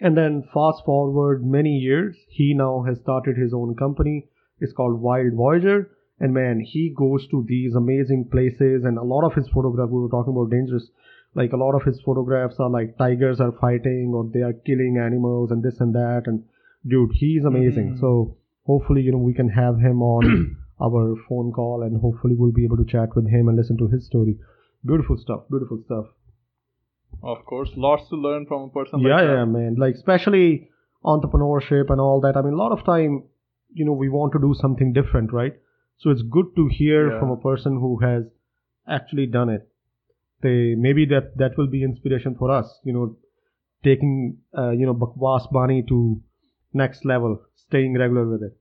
And 0.00 0.16
then 0.16 0.48
fast 0.52 0.84
forward 0.84 1.46
many 1.46 1.76
years, 1.76 2.16
he 2.28 2.52
now 2.54 2.82
has 2.82 2.98
started 2.98 3.36
his 3.36 3.54
own 3.54 3.76
company. 3.76 4.26
It's 4.60 4.72
called 4.72 5.00
Wild 5.00 5.34
Voyager. 5.34 5.90
And 6.18 6.32
man, 6.32 6.60
he 6.60 6.92
goes 6.96 7.26
to 7.28 7.44
these 7.46 7.74
amazing 7.74 8.28
places 8.30 8.84
and 8.84 8.98
a 8.98 9.02
lot 9.02 9.24
of 9.24 9.34
his 9.34 9.48
photographs, 9.48 9.90
we 9.90 10.00
were 10.00 10.08
talking 10.08 10.32
about 10.32 10.50
dangerous, 10.50 10.88
like 11.34 11.52
a 11.52 11.56
lot 11.56 11.74
of 11.74 11.82
his 11.82 12.00
photographs 12.00 12.56
are 12.58 12.70
like 12.70 12.96
tigers 12.96 13.40
are 13.40 13.52
fighting 13.60 14.12
or 14.14 14.30
they 14.32 14.40
are 14.40 14.52
killing 14.52 14.98
animals 14.98 15.50
and 15.50 15.62
this 15.62 15.80
and 15.80 15.94
that. 15.94 16.22
And 16.26 16.44
dude, 16.86 17.10
he's 17.12 17.44
amazing. 17.44 17.90
Mm-hmm. 17.90 18.00
So 18.00 18.36
hopefully, 18.66 19.02
you 19.02 19.12
know, 19.12 19.18
we 19.18 19.34
can 19.34 19.48
have 19.48 19.78
him 19.78 20.00
on 20.02 20.56
our 20.82 21.16
phone 21.28 21.52
call 21.52 21.82
and 21.82 22.00
hopefully 22.00 22.34
we'll 22.36 22.52
be 22.52 22.64
able 22.64 22.76
to 22.76 22.84
chat 22.84 23.14
with 23.16 23.28
him 23.28 23.48
and 23.48 23.56
listen 23.56 23.76
to 23.78 23.88
his 23.88 24.06
story. 24.06 24.36
Beautiful 24.84 25.16
stuff, 25.18 25.42
beautiful 25.50 25.82
stuff. 25.84 26.06
Of 27.22 27.44
course, 27.46 27.70
lots 27.76 28.08
to 28.10 28.16
learn 28.16 28.46
from 28.46 28.62
a 28.62 28.68
person. 28.68 29.00
Yeah, 29.00 29.16
like 29.16 29.24
yeah, 29.24 29.44
man. 29.44 29.76
Like 29.78 29.94
especially 29.94 30.68
entrepreneurship 31.04 31.90
and 31.90 32.00
all 32.00 32.20
that. 32.20 32.36
I 32.36 32.42
mean, 32.42 32.54
a 32.54 32.56
lot 32.56 32.72
of 32.72 32.84
time, 32.84 33.24
you 33.72 33.84
know, 33.84 33.92
we 33.92 34.08
want 34.08 34.32
to 34.32 34.38
do 34.38 34.54
something 34.60 34.92
different, 34.92 35.32
right? 35.32 35.54
So 35.98 36.10
it's 36.10 36.22
good 36.22 36.46
to 36.56 36.68
hear 36.68 37.12
yeah. 37.12 37.20
from 37.20 37.30
a 37.30 37.36
person 37.36 37.74
who 37.74 38.00
has 38.00 38.24
actually 38.88 39.26
done 39.26 39.48
it. 39.48 39.68
They 40.44 40.74
maybe 40.76 41.06
that 41.06 41.38
that 41.38 41.56
will 41.56 41.68
be 41.68 41.82
inspiration 41.82 42.36
for 42.38 42.50
us. 42.50 42.66
You 42.84 42.92
know, 42.92 43.16
taking 43.82 44.38
uh, 44.56 44.70
you 44.70 44.84
know 44.86 44.94
Bakwas 44.94 45.50
Bani 45.50 45.82
to 45.88 46.20
next 46.74 47.06
level, 47.06 47.40
staying 47.66 47.96
regular 47.98 48.26
with 48.28 48.42
it. 48.42 48.56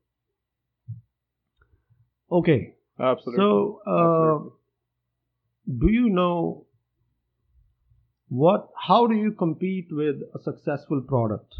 Okay. 2.31 2.75
Absolutely. 2.99 3.41
So, 3.41 3.81
uh, 3.85 4.35
Absolutely. 4.35 4.51
do 5.79 5.91
you 5.91 6.09
know 6.09 6.67
what? 8.29 8.69
How 8.87 9.07
do 9.07 9.15
you 9.15 9.33
compete 9.33 9.87
with 9.91 10.15
a 10.33 10.39
successful 10.41 11.01
product? 11.01 11.53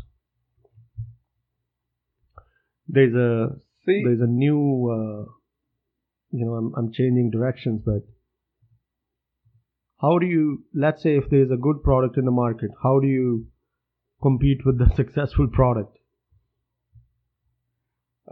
There's 2.88 3.14
a 3.14 3.56
See? 3.86 4.04
there's 4.06 4.22
a 4.22 4.28
new 4.28 4.60
uh, 4.90 5.26
you 6.32 6.46
know 6.46 6.54
I'm, 6.54 6.74
I'm 6.78 6.94
changing 6.94 7.32
directions 7.32 7.82
but 7.86 8.04
how 10.04 10.20
do 10.20 10.26
you 10.26 10.62
let's 10.86 11.02
say 11.02 11.16
if 11.18 11.30
there's 11.32 11.52
a 11.56 11.64
good 11.66 11.82
product 11.84 12.18
in 12.22 12.26
the 12.30 12.38
market 12.40 12.80
how 12.84 13.00
do 13.00 13.08
you 13.08 13.48
compete 14.22 14.66
with 14.66 14.78
the 14.78 14.90
successful 15.02 15.48
product 15.60 15.98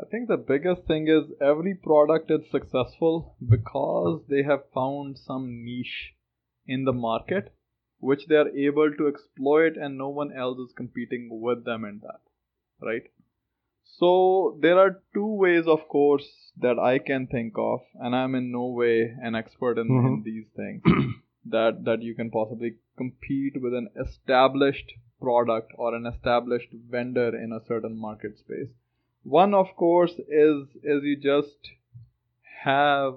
i 0.01 0.05
think 0.11 0.27
the 0.27 0.43
biggest 0.51 0.83
thing 0.91 1.07
is 1.15 1.31
every 1.53 1.75
product 1.87 2.35
is 2.39 2.51
successful 2.51 3.35
because 3.55 4.21
they 4.33 4.43
have 4.51 4.67
found 4.73 5.17
some 5.17 5.47
niche 5.69 6.13
in 6.65 6.85
the 6.85 6.97
market 7.07 7.53
which 7.99 8.27
they 8.27 8.35
are 8.35 8.49
able 8.67 8.93
to 8.97 9.07
exploit 9.07 9.77
and 9.77 9.97
no 9.97 10.09
one 10.09 10.31
else 10.43 10.57
is 10.67 10.73
competing 10.75 11.27
with 11.47 11.65
them 11.65 11.85
in 11.85 11.99
that 12.03 12.21
right 12.91 13.11
so 13.99 14.57
there 14.61 14.79
are 14.79 15.01
two 15.13 15.35
ways, 15.35 15.67
of 15.67 15.87
course, 15.87 16.27
that 16.57 16.79
I 16.79 16.97
can 16.97 17.27
think 17.27 17.53
of, 17.57 17.81
and 17.95 18.15
I'm 18.15 18.35
in 18.35 18.51
no 18.51 18.67
way 18.67 19.13
an 19.21 19.35
expert 19.35 19.77
in, 19.77 19.89
mm-hmm. 19.89 20.07
in 20.07 20.23
these 20.23 20.45
things. 20.55 20.81
that 21.45 21.83
that 21.85 22.01
you 22.01 22.15
can 22.15 22.29
possibly 22.29 22.75
compete 22.97 23.61
with 23.61 23.73
an 23.73 23.89
established 23.99 24.93
product 25.21 25.71
or 25.75 25.95
an 25.95 26.05
established 26.05 26.69
vendor 26.89 27.35
in 27.35 27.51
a 27.51 27.65
certain 27.67 27.97
market 27.97 28.37
space. 28.37 28.69
One, 29.23 29.53
of 29.53 29.75
course, 29.75 30.13
is 30.27 30.67
is 30.83 31.03
you 31.03 31.17
just 31.17 31.71
have 32.63 33.15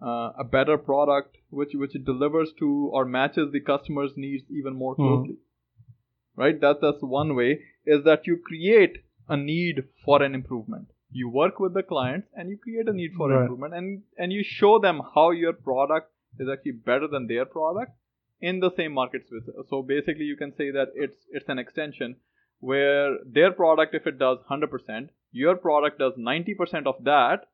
uh, 0.00 0.30
a 0.38 0.44
better 0.44 0.78
product 0.78 1.36
which 1.50 1.74
which 1.74 1.92
delivers 2.04 2.52
to 2.58 2.90
or 2.92 3.04
matches 3.04 3.52
the 3.52 3.60
customer's 3.60 4.12
needs 4.16 4.44
even 4.50 4.74
more 4.74 4.94
mm-hmm. 4.94 5.02
closely. 5.02 5.34
Mm-hmm. 5.34 6.40
Right. 6.40 6.60
That 6.60 6.80
that's 6.80 7.02
one 7.02 7.34
way. 7.34 7.60
Is 7.84 8.04
that 8.04 8.26
you 8.26 8.36
create 8.36 8.98
a 9.28 9.36
need 9.36 9.84
for 10.04 10.22
an 10.22 10.34
improvement 10.34 10.88
you 11.10 11.28
work 11.28 11.58
with 11.58 11.74
the 11.74 11.82
clients 11.82 12.28
and 12.34 12.50
you 12.50 12.56
create 12.56 12.86
a 12.86 12.92
need 12.92 13.12
for 13.16 13.30
right. 13.30 13.42
improvement 13.42 13.74
and 13.74 14.02
and 14.18 14.32
you 14.32 14.42
show 14.44 14.78
them 14.78 15.00
how 15.14 15.30
your 15.30 15.52
product 15.52 16.10
is 16.38 16.48
actually 16.52 16.72
better 16.72 17.08
than 17.08 17.26
their 17.26 17.44
product 17.44 17.92
in 18.40 18.60
the 18.60 18.70
same 18.76 18.92
market 18.92 19.26
space 19.26 19.48
so 19.68 19.82
basically 19.82 20.24
you 20.24 20.36
can 20.36 20.54
say 20.56 20.70
that 20.70 20.88
it's 20.94 21.16
it's 21.30 21.48
an 21.48 21.58
extension 21.58 22.16
where 22.60 23.16
their 23.24 23.52
product 23.52 23.94
if 23.94 24.06
it 24.06 24.18
does 24.18 24.38
100% 24.50 25.08
your 25.30 25.56
product 25.56 25.98
does 25.98 26.14
90% 26.14 26.86
of 26.86 27.04
that. 27.04 27.46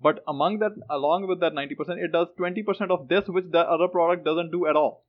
But 0.00 0.22
among 0.28 0.58
that 0.58 0.72
along 0.90 1.26
with 1.26 1.40
that 1.40 1.54
90% 1.54 2.04
it 2.04 2.12
does 2.12 2.28
20% 2.38 2.90
of 2.90 3.08
this 3.08 3.26
which 3.28 3.46
the 3.50 3.60
other 3.60 3.88
product 3.88 4.24
doesn't 4.24 4.50
do 4.50 4.66
at 4.66 4.76
all. 4.76 5.04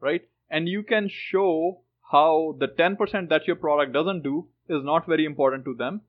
Right? 0.00 0.22
And 0.50 0.68
you 0.68 0.82
can 0.82 1.08
show 1.08 1.82
how 2.12 2.56
the 2.60 2.68
10% 2.68 3.28
that 3.30 3.46
your 3.46 3.56
product 3.56 3.92
doesn't 3.92 4.22
do 4.22 4.48
is 4.68 4.84
not 4.84 5.06
very 5.06 5.24
important 5.24 5.64
to 5.64 5.74
them, 5.74 6.02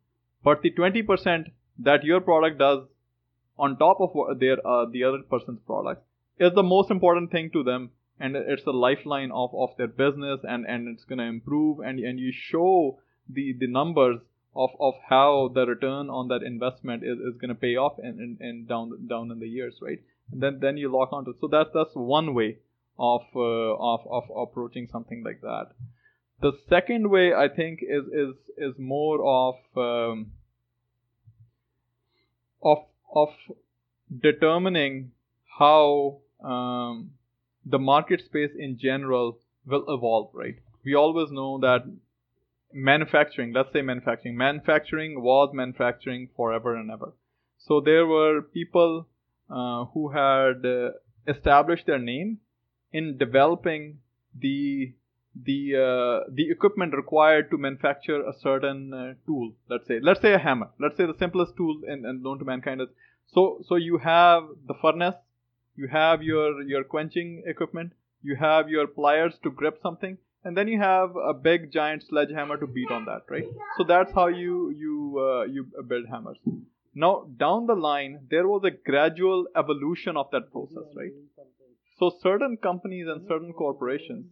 but 0.43 0.61
the 0.61 0.71
20% 0.71 1.51
that 1.79 2.03
your 2.03 2.21
product 2.21 2.59
does 2.59 2.83
on 3.57 3.77
top 3.77 3.99
of 3.99 4.39
their 4.39 4.65
uh, 4.65 4.85
the 4.85 5.03
other 5.03 5.19
person's 5.29 5.59
products 5.65 6.01
is 6.39 6.53
the 6.53 6.63
most 6.63 6.91
important 6.91 7.31
thing 7.31 7.49
to 7.51 7.63
them 7.63 7.89
and 8.19 8.35
it's 8.35 8.63
the 8.63 8.73
lifeline 8.73 9.31
of, 9.31 9.53
of 9.53 9.69
their 9.77 9.87
business 9.87 10.39
and, 10.43 10.65
and 10.65 10.87
it's 10.87 11.05
going 11.05 11.19
to 11.19 11.23
improve 11.23 11.79
and, 11.79 11.99
and 11.99 12.19
you 12.19 12.31
show 12.31 12.99
the, 13.29 13.55
the 13.59 13.67
numbers 13.67 14.19
of, 14.55 14.71
of 14.79 14.95
how 15.07 15.51
the 15.53 15.65
return 15.65 16.09
on 16.09 16.27
that 16.29 16.41
investment 16.43 17.03
is, 17.03 17.17
is 17.19 17.37
going 17.39 17.49
to 17.49 17.55
pay 17.55 17.75
off 17.75 17.93
and, 17.99 18.19
and, 18.19 18.41
and 18.41 18.67
down 18.67 19.07
down 19.07 19.31
in 19.31 19.39
the 19.39 19.47
years 19.47 19.75
right? 19.81 20.01
And 20.31 20.41
then 20.41 20.59
then 20.59 20.77
you 20.77 20.91
lock 20.91 21.13
onto 21.13 21.31
it 21.31 21.37
so 21.39 21.47
that's 21.47 21.69
that's 21.73 21.93
one 21.93 22.33
way 22.33 22.57
of 22.97 23.21
uh, 23.35 23.39
of 23.39 24.01
of 24.09 24.23
approaching 24.35 24.87
something 24.91 25.23
like 25.23 25.41
that. 25.41 25.67
The 26.41 26.53
second 26.69 27.09
way 27.09 27.33
I 27.33 27.47
think 27.47 27.79
is 27.81 28.05
is 28.07 28.35
is 28.57 28.73
more 28.79 29.23
of 29.23 29.55
um, 29.75 30.31
of 32.63 32.79
of 33.13 33.29
determining 34.21 35.11
how 35.59 36.17
um, 36.43 37.11
the 37.65 37.79
market 37.79 38.21
space 38.25 38.51
in 38.57 38.77
general 38.77 39.39
will 39.65 39.85
evolve. 39.87 40.29
Right? 40.33 40.55
We 40.85 40.95
always 40.95 41.31
know 41.31 41.59
that 41.59 41.83
manufacturing, 42.73 43.53
let's 43.53 43.73
say 43.73 43.81
manufacturing, 43.81 44.37
manufacturing 44.37 45.21
was 45.21 45.49
manufacturing 45.53 46.29
forever 46.35 46.75
and 46.75 46.91
ever. 46.91 47.13
So 47.57 47.81
there 47.81 48.05
were 48.05 48.41
people 48.41 49.07
uh, 49.49 49.85
who 49.85 50.09
had 50.09 50.65
uh, 50.65 50.91
established 51.27 51.85
their 51.85 51.99
name 51.99 52.39
in 52.91 53.17
developing 53.17 53.99
the 54.39 54.93
the 55.43 55.75
uh, 55.75 56.29
the 56.31 56.49
equipment 56.49 56.93
required 56.95 57.49
to 57.51 57.57
manufacture 57.57 58.21
a 58.21 58.33
certain 58.39 58.93
uh, 58.93 59.13
tool. 59.25 59.53
Let's 59.69 59.87
say 59.87 59.99
let's 60.01 60.21
say 60.21 60.33
a 60.33 60.37
hammer. 60.37 60.69
Let's 60.79 60.97
say 60.97 61.05
the 61.05 61.17
simplest 61.17 61.55
tool 61.57 61.81
in, 61.87 62.05
in 62.05 62.21
known 62.23 62.39
to 62.39 62.45
mankind 62.45 62.81
is 62.81 62.89
so 63.33 63.61
so 63.67 63.75
you 63.75 63.97
have 63.97 64.43
the 64.67 64.73
furnace 64.81 65.15
you 65.75 65.87
have 65.87 66.23
your 66.23 66.61
your 66.63 66.83
quenching 66.83 67.43
equipment 67.45 67.93
you 68.21 68.35
have 68.35 68.69
your 68.69 68.87
pliers 68.87 69.33
to 69.43 69.51
grip 69.51 69.79
something 69.81 70.17
and 70.43 70.57
then 70.57 70.67
you 70.67 70.79
have 70.79 71.15
a 71.15 71.33
big 71.33 71.71
giant 71.71 72.03
sledgehammer 72.07 72.57
to 72.57 72.67
beat 72.67 72.89
on 72.91 73.05
that 73.05 73.23
right? 73.29 73.45
So 73.77 73.83
that's 73.83 74.11
how 74.13 74.27
you 74.27 74.71
you 74.71 75.19
uh, 75.19 75.43
you 75.43 75.67
build 75.87 76.07
hammers. 76.09 76.37
Now 76.95 77.27
down 77.37 77.67
the 77.67 77.75
line 77.75 78.19
there 78.29 78.47
was 78.47 78.63
a 78.63 78.71
gradual 78.71 79.45
evolution 79.55 80.17
of 80.17 80.31
that 80.31 80.51
process 80.51 80.95
right? 80.95 81.11
So 81.99 82.11
certain 82.21 82.57
companies 82.57 83.07
and 83.07 83.27
certain 83.27 83.53
corporations 83.53 84.25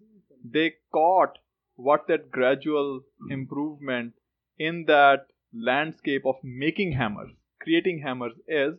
they 0.52 0.74
caught 0.92 1.38
what 1.76 2.08
that 2.08 2.32
gradual 2.32 3.02
improvement 3.30 4.14
in 4.58 4.86
that 4.86 5.28
landscape 5.54 6.26
of 6.26 6.36
making 6.44 6.94
hammers, 6.94 7.32
creating 7.62 8.00
hammers 8.00 8.34
is, 8.48 8.76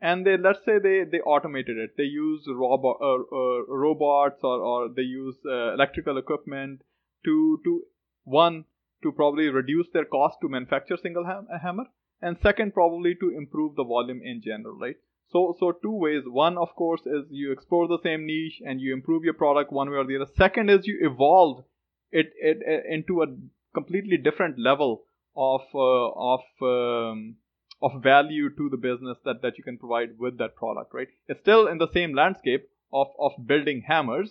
and 0.00 0.26
they 0.26 0.36
let's 0.36 0.64
say 0.64 0.78
they 0.78 1.04
they 1.04 1.20
automated 1.20 1.78
it. 1.78 1.96
They 1.96 2.04
use 2.04 2.46
robot 2.46 2.96
uh, 3.00 3.14
uh, 3.14 3.62
robots 3.68 4.40
or 4.42 4.60
or 4.60 4.88
they 4.88 5.02
use 5.02 5.36
uh, 5.46 5.72
electrical 5.74 6.18
equipment 6.18 6.82
to 7.24 7.60
to 7.64 7.82
one 8.24 8.64
to 9.02 9.12
probably 9.12 9.48
reduce 9.48 9.88
their 9.92 10.04
cost 10.04 10.38
to 10.40 10.48
manufacture 10.48 10.96
single 10.96 11.24
ham- 11.24 11.48
hammer, 11.62 11.84
and 12.20 12.38
second 12.42 12.74
probably 12.74 13.14
to 13.14 13.30
improve 13.36 13.76
the 13.76 13.84
volume 13.84 14.20
in 14.22 14.40
general, 14.42 14.76
right? 14.78 14.96
So, 15.30 15.56
so 15.58 15.72
two 15.72 15.96
ways. 15.96 16.22
One, 16.26 16.58
of 16.58 16.74
course, 16.76 17.00
is 17.06 17.24
you 17.30 17.52
explore 17.52 17.88
the 17.88 17.98
same 18.02 18.26
niche 18.26 18.60
and 18.64 18.80
you 18.80 18.92
improve 18.92 19.24
your 19.24 19.34
product 19.34 19.72
one 19.72 19.90
way 19.90 19.96
or 19.96 20.06
the 20.06 20.16
other. 20.16 20.30
Second 20.36 20.70
is 20.70 20.86
you 20.86 20.98
evolve 21.02 21.64
it, 22.12 22.32
it, 22.40 22.58
it 22.64 22.84
into 22.88 23.22
a 23.22 23.26
completely 23.74 24.16
different 24.16 24.58
level 24.58 25.02
of 25.36 25.62
uh, 25.74 26.10
of 26.34 26.40
um, 26.62 27.36
of 27.82 28.02
value 28.02 28.48
to 28.56 28.68
the 28.70 28.76
business 28.76 29.18
that, 29.24 29.42
that 29.42 29.58
you 29.58 29.64
can 29.64 29.76
provide 29.76 30.10
with 30.18 30.38
that 30.38 30.54
product. 30.54 30.94
Right? 30.94 31.08
It's 31.26 31.40
still 31.40 31.66
in 31.66 31.78
the 31.78 31.90
same 31.92 32.14
landscape 32.14 32.68
of 32.92 33.08
of 33.18 33.32
building 33.44 33.82
hammers, 33.88 34.30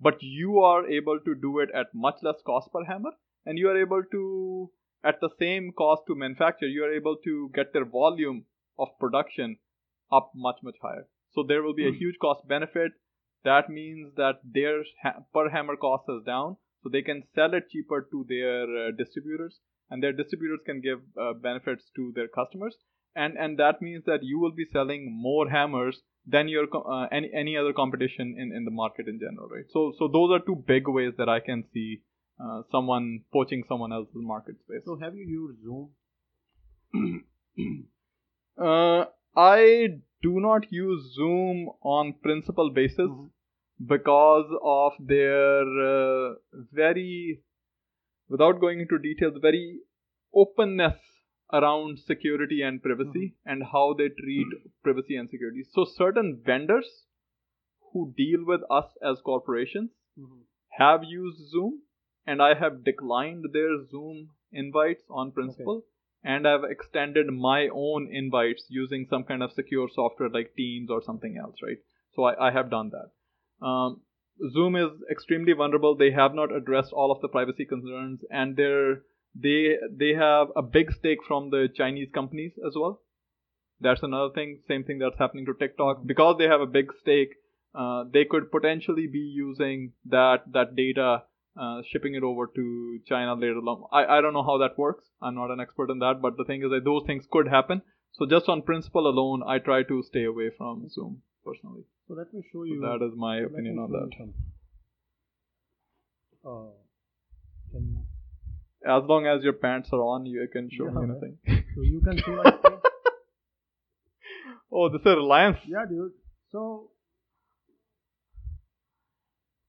but 0.00 0.20
you 0.20 0.58
are 0.58 0.88
able 0.88 1.20
to 1.20 1.34
do 1.34 1.60
it 1.60 1.70
at 1.72 1.94
much 1.94 2.16
less 2.22 2.36
cost 2.44 2.72
per 2.72 2.84
hammer, 2.84 3.12
and 3.44 3.58
you 3.58 3.68
are 3.68 3.80
able 3.80 4.02
to, 4.10 4.70
at 5.04 5.20
the 5.20 5.30
same 5.38 5.72
cost 5.72 6.02
to 6.08 6.16
manufacture, 6.16 6.66
you 6.66 6.84
are 6.84 6.92
able 6.92 7.16
to 7.22 7.50
get 7.54 7.72
their 7.72 7.84
volume 7.84 8.44
of 8.78 8.88
production 8.98 9.56
up 10.12 10.32
much, 10.34 10.56
much 10.62 10.76
higher. 10.82 11.06
So 11.32 11.44
there 11.46 11.62
will 11.62 11.74
be 11.74 11.88
a 11.88 11.92
huge 11.92 12.16
cost 12.20 12.46
benefit. 12.48 12.92
That 13.44 13.68
means 13.68 14.14
that 14.16 14.40
their 14.44 14.82
ha- 15.02 15.20
per 15.32 15.50
hammer 15.50 15.76
cost 15.76 16.04
is 16.08 16.24
down, 16.24 16.56
so 16.82 16.88
they 16.88 17.02
can 17.02 17.22
sell 17.34 17.54
it 17.54 17.70
cheaper 17.70 18.08
to 18.10 18.24
their 18.28 18.62
uh, 18.62 18.90
distributors, 18.96 19.60
and 19.90 20.02
their 20.02 20.12
distributors 20.12 20.60
can 20.64 20.80
give 20.80 21.00
uh, 21.20 21.32
benefits 21.34 21.84
to 21.96 22.12
their 22.14 22.28
customers. 22.28 22.76
And, 23.14 23.36
and 23.38 23.58
that 23.58 23.80
means 23.80 24.04
that 24.06 24.22
you 24.22 24.38
will 24.38 24.52
be 24.52 24.66
selling 24.72 25.10
more 25.10 25.48
hammers 25.48 26.02
than 26.26 26.48
your 26.48 26.66
uh, 26.74 27.06
any 27.12 27.30
any 27.32 27.56
other 27.56 27.72
competition 27.72 28.34
in, 28.36 28.52
in 28.52 28.64
the 28.64 28.70
market 28.70 29.06
in 29.06 29.20
general, 29.20 29.48
right? 29.48 29.64
So 29.70 29.92
so 29.98 30.08
those 30.08 30.32
are 30.32 30.40
two 30.44 30.56
big 30.66 30.88
ways 30.88 31.12
that 31.18 31.28
I 31.28 31.40
can 31.40 31.64
see 31.72 32.02
uh, 32.40 32.62
someone 32.70 33.20
poaching 33.32 33.62
someone 33.68 33.92
else's 33.92 34.14
market 34.16 34.56
space. 34.60 34.82
So 34.84 34.98
have 35.00 35.14
you 35.14 35.24
used 35.24 35.62
Zoom? 35.62 37.24
Uh, 38.58 39.04
I 39.36 40.00
do 40.22 40.40
not 40.40 40.72
use 40.72 41.14
Zoom 41.14 41.68
on 41.82 42.14
principal 42.26 42.70
basis 42.70 43.10
Mhm. 43.10 43.30
because 43.86 44.52
of 44.62 44.94
their 45.08 45.62
uh, 45.88 46.34
very, 46.72 47.42
without 48.28 48.60
going 48.60 48.80
into 48.80 48.98
details, 48.98 49.36
very 49.42 49.80
openness 50.32 50.98
around 51.52 51.98
security 51.98 52.62
and 52.62 52.82
privacy 52.82 53.26
and 53.44 53.62
how 53.72 53.92
they 53.98 54.08
treat 54.08 54.46
privacy 54.82 55.16
and 55.16 55.28
security. 55.30 55.62
So 55.74 55.84
certain 55.84 56.30
vendors 56.44 56.88
who 57.92 58.12
deal 58.16 58.44
with 58.44 58.62
us 58.70 58.96
as 59.02 59.20
corporations 59.20 59.90
have 60.78 61.04
used 61.04 61.38
Zoom, 61.50 61.82
and 62.26 62.42
I 62.42 62.54
have 62.54 62.82
declined 62.84 63.44
their 63.52 63.84
Zoom 63.84 64.30
invites 64.50 65.04
on 65.08 65.30
principle, 65.32 65.84
and 66.24 66.46
I've 66.46 66.64
extended 66.64 67.26
my 67.26 67.68
own 67.72 68.08
invites 68.12 68.64
using 68.68 69.06
some 69.08 69.24
kind 69.24 69.42
of 69.42 69.52
secure 69.52 69.88
software 69.94 70.28
like 70.28 70.54
Teams 70.56 70.90
or 70.90 71.02
something 71.02 71.36
else, 71.36 71.56
right? 71.62 71.78
So 72.14 72.24
I, 72.24 72.48
I 72.48 72.50
have 72.50 72.70
done 72.70 72.90
that. 72.90 73.66
Um, 73.66 74.00
Zoom 74.52 74.76
is 74.76 74.90
extremely 75.10 75.52
vulnerable. 75.52 75.96
They 75.96 76.10
have 76.10 76.34
not 76.34 76.54
addressed 76.54 76.92
all 76.92 77.10
of 77.10 77.20
the 77.20 77.28
privacy 77.28 77.64
concerns, 77.64 78.20
and 78.30 78.56
they're 78.56 79.02
they 79.34 79.76
they 79.90 80.14
have 80.14 80.48
a 80.56 80.62
big 80.62 80.92
stake 80.92 81.24
from 81.26 81.50
the 81.50 81.68
Chinese 81.74 82.08
companies 82.12 82.52
as 82.66 82.74
well. 82.76 83.02
That's 83.80 84.02
another 84.02 84.32
thing. 84.34 84.60
Same 84.68 84.84
thing 84.84 84.98
that's 84.98 85.18
happening 85.18 85.46
to 85.46 85.54
TikTok 85.54 86.06
because 86.06 86.36
they 86.38 86.48
have 86.48 86.60
a 86.60 86.66
big 86.66 86.92
stake. 87.00 87.34
Uh, 87.74 88.04
they 88.10 88.24
could 88.24 88.50
potentially 88.50 89.06
be 89.06 89.18
using 89.18 89.92
that 90.06 90.44
that 90.52 90.74
data, 90.76 91.24
uh, 91.60 91.80
shipping 91.90 92.14
it 92.14 92.22
over 92.22 92.46
to 92.54 92.98
China 93.06 93.34
later 93.34 93.56
on. 93.58 93.84
I, 93.92 94.18
I 94.18 94.20
don't 94.20 94.32
know 94.34 94.42
how 94.42 94.58
that 94.58 94.76
works. 94.78 95.04
I'm 95.22 95.34
not 95.34 95.50
an 95.50 95.60
expert 95.60 95.90
in 95.90 95.98
that, 96.00 96.20
but 96.20 96.36
the 96.36 96.44
thing 96.44 96.62
is 96.62 96.70
that 96.70 96.84
those 96.84 97.02
things 97.06 97.24
could 97.30 97.48
happen. 97.48 97.82
So 98.12 98.26
just 98.26 98.48
on 98.48 98.62
principle 98.62 99.06
alone, 99.08 99.42
I 99.46 99.58
try 99.58 99.82
to 99.84 100.02
stay 100.02 100.24
away 100.24 100.50
from 100.56 100.88
Zoom 100.88 101.22
personally. 101.44 101.84
So 102.08 102.14
let 102.14 102.32
me 102.32 102.42
show 102.52 102.60
So 102.60 102.64
you. 102.64 102.80
that 102.80 103.04
is 103.04 103.12
my 103.16 103.38
opinion 103.38 103.78
on 103.78 103.90
that. 103.92 104.10
Uh, 106.48 106.70
can, 107.72 108.06
As 108.86 109.02
long 109.08 109.26
as 109.26 109.42
your 109.42 109.52
pants 109.54 109.88
are 109.92 110.00
on, 110.02 110.26
you 110.26 110.46
can 110.52 110.70
show 110.70 110.84
Yeah, 110.90 111.02
anything. 111.02 111.38
so 111.74 111.82
you 111.82 112.00
can 112.00 112.16
see 112.18 112.30
my 112.30 112.44
screen? 112.58 112.78
oh, 114.72 114.88
this 114.88 115.00
is 115.00 115.06
Reliance. 115.06 115.58
Yeah, 115.66 115.84
dude. 115.88 116.12
So 116.52 116.90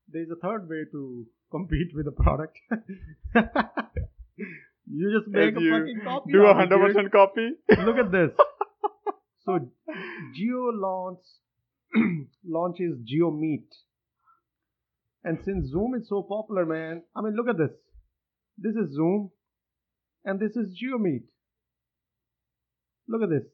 there's 0.09 0.29
a 0.29 0.35
third 0.35 0.69
way 0.69 0.83
to 0.91 1.25
compete 1.51 1.91
with 1.95 2.07
a 2.07 2.11
product. 2.11 2.57
you 4.85 5.11
just 5.17 5.27
make 5.27 5.51
If 5.51 5.57
a 5.57 5.61
you 5.61 5.71
fucking 5.71 6.01
copy. 6.03 6.31
Do 6.31 6.45
a 6.45 6.53
hundred 6.53 6.79
percent 6.87 7.11
copy. 7.11 7.49
Look 7.85 7.97
at 7.97 8.11
this. 8.11 8.31
So 9.47 9.59
Jio 10.37 10.71
launch 10.73 11.23
launches 12.45 12.97
JioMeet. 13.09 13.69
And 15.23 15.39
since 15.45 15.69
Zoom 15.69 15.93
is 15.95 16.09
so 16.09 16.21
popular, 16.21 16.65
man, 16.65 17.03
I 17.15 17.21
mean 17.21 17.33
look 17.33 17.47
at 17.47 17.57
this. 17.57 17.71
This 18.57 18.75
is 18.75 18.93
Zoom 18.93 19.31
and 20.25 20.37
this 20.37 20.51
is 20.57 20.77
JioMeet. 20.77 21.23
Look 23.07 23.23
at 23.23 23.29
this. 23.29 23.47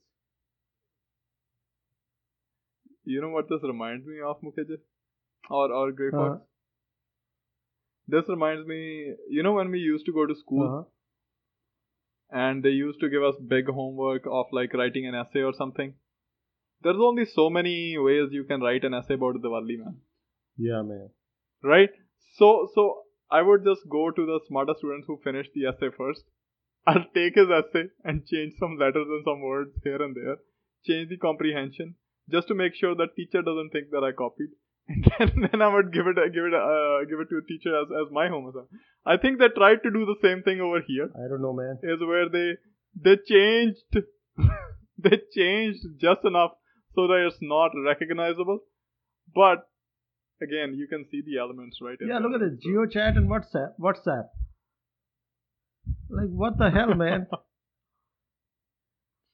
You 3.06 3.22
know 3.22 3.30
what 3.30 3.48
this 3.48 3.60
reminds 3.62 4.08
me 4.08 4.16
of, 4.26 4.41
Mukherjee? 4.41 4.80
Or 5.52 5.72
or 5.72 5.91
Grey 5.91 6.10
Uh-huh. 6.12 6.38
This 8.08 8.26
reminds 8.28 8.68
me, 8.68 9.14
you 9.30 9.43
know 9.43 9.54
when 9.54 9.70
we 9.72 9.80
used 9.80 10.06
to 10.08 10.14
go 10.14 10.26
to 10.26 10.36
school 10.36 10.64
Uh-huh. 10.68 10.84
and 12.43 12.64
they 12.64 12.70
used 12.70 12.99
to 13.01 13.10
give 13.10 13.24
us 13.24 13.36
big 13.56 13.68
homework 13.68 14.26
of 14.39 14.47
like 14.51 14.74
writing 14.74 15.08
an 15.08 15.16
essay 15.16 15.43
or 15.43 15.54
something. 15.54 15.93
There's 16.82 17.04
only 17.10 17.26
so 17.26 17.49
many 17.49 17.97
ways 17.97 18.30
you 18.32 18.43
can 18.43 18.62
write 18.62 18.84
an 18.84 18.93
essay 18.93 19.14
about 19.14 19.36
Diwali, 19.43 19.78
man. 19.84 19.97
Yeah, 20.58 20.82
man. 20.82 21.10
Right? 21.64 21.91
So 22.39 22.70
so 22.76 22.88
I 23.32 23.41
would 23.41 23.64
just 23.64 23.88
go 23.89 24.12
to 24.12 24.26
the 24.32 24.39
smarter 24.47 24.74
students 24.78 25.08
who 25.08 25.20
finished 25.24 25.51
the 25.54 25.68
essay 25.68 25.89
first. 25.97 26.26
I'll 26.88 27.06
take 27.16 27.36
his 27.36 27.49
essay 27.60 27.86
and 28.04 28.26
change 28.28 28.56
some 28.60 28.78
letters 28.78 29.08
and 29.18 29.24
some 29.24 29.41
words 29.41 29.80
here 29.84 30.01
and 30.01 30.16
there, 30.16 30.38
change 30.86 31.10
the 31.10 31.18
comprehension, 31.18 31.95
just 32.30 32.49
to 32.49 32.56
make 32.56 32.76
sure 32.76 32.95
that 32.95 33.16
teacher 33.16 33.41
doesn't 33.41 33.70
think 33.70 33.89
that 33.91 34.04
I 34.04 34.12
copied. 34.12 34.49
And 34.90 35.06
then, 35.18 35.50
then 35.52 35.62
I 35.62 35.74
would 35.74 35.94
give 35.94 36.08
it 36.08 36.16
give 36.34 36.44
it 36.44 36.54
uh, 36.54 37.06
give 37.10 37.20
it 37.20 37.30
to 37.30 37.38
a 37.38 37.48
teacher 37.48 37.72
as, 37.82 37.88
as 37.88 38.12
my 38.12 38.28
homework. 38.28 38.68
I 39.06 39.18
think 39.18 39.40
they 39.40 39.48
tried 39.48 39.82
to 39.84 39.92
do 39.92 40.06
the 40.06 40.20
same 40.22 40.44
thing 40.44 40.60
over 40.60 40.82
here. 40.86 41.10
I 41.16 41.28
don't 41.30 41.42
know, 41.42 41.54
man. 41.54 41.80
Is 41.84 42.02
where 42.02 42.28
they 42.28 42.58
they 42.96 43.16
changed 43.28 43.80
they 44.98 45.22
changed 45.36 45.80
just 46.00 46.26
enough 46.26 46.52
so 46.96 47.08
that 47.08 47.26
it's 47.28 47.38
not 47.42 47.72
recognizable, 47.86 48.60
but 49.34 49.70
again 50.42 50.76
you 50.76 50.88
can 50.88 51.06
see 51.10 51.22
the 51.26 51.40
elements 51.40 51.78
right. 51.82 51.98
Yeah, 52.02 52.20
look 52.20 52.34
at 52.34 52.42
this. 52.42 52.60
JioChat 52.66 53.16
and 53.16 53.30
WhatsApp. 53.30 53.80
WhatsApp. 53.80 54.28
Like 56.10 56.30
what 56.30 56.58
the 56.58 56.70
hell, 56.70 56.94
man? 56.94 57.28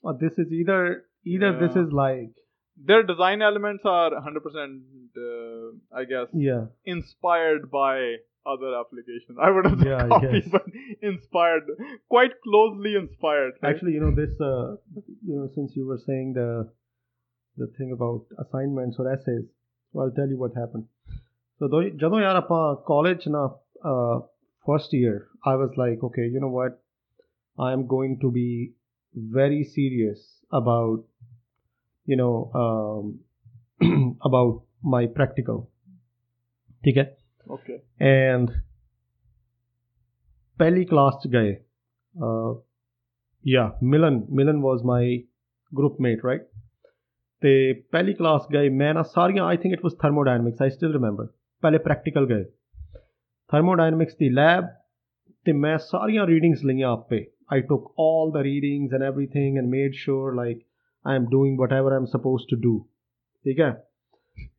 Well, 0.01 0.17
this 0.17 0.31
is 0.37 0.51
either 0.51 1.03
either 1.25 1.59
this 1.59 1.75
is 1.75 1.91
like 1.91 2.31
Their 2.90 3.02
design 3.08 3.42
elements 3.48 3.84
are 3.84 4.10
100%, 4.10 4.78
uh, 5.24 5.66
I 6.00 6.04
guess, 6.12 6.28
yeah 6.46 6.62
inspired 6.94 7.70
by 7.70 7.92
other 8.52 8.70
applications. 8.78 9.36
I 9.46 9.50
wouldn't 9.56 9.80
say 9.82 9.88
Yeah, 9.90 10.04
I 10.04 10.08
copy, 10.14 10.40
guess. 10.40 10.48
but 10.54 10.64
inspired, 11.10 11.68
quite 12.14 12.34
closely 12.46 12.94
inspired. 13.02 13.52
right? 13.62 13.70
actually 13.70 13.92
you 13.96 14.00
know 14.04 14.14
this 14.22 14.34
uh 14.48 14.66
you 15.28 15.36
know 15.36 15.46
since 15.54 15.76
you 15.80 15.86
were 15.92 16.00
saying 16.08 16.34
the 16.40 16.48
the 17.62 17.68
thing 17.78 17.92
about 17.96 18.22
assignments 18.44 18.98
or 18.98 19.06
essays 19.14 19.46
so 19.92 20.00
I'll 20.02 20.14
tell 20.20 20.28
you 20.34 20.38
what 20.42 20.58
happened 20.62 20.86
so 21.58 21.68
though 21.74 21.82
ਜਦੋਂ 22.02 22.20
ਯਾਰ 22.26 22.36
ਆਪਾਂ 22.42 22.60
college 22.92 23.24
ਨਾ 23.36 23.42
uh, 23.90 24.16
first 24.68 24.92
year 25.00 25.16
I 25.52 25.54
was 25.62 25.72
like 25.84 26.00
okay 26.10 26.26
you 26.34 26.40
know 26.44 26.52
what 26.60 26.74
I 27.68 27.72
am 27.76 27.82
going 27.96 28.14
to 28.24 28.28
be 28.42 28.48
very 29.40 29.62
serious 29.78 30.20
about 30.60 31.02
you 32.08 32.16
know 32.16 32.32
um, 32.54 33.10
about 34.28 34.62
my 34.94 35.02
practical 35.18 35.60
ਠੀਕ 36.82 36.98
ਹੈ 36.98 37.16
okay. 37.46 37.78
and 38.00 38.52
ਪਹਿਲੀ 40.58 40.84
class 40.84 41.14
ਚ 41.24 41.28
ਗਏ 41.28 41.56
ਯਾ 43.46 43.78
ਮਿਲਨ 43.82 44.20
ਮਿਲਨ 44.30 44.60
ਵਾਸ 44.62 44.80
ਮਾਈ 44.84 45.18
ਗਰੁੱਪ 45.78 46.00
ਮੇਟ 46.00 46.24
ਰਾਈਟ 46.24 46.42
ਤੇ 47.40 47.72
ਪਹਿਲੀ 47.72 48.12
ਕਲਾਸ 48.14 48.46
ਗਏ 48.52 48.68
ਮੈਂ 48.68 48.94
ਨਾ 48.94 49.02
ਸਾਰੀਆਂ 49.02 49.44
I 49.44 49.56
think 49.56 49.74
it 49.74 49.80
was 49.84 49.94
thermodynamics 49.94 50.62
I 50.62 50.70
still 50.70 50.92
remember 50.92 51.26
ਪਹਿਲੇ 51.62 51.78
ਪ੍ਰੈਕਟੀਕਲ 51.78 52.26
ਗਏ 52.26 52.44
ਥਰਮੋਡਾਇਨਾਮਿਕਸ 53.48 54.16
ਦੀ 54.18 54.28
ਲੈਬ 54.28 54.64
ਤੇ 55.44 55.52
ਮੈਂ 55.52 55.78
ਸਾਰੀਆਂ 55.78 56.26
ਰੀਡਿੰਗਸ 56.26 56.64
ਲਈਆਂ 56.64 56.88
ਆਪੇ 56.88 57.24
I 57.52 57.60
took 57.60 57.92
all 57.98 58.30
the 58.32 58.42
readings 58.42 58.92
and 58.92 59.02
everything 59.02 59.58
and 59.58 59.70
made 59.70 59.94
sure 59.94 60.34
like 60.34 60.60
I 61.04 61.14
am 61.20 61.24
doing 61.32 61.56
whatever 61.62 61.90
I'm 61.96 62.06
supposed 62.12 62.50
to 62.52 62.58
do. 62.66 62.74
ਠੀਕ 63.44 63.60
ਹੈ 63.60 63.70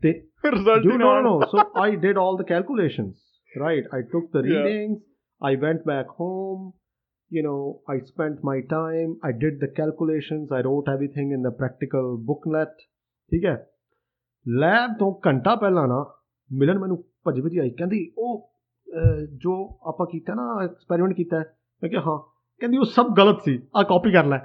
ਤੇ 0.04 0.14
Result 0.48 0.84
Dude, 0.84 0.94
in 0.96 1.00
no, 1.02 1.12
hand. 1.12 1.26
no, 1.26 1.30
no. 1.36 1.48
So 1.52 1.64
I 1.84 1.90
did 2.02 2.18
all 2.24 2.36
the 2.40 2.46
calculations, 2.50 3.14
right? 3.56 3.88
I 3.98 4.02
took 4.12 4.26
the 4.36 4.44
Yeah. 4.44 4.58
readings. 4.58 5.00
I 5.42 5.52
went 5.64 5.86
back 5.92 6.12
home. 6.20 6.66
You 7.32 7.44
know, 7.46 7.62
I 7.94 7.96
spent 8.10 8.44
my 8.50 8.56
time. 8.74 9.16
I 9.30 9.32
did 9.44 9.56
the 9.64 9.70
calculations. 9.80 10.52
I 10.52 10.60
wrote 10.68 10.92
everything 10.94 11.32
in 11.38 11.48
the 11.48 11.54
practical 11.62 12.12
booklet. 12.30 12.76
ਠੀਕ 13.32 13.46
ਹੈ 13.46 13.56
lab 14.46 14.92
ਤੋਂ 15.00 15.12
ਘੰਟਾ 15.28 15.56
ਪਹਿਲਾਂ 15.56 15.88
ਨਾ 15.88 16.04
ਮਿਲਨ 16.52 16.80
ਮੈਨੂੰ 16.80 16.98
ਭੱਜ 17.26 17.40
ਭੱਜੀ 17.42 17.58
ਆਈ 17.60 17.70
ਕਹਿੰਦੀ 17.70 18.00
ਉਹ 18.18 18.38
ਅਹ, 18.88 19.26
ਜੋ 19.44 19.54
ਆਪਾਂ 19.90 20.06
ਕੀਤਾ 20.12 20.34
ਨਾ 20.34 20.44
ਐਕਸਪੈਰੀਮੈਂਟ 20.64 21.14
ਕੀਤਾ 21.16 21.40
ਹੈ। 21.40 21.44
ਮੈਂ 21.84 21.90
ਕਿਹਾ 21.90 22.02
ਹਾਂ 22.02 22.18
ਕਹਿੰਦੀ 22.62 22.78
ਉਹ 22.78 22.86
ਸਭ 22.98 23.14
ਗਲਤ 23.18 23.42
ਸੀ 23.46 23.60
ਆ 23.76 23.84
ਕਾਪੀ 23.84 24.12
ਕਰ 24.12 24.26
ਲੈ 24.26 24.38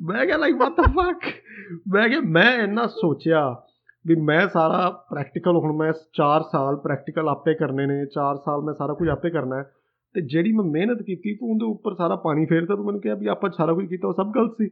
ਮੈਂ 0.00 0.26
ਕਿਹਾ 0.26 0.36
ਲਾਈਕ 0.36 0.56
ਵਾਟ 0.56 0.72
ਦ 0.72 0.80
ਫੱਕ 0.80 1.18
ਮੈਂ 1.94 2.08
ਕਿਹਾ 2.08 2.20
ਮੈਂ 2.20 2.58
ਇੰਨਾ 2.58 2.86
ਸੋਚਿਆ 2.86 3.56
ਵੀ 4.06 4.14
ਮੈਂ 4.14 4.48
ਸਾਰਾ 4.48 4.90
ਪ੍ਰੈਕਟੀਕਲ 4.90 5.56
ਹੁਣ 5.56 5.76
ਮੈਂ 5.76 5.92
4 6.22 6.40
ਸਾਲ 6.52 6.76
ਪ੍ਰੈਕਟੀਕਲ 6.76 7.28
ਆਪੇ 7.28 7.54
ਕਰਨੇ 7.54 7.86
ਨੇ 7.86 8.02
4 8.02 8.36
ਸਾਲ 8.44 8.60
ਮੈਂ 8.60 8.74
ਸਾਰਾ 8.74 8.94
ਕੁਝ 8.94 9.08
ਆਪੇ 9.08 9.30
ਕਰਨਾ 9.30 9.56
ਹੈ 9.56 9.62
ਤੇ 10.14 10.20
ਜਿਹੜੀ 10.20 10.52
ਮੈਂ 10.52 10.64
ਮਿਹਨਤ 10.64 11.02
ਕੀਤੀ 11.02 11.34
ਤੂੰ 11.34 11.50
ਉਹਦੇ 11.50 11.64
ਉੱਪਰ 11.64 11.94
ਸਾਰਾ 11.94 12.16
ਪਾਣੀ 12.16 12.46
ਫੇਰਦਾ 12.46 12.76
ਤੂੰ 12.76 12.84
ਮੈਨੂੰ 12.84 13.00
ਕਿਹਾ 13.00 13.14
ਵੀ 13.14 13.26
ਆਪਾਂ 13.26 13.50
ਸਾਰਾ 13.50 13.74
ਕੁਝ 13.74 13.86
ਕੀਤਾ 13.86 14.08
ਉਹ 14.08 14.14
ਸਭ 14.14 14.32
ਗਲਤ 14.34 14.52
ਸੀ। 14.58 14.70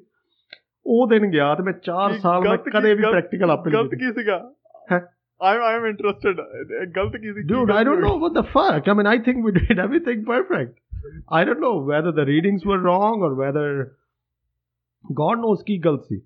ਉਹ 0.86 1.06
ਦਿਨ 1.08 1.30
ਗਿਆ 1.30 1.54
ਤੇ 1.54 1.62
ਮੈਂ 1.62 1.72
4 1.90 2.12
ਕੀ 2.12 2.18
ਸਾਲ 2.18 2.48
ਮੈਂ 2.48 2.56
ਕਦੇ 2.58 2.94
ਵੀ 2.94 3.02
ਪ੍ਰੈਕਟੀਕਲ 3.02 3.50
ਆਪੇ 3.50 3.70
ਨਹੀਂ 3.70 3.82
ਗਲਤ 3.82 3.94
ਕੀ 3.94 4.12
ਸੀਗਾ? 4.12 4.50
ਹੈਂ? 4.92 5.00
ਆਈ 5.42 5.58
ਆਈ 5.58 5.74
ਐਮ 5.74 5.86
ਇੰਟਰਸਟਿਡ 5.86 6.40
ਗਲਤ 6.96 7.16
ਕੀ 7.16 7.32
ਸੀ? 7.32 7.42
Dude, 7.42 7.70
I 7.70 7.84
don't 7.84 8.04
know 8.06 8.14
what 8.24 8.38
the 8.38 8.44
fuck. 8.54 8.88
I 8.88 8.96
mean, 9.00 9.10
I 9.12 9.18
think 9.28 9.44
we 9.48 9.52
did 9.52 9.78
everything 9.78 10.24
perfect. 10.24 10.74
I 11.38 11.44
don't 11.44 11.60
know 11.60 11.74
whether 11.92 12.12
the 12.12 12.24
readings 12.24 12.64
were 12.64 12.78
wrong 12.78 13.22
or 13.28 13.34
whether 13.34 13.66
God 15.07 15.43
knows 15.43 15.63
ਕੀ 15.67 15.77
ਗਲਤ 15.79 16.03
ਸੀ 16.03 16.21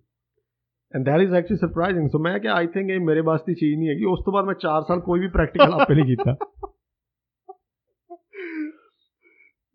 and 0.93 1.09
that 1.09 1.23
is 1.23 1.33
actually 1.39 1.61
surprising 1.61 2.05
so 2.07 2.19
ਮੈਂ 2.21 2.39
ਕਿਹਾ 2.39 2.55
I 2.55 2.67
think 2.67 2.91
ਇਹ 2.91 2.99
ਮੇਰੇ 2.99 3.21
ਵਾਸਤੇ 3.21 3.51
ਦੀ 3.51 3.55
ਚੀਜ਼ 3.55 3.79
ਨਹੀਂ 3.79 3.89
ਹੈਗੀ 3.89 4.05
ਉਸ 4.05 4.19
ਤੋਂ 4.25 4.33
ਬਾਅਦ 4.33 4.45
ਮੈਂ 4.45 4.55
4 4.65 4.87
ਸਾਲ 4.87 4.99
ਕੋਈ 4.99 5.19
ਵੀ 5.19 5.27
ਪ੍ਰੈਕਟੀਕਲ 5.27 5.73
ਆਪੇ 5.73 5.95
ਨਹੀਂ 5.95 6.05
ਕੀਤਾ 6.05 6.35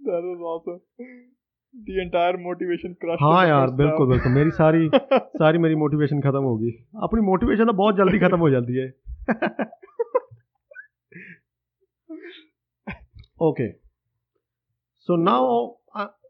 That 0.00 0.24
was 0.28 0.40
awesome. 0.52 0.78
The 1.74 1.98
entire 2.02 2.38
motivation 2.38 2.94
crushed. 2.94 3.22
ਹਾਂ 3.22 3.34
in 3.34 3.42
the 3.42 3.48
ਯਾਰ 3.48 3.66
first 3.66 3.76
ਬਿਲਕੁਲ 3.76 4.06
half. 4.06 4.08
ਬਿਲਕੁਲ 4.08 4.32
ਮੇਰੀ 4.32 4.50
ਸਾਰੀ 4.50 4.88
ਸਾਰੀ 5.38 5.58
ਮੇਰੀ 5.58 5.74
ਮੋਟੀਵੇਸ਼ਨ 5.74 6.20
ਖਤਮ 6.20 6.44
ਹੋ 6.44 6.56
ਗਈ 6.58 6.72
ਆਪਣੀ 7.02 7.20
ਮੋਟੀਵੇਸ਼ਨ 7.20 7.64
ਤਾਂ 7.66 7.74
ਬਹੁਤ 7.74 7.96
ਜਲਦੀ 7.96 8.18
ਖਤਮ 8.18 8.40
ਹੋ 8.40 8.48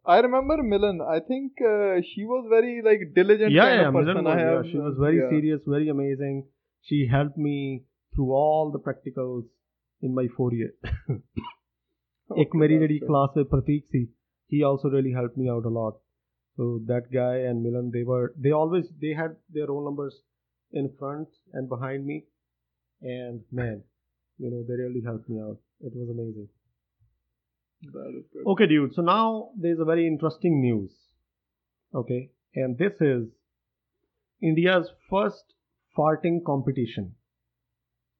I 0.07 0.19
remember 0.19 0.63
Milan. 0.63 1.01
I 1.01 1.19
think 1.19 1.51
uh, 1.61 1.99
she 2.13 2.23
was 2.23 2.47
very 2.49 2.81
like 2.83 3.13
diligent. 3.13 3.55
Kind 3.55 3.81
of 3.81 3.93
person. 3.93 4.23
Milan. 4.23 4.27
I 4.27 4.39
have, 4.39 4.65
yeah, 4.65 4.71
she 4.71 4.77
was 4.77 4.95
very 4.97 5.21
serious, 5.29 5.61
very 5.67 5.89
amazing. 5.89 6.45
She 6.83 7.07
helped 7.11 7.37
me 7.37 7.83
through 8.15 8.31
all 8.31 8.71
the 8.71 8.79
practicals 8.79 9.43
in 10.01 10.15
my 10.15 10.27
four 10.37 10.53
year. 10.53 10.71
okay, 11.11 12.41
Ek 12.41 12.53
meri 12.53 13.01
class 13.05 13.29
Pratik 13.53 13.83
si. 13.91 14.07
He 14.47 14.63
also 14.63 14.89
really 14.89 15.11
helped 15.11 15.37
me 15.37 15.49
out 15.49 15.65
a 15.65 15.69
lot. 15.69 15.99
So 16.55 16.81
that 16.87 17.11
guy 17.13 17.35
and 17.49 17.61
Milan, 17.63 17.91
they 17.93 18.03
were 18.03 18.33
they 18.37 18.51
always 18.51 18.85
they 19.01 19.13
had 19.13 19.35
their 19.53 19.69
own 19.69 19.83
numbers 19.83 20.15
in 20.71 20.91
front 20.97 21.27
and 21.53 21.69
behind 21.69 22.05
me, 22.05 22.25
and 23.01 23.41
man, 23.51 23.83
you 24.37 24.49
know 24.49 24.63
they 24.67 24.81
really 24.83 25.03
helped 25.05 25.29
me 25.29 25.39
out. 25.39 25.59
It 25.81 25.93
was 25.95 26.09
amazing. 26.09 26.47
Okay, 28.45 28.67
dude. 28.67 28.93
So 28.93 29.01
now 29.01 29.49
there's 29.57 29.79
a 29.79 29.85
very 29.85 30.07
interesting 30.07 30.61
news. 30.61 30.91
Okay, 31.93 32.31
and 32.55 32.77
this 32.77 32.93
is 32.99 33.27
India's 34.41 34.89
first 35.09 35.53
farting 35.97 36.43
competition. 36.45 37.13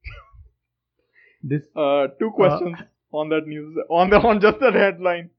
This 1.44 1.64
Uh, 1.76 2.08
two 2.20 2.32
questions 2.32 2.78
on 3.12 3.30
that 3.30 3.48
news. 3.48 3.78
On 3.90 4.10
the 4.10 4.18
on 4.18 4.42
just 4.42 4.60
the 4.60 4.72
headline. 4.72 5.30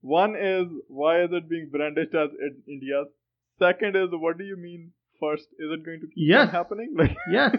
One 0.00 0.36
is 0.36 0.66
why 0.88 1.22
is 1.24 1.30
it 1.32 1.48
being 1.48 1.70
brandished 1.70 2.14
as 2.14 2.30
it, 2.38 2.56
India's? 2.68 3.08
Second 3.58 3.96
is 3.96 4.08
what 4.12 4.36
do 4.38 4.44
you 4.44 4.56
mean 4.56 4.92
first? 5.20 5.46
Is 5.58 5.70
it 5.76 5.84
going 5.84 6.00
to 6.00 6.06
keep 6.06 6.28
Yes. 6.34 6.50
happening? 6.50 6.92
Like 6.96 7.16
yes. 7.32 7.56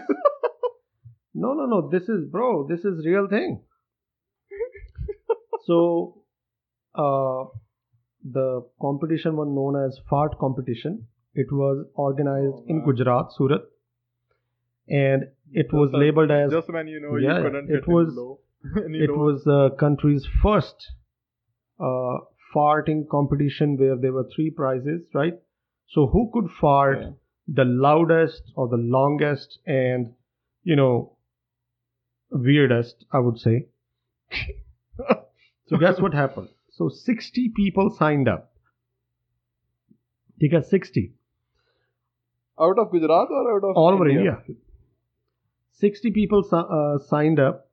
no, 1.34 1.54
no, 1.54 1.66
no. 1.66 1.88
This 1.90 2.08
is 2.08 2.24
bro. 2.30 2.66
This 2.68 2.84
is 2.84 3.04
real 3.04 3.26
thing. 3.28 3.62
So, 5.66 6.22
uh, 6.94 7.44
the 8.38 8.64
competition 8.80 9.36
was 9.36 9.48
known 9.48 9.76
as 9.84 9.98
fart 10.10 10.38
competition. 10.38 11.06
It 11.34 11.52
was 11.52 11.86
organized 11.94 12.54
Oh, 12.56 12.64
in. 12.68 12.84
Gujarat, 12.84 13.32
Surat, 13.36 13.62
and 14.88 15.24
it 15.52 15.64
Just 15.64 15.74
was 15.74 15.90
a- 15.92 15.96
labeled 15.96 16.30
as 16.30 16.50
just 16.52 16.72
when 16.72 16.88
you 16.88 17.00
know 17.00 17.16
Yeah, 17.16 17.36
you 17.38 17.42
couldn't 17.44 17.70
it 17.70 17.86
was- 17.86 18.14
low. 18.16 18.38
it 19.06 19.10
was 19.16 19.44
the 19.44 19.70
country's 19.78 20.24
first 20.42 20.86
uh, 21.78 22.16
farting 22.54 23.06
competition 23.08 23.76
where 23.76 23.96
there 23.96 24.12
were 24.12 24.26
three 24.34 24.50
prizes, 24.50 25.02
right? 25.14 25.34
So 25.88 26.06
who 26.06 26.30
could 26.32 26.50
fart 26.60 26.98
Yeah. 27.02 27.10
the 27.48 27.64
loudest 27.64 28.50
or 28.56 28.66
the 28.68 28.76
longest 28.98 29.58
and 29.66 30.14
you 30.64 30.74
know 30.76 31.12
weirdest, 32.30 33.04
I 33.12 33.18
would 33.20 33.38
say. 33.38 33.66
so 35.68 35.76
guess 35.76 36.00
what 36.00 36.14
happened? 36.14 36.48
So 36.70 36.88
60 36.88 37.52
people 37.56 37.90
signed 37.98 38.28
up. 38.28 38.52
They 40.40 40.48
got 40.48 40.66
60 40.66 41.12
out 42.60 42.78
of 42.78 42.90
Gujarat 42.90 43.28
or 43.30 43.56
out 43.56 43.64
of 43.70 43.76
all 43.76 43.94
over 43.94 44.08
India. 44.08 44.42
60 45.78 46.10
people 46.10 46.42
uh, 46.52 46.98
signed 47.06 47.38
up, 47.38 47.68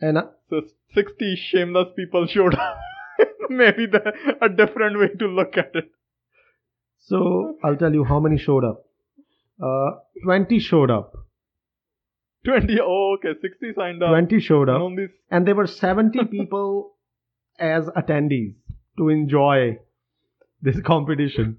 and 0.00 0.16
uh, 0.18 0.22
So 0.48 0.62
60 0.94 1.36
shameless 1.36 1.88
people 1.96 2.26
showed 2.26 2.54
up. 2.54 2.78
Maybe 3.50 3.86
the, 3.86 4.12
a 4.40 4.48
different 4.48 4.98
way 4.98 5.08
to 5.18 5.26
look 5.26 5.56
at 5.58 5.70
it. 5.74 5.90
So 6.98 7.56
I'll 7.62 7.76
tell 7.76 7.92
you 7.92 8.04
how 8.04 8.18
many 8.20 8.38
showed 8.38 8.64
up. 8.64 8.84
Uh, 9.62 9.90
20 10.24 10.58
showed 10.58 10.90
up. 10.90 11.12
20. 12.44 12.78
Oh, 12.82 13.16
okay. 13.18 13.38
60 13.40 13.72
signed 13.76 14.02
up. 14.02 14.10
20 14.10 14.40
showed 14.40 14.68
And 14.68 14.76
up. 14.76 14.82
only 14.82 15.08
And 15.30 15.46
there 15.46 15.54
were 15.54 15.66
70 15.66 16.24
people 16.30 16.92
as 17.58 17.86
attendees 17.86 18.54
to 18.96 19.08
enjoy 19.08 19.78
this 20.62 20.80
competition. 20.80 21.58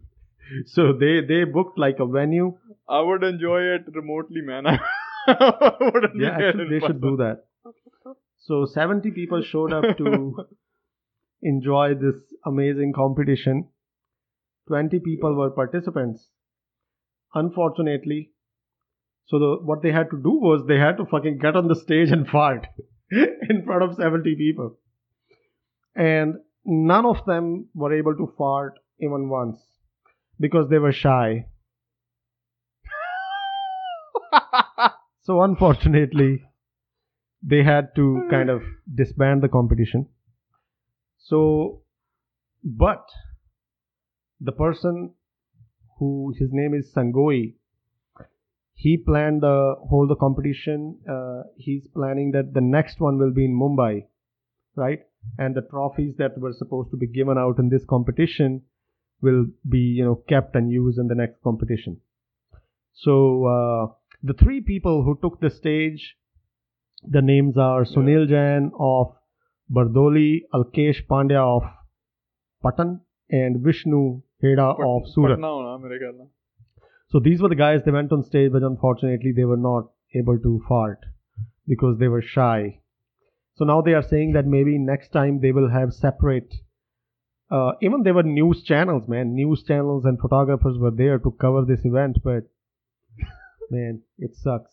So 0.65 0.93
they, 0.93 1.21
they 1.21 1.43
booked 1.43 1.77
like 1.77 1.99
a 1.99 2.05
venue. 2.05 2.57
I 2.87 3.01
would 3.01 3.23
enjoy 3.23 3.61
it 3.61 3.83
remotely, 3.93 4.41
man. 4.41 4.65
I 5.27 5.73
wouldn't 5.79 6.19
Yeah, 6.19 6.37
actually, 6.37 6.79
they 6.79 6.85
should 6.85 7.01
do 7.01 7.17
that. 7.17 7.45
So 8.39 8.65
70 8.65 9.11
people 9.11 9.41
showed 9.43 9.73
up 9.73 9.97
to 9.97 10.47
enjoy 11.41 11.93
this 11.95 12.15
amazing 12.45 12.93
competition. 12.93 13.67
20 14.67 14.99
people 14.99 15.35
were 15.35 15.49
participants. 15.51 16.27
Unfortunately, 17.33 18.31
so 19.27 19.37
the, 19.37 19.57
what 19.63 19.83
they 19.83 19.91
had 19.91 20.09
to 20.09 20.17
do 20.17 20.31
was 20.31 20.65
they 20.67 20.79
had 20.79 20.97
to 20.97 21.05
fucking 21.05 21.37
get 21.37 21.55
on 21.55 21.67
the 21.67 21.75
stage 21.75 22.09
and 22.11 22.27
fart 22.27 22.65
in 23.11 23.63
front 23.63 23.83
of 23.83 23.95
70 23.95 24.35
people. 24.35 24.77
And 25.99 26.39
none 26.65 27.05
of 27.05 27.23
them 27.27 27.69
were 27.75 27.93
able 27.93 28.15
to 28.17 28.33
fart 28.39 28.79
even 28.99 29.29
once 29.29 29.61
because 30.39 30.67
they 30.69 30.79
were 30.79 30.91
shy. 30.93 31.45
So 35.21 35.43
unfortunately, 35.43 36.43
they 37.43 37.63
had 37.63 37.95
to 37.95 38.27
kind 38.31 38.49
of 38.49 38.63
disband 38.95 39.43
the 39.43 39.49
competition. 39.49 40.07
So, 41.19 41.83
but 42.63 43.05
the 44.41 44.51
person 44.51 45.13
who 45.99 46.33
his 46.37 46.49
name 46.51 46.73
is 46.73 46.93
Sangoi, 46.93 47.55
he 48.73 48.97
planned 48.97 49.41
the 49.41 49.75
whole 49.89 50.07
the 50.07 50.15
competition. 50.15 50.99
Uh, 51.07 51.43
he's 51.57 51.87
planning 51.87 52.31
that 52.31 52.53
the 52.53 52.61
next 52.61 52.99
one 52.99 53.17
will 53.19 53.31
be 53.31 53.45
in 53.45 53.53
Mumbai, 53.53 54.07
right? 54.75 55.01
and 55.37 55.55
the 55.55 55.61
trophies 55.61 56.15
that 56.17 56.37
were 56.37 56.53
supposed 56.53 56.91
to 56.91 56.97
be 56.97 57.07
given 57.07 57.37
out 57.37 57.59
in 57.59 57.69
this 57.69 57.85
competition 57.85 58.61
will 59.21 59.45
be 59.67 59.79
you 59.79 60.03
know 60.03 60.15
kept 60.27 60.55
and 60.55 60.71
used 60.71 60.97
in 60.97 61.07
the 61.07 61.15
next 61.15 61.41
competition. 61.43 61.97
So 62.93 63.45
uh, 63.45 63.87
the 64.23 64.33
three 64.33 64.61
people 64.61 65.03
who 65.03 65.17
took 65.21 65.39
the 65.39 65.49
stage 65.49 66.15
the 67.03 67.21
names 67.21 67.57
are 67.57 67.83
sunil 67.85 68.27
jain 68.27 68.71
of 68.77 69.13
bardoli 69.71 70.41
alkesh 70.53 70.97
pandya 71.11 71.43
of 71.57 71.63
patan 72.65 72.99
and 73.29 73.61
vishnu 73.67 74.01
heda 74.43 74.75
Pat- 74.77 74.85
of 74.85 75.07
surat. 75.13 75.39
So 77.11 77.19
these 77.19 77.41
were 77.41 77.49
the 77.49 77.55
guys 77.55 77.81
they 77.85 77.91
went 77.91 78.11
on 78.11 78.23
stage 78.23 78.51
but 78.51 78.63
unfortunately 78.63 79.31
they 79.31 79.45
were 79.45 79.57
not 79.57 79.89
able 80.13 80.37
to 80.39 80.61
fart 80.67 80.99
because 81.67 81.97
they 81.99 82.07
were 82.07 82.21
shy. 82.21 82.81
So 83.58 83.64
now 83.64 83.82
they 83.82 83.94
are 83.94 84.02
saying 84.02 84.32
that 84.32 84.46
maybe 84.46 84.78
next 84.78 85.10
time 85.10 85.40
they 85.40 85.52
will 85.52 85.70
have 85.70 85.92
separate. 85.92 86.52
Uh, 87.50 87.72
even 87.82 88.02
there 88.02 88.14
were 88.14 88.22
news 88.22 88.62
channels, 88.64 89.08
man. 89.08 89.34
News 89.34 89.62
channels 89.62 90.04
and 90.04 90.18
photographers 90.18 90.76
were 90.78 90.90
there 90.90 91.18
to 91.18 91.30
cover 91.40 91.64
this 91.64 91.84
event, 91.84 92.18
but 92.24 92.44
man, 93.70 94.02
it 94.18 94.34
sucks. 94.34 94.72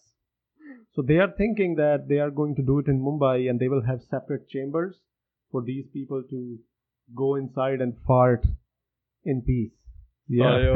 So 0.94 1.02
they 1.02 1.18
are 1.18 1.32
thinking 1.38 1.76
that 1.76 2.08
they 2.10 2.20
are 2.20 2.32
going 2.32 2.56
to 2.56 2.62
do 2.62 2.80
it 2.80 2.88
in 2.88 3.00
Mumbai 3.02 3.50
and 3.50 3.60
they 3.60 3.68
will 3.68 3.84
have 3.84 4.02
separate 4.10 4.50
chambers 4.50 4.96
for 5.52 5.62
these 5.64 5.86
people 5.94 6.24
to 6.30 6.58
go 7.16 7.36
inside 7.36 7.82
and 7.82 7.94
fart 8.08 8.46
in 9.26 9.42
peace. 9.42 9.72
ਸਾਲਿਓ, 10.40 10.74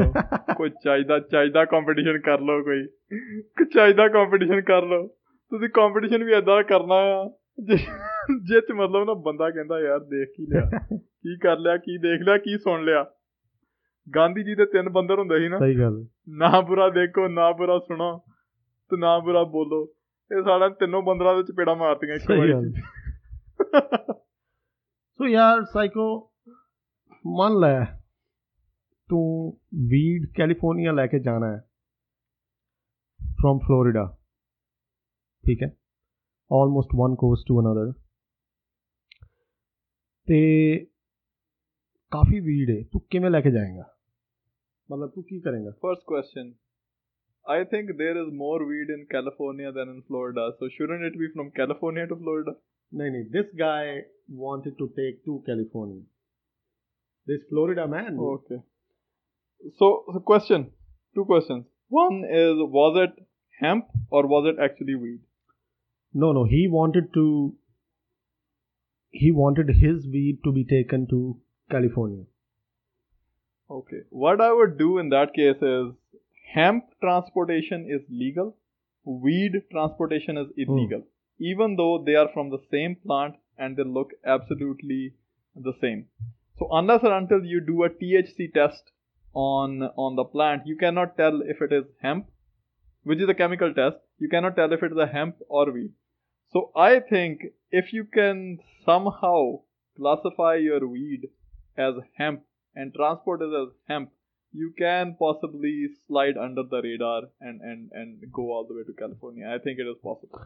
ਕੋਈ 0.56 0.70
ਚਾਹੀਦਾ 0.82 1.18
ਚਾਹੀਦਾ 1.18 1.64
competition 1.64 2.20
ਕਰ 2.20 2.40
ਲਓ 2.40 2.62
ਕੋਈ 2.62 2.86
ਕੋਈ 3.40 3.66
ਚਾਹੀਦਾ 3.66 4.08
competition 4.08 4.60
ਕਰ 4.60 4.82
ਲਓ 4.82 5.06
ਤੁਸੀਂ 5.50 5.68
ਕੰਪੀਟੀਸ਼ਨ 5.68 6.24
ਵੀ 6.24 6.32
ਏਦਾਂ 6.32 6.62
ਕਰਨਾ 6.62 6.94
ਆ 6.94 7.30
ਜਿ- 7.61 8.61
ਚ 8.61 8.71
ਮਤਲਬ 8.71 9.03
ਨਾ 9.05 9.13
ਬੰਦਾ 9.13 9.49
ਕਹਿੰਦਾ 9.49 9.79
ਯਾਰ 9.79 9.99
ਦੇਖ 9.99 10.29
ਕੀ 10.37 10.45
ਲਿਆ। 10.45 10.61
ਕੀ 10.97 11.37
ਕਰ 11.37 11.57
ਲਿਆ 11.57 11.77
ਕੀ 11.77 11.97
ਦੇਖ 11.97 12.21
ਲਿਆ 12.21 12.37
ਕੀ 12.37 12.57
ਸੁਣ 12.57 12.83
ਲਿਆ। 12.83 13.05
ਗਾਂਧੀ 14.15 14.43
ਜੀ 14.43 14.55
ਦੇ 14.55 14.65
ਤਿੰਨ 14.65 14.89
ਬੰਦਰ 14.89 15.19
ਹੁੰਦੇ 15.19 15.39
ਸੀ 15.39 15.49
ਨਾ। 15.49 15.59
ਸਹੀ 15.59 15.79
ਗੱਲ। 15.79 16.07
ਨਾ 16.29 16.61
ਬੁਰਾ 16.61 16.89
ਦੇਖੋ 16.89 17.27
ਨਾ 17.27 17.51
ਬੁਰਾ 17.51 17.79
ਸੁਣੋ 17.79 18.17
ਤੇ 18.91 18.97
ਨਾ 18.97 19.19
ਬੁਰਾ 19.19 19.43
ਬੋਲੋ। 19.43 19.93
ਇਹ 20.31 20.43
ਸਾਡਾ 20.43 20.69
ਤਿੰਨੋਂ 20.69 21.01
ਬੰਦਰਾਂ 21.01 21.35
ਦੇ 21.35 21.43
ਚਪੇੜਾ 21.43 21.75
ਮਾਰਤੀਆਂ 21.75 22.15
ਇੱਕ 22.15 22.31
ਵਾਰੀ। 22.31 22.53
ਸੋ 25.17 25.27
ਯਾਰ 25.27 25.63
ਸਾਈਕੋ 25.63 26.31
ਮੰਨ 27.27 27.59
ਲੈ 27.59 27.85
ਤੂੰ 29.09 29.57
ਵੀਡ 29.89 30.31
ਕੈਲੀਫੋਰਨੀਆ 30.37 30.91
ਲੈ 30.91 31.07
ਕੇ 31.07 31.19
ਜਾਣਾ 31.19 31.47
ਹੈ। 31.47 31.59
ਫਰੋਮ 33.21 33.59
ਫਲੋਰੀਡਾ 33.59 34.17
ਠੀਕ 35.43 35.63
ਹੈ? 35.63 35.69
Almost 36.50 36.94
one 37.00 37.14
cost 37.20 37.46
to 37.48 37.60
another 37.60 37.92
ਤੇ 40.28 40.38
ਕਾਫੀ 42.12 42.40
ਵੀਡ 42.40 42.70
ਹੈ 42.70 42.82
ਤੂੰ 42.92 43.00
ਕਿਵੇਂ 43.10 43.30
ਲੈ 43.30 43.40
ਕੇ 43.40 43.50
ਜਾਏਗਾ 43.50 43.84
ਮਤਲਬ 44.90 45.10
ਤੂੰ 45.14 45.22
ਕੀ 45.24 45.40
ਕਰੇਗਾ 45.40 45.72
First 45.86 46.06
question. 46.12 46.54
I 47.46 47.58
think 47.72 47.90
there 47.98 48.14
is 48.20 48.30
more 48.38 48.58
weed 48.68 48.88
in 48.92 49.02
California 49.10 49.72
than 49.74 49.90
in 49.90 49.98
Florida. 50.06 50.44
So 50.60 50.68
shouldn't 50.76 51.04
it 51.08 51.18
be 51.18 51.28
from 51.34 51.50
California 51.58 52.06
to 52.12 52.16
Florida? 52.22 52.54
ਨਹੀਂ 52.92 53.10
ਨਹੀਂ 53.10 53.24
this 53.36 53.48
guy 53.60 53.82
wanted 54.44 54.74
to 54.80 54.86
take 54.98 55.20
to 55.28 55.36
California 55.50 56.02
this 57.26 57.44
Florida 57.50 57.86
man 57.94 58.18
Okay. 58.30 58.58
So, 59.78 59.86
so 60.12 60.20
question. 60.20 60.70
Two 61.16 61.24
questions. 61.24 61.64
One 61.90 62.16
is 62.24 62.56
was 62.78 62.98
it 63.04 63.14
hemp 63.60 63.86
or 64.10 64.26
was 64.26 64.44
it 64.50 64.58
actually 64.66 64.96
weed? 64.96 65.22
No, 66.13 66.31
no. 66.31 66.43
He 66.43 66.67
wanted 66.67 67.13
to. 67.13 67.53
He 69.09 69.31
wanted 69.31 69.69
his 69.69 70.07
weed 70.07 70.39
to 70.43 70.51
be 70.51 70.63
taken 70.63 71.07
to 71.07 71.37
California. 71.69 72.23
Okay. 73.69 74.01
What 74.09 74.41
I 74.41 74.51
would 74.51 74.77
do 74.77 74.97
in 74.97 75.09
that 75.09 75.33
case 75.33 75.61
is 75.61 75.93
hemp 76.53 76.85
transportation 77.01 77.87
is 77.89 78.01
legal, 78.09 78.57
weed 79.05 79.63
transportation 79.71 80.37
is 80.37 80.47
hmm. 80.47 80.61
illegal, 80.61 81.03
even 81.39 81.75
though 81.75 82.03
they 82.05 82.15
are 82.15 82.29
from 82.33 82.49
the 82.49 82.59
same 82.69 82.95
plant 82.95 83.35
and 83.57 83.77
they 83.77 83.83
look 83.83 84.11
absolutely 84.25 85.13
the 85.55 85.73
same. 85.79 86.07
So 86.59 86.67
unless 86.71 87.03
and 87.03 87.13
until 87.13 87.45
you 87.45 87.61
do 87.61 87.83
a 87.83 87.89
THC 87.89 88.53
test 88.53 88.91
on 89.33 89.83
on 89.95 90.15
the 90.15 90.25
plant, 90.25 90.67
you 90.67 90.75
cannot 90.75 91.17
tell 91.17 91.41
if 91.41 91.61
it 91.61 91.71
is 91.71 91.85
hemp, 92.01 92.27
which 93.03 93.19
is 93.19 93.29
a 93.29 93.33
chemical 93.33 93.73
test. 93.73 93.97
You 94.19 94.29
cannot 94.29 94.55
tell 94.55 94.71
if 94.73 94.83
it 94.83 94.91
is 94.91 94.97
a 94.97 95.07
hemp 95.07 95.37
or 95.47 95.71
weed. 95.71 95.93
So 96.51 96.71
I 96.75 96.99
think 96.99 97.41
if 97.71 97.93
you 97.93 98.03
can 98.03 98.59
somehow 98.85 99.61
classify 99.97 100.55
your 100.55 100.85
weed 100.87 101.29
as 101.77 101.95
hemp 102.17 102.41
and 102.75 102.93
transport 102.93 103.41
it 103.41 103.53
as 103.53 103.73
hemp, 103.87 104.11
you 104.51 104.73
can 104.77 105.15
possibly 105.17 105.87
slide 106.07 106.37
under 106.37 106.63
the 106.69 106.81
radar 106.83 107.23
and, 107.39 107.61
and, 107.61 107.89
and 107.93 108.21
go 108.33 108.51
all 108.51 108.65
the 108.67 108.75
way 108.75 108.83
to 108.83 108.93
California. 108.93 109.47
I 109.47 109.59
think 109.63 109.79
it 109.79 109.83
is 109.83 109.95
possible. 110.03 110.41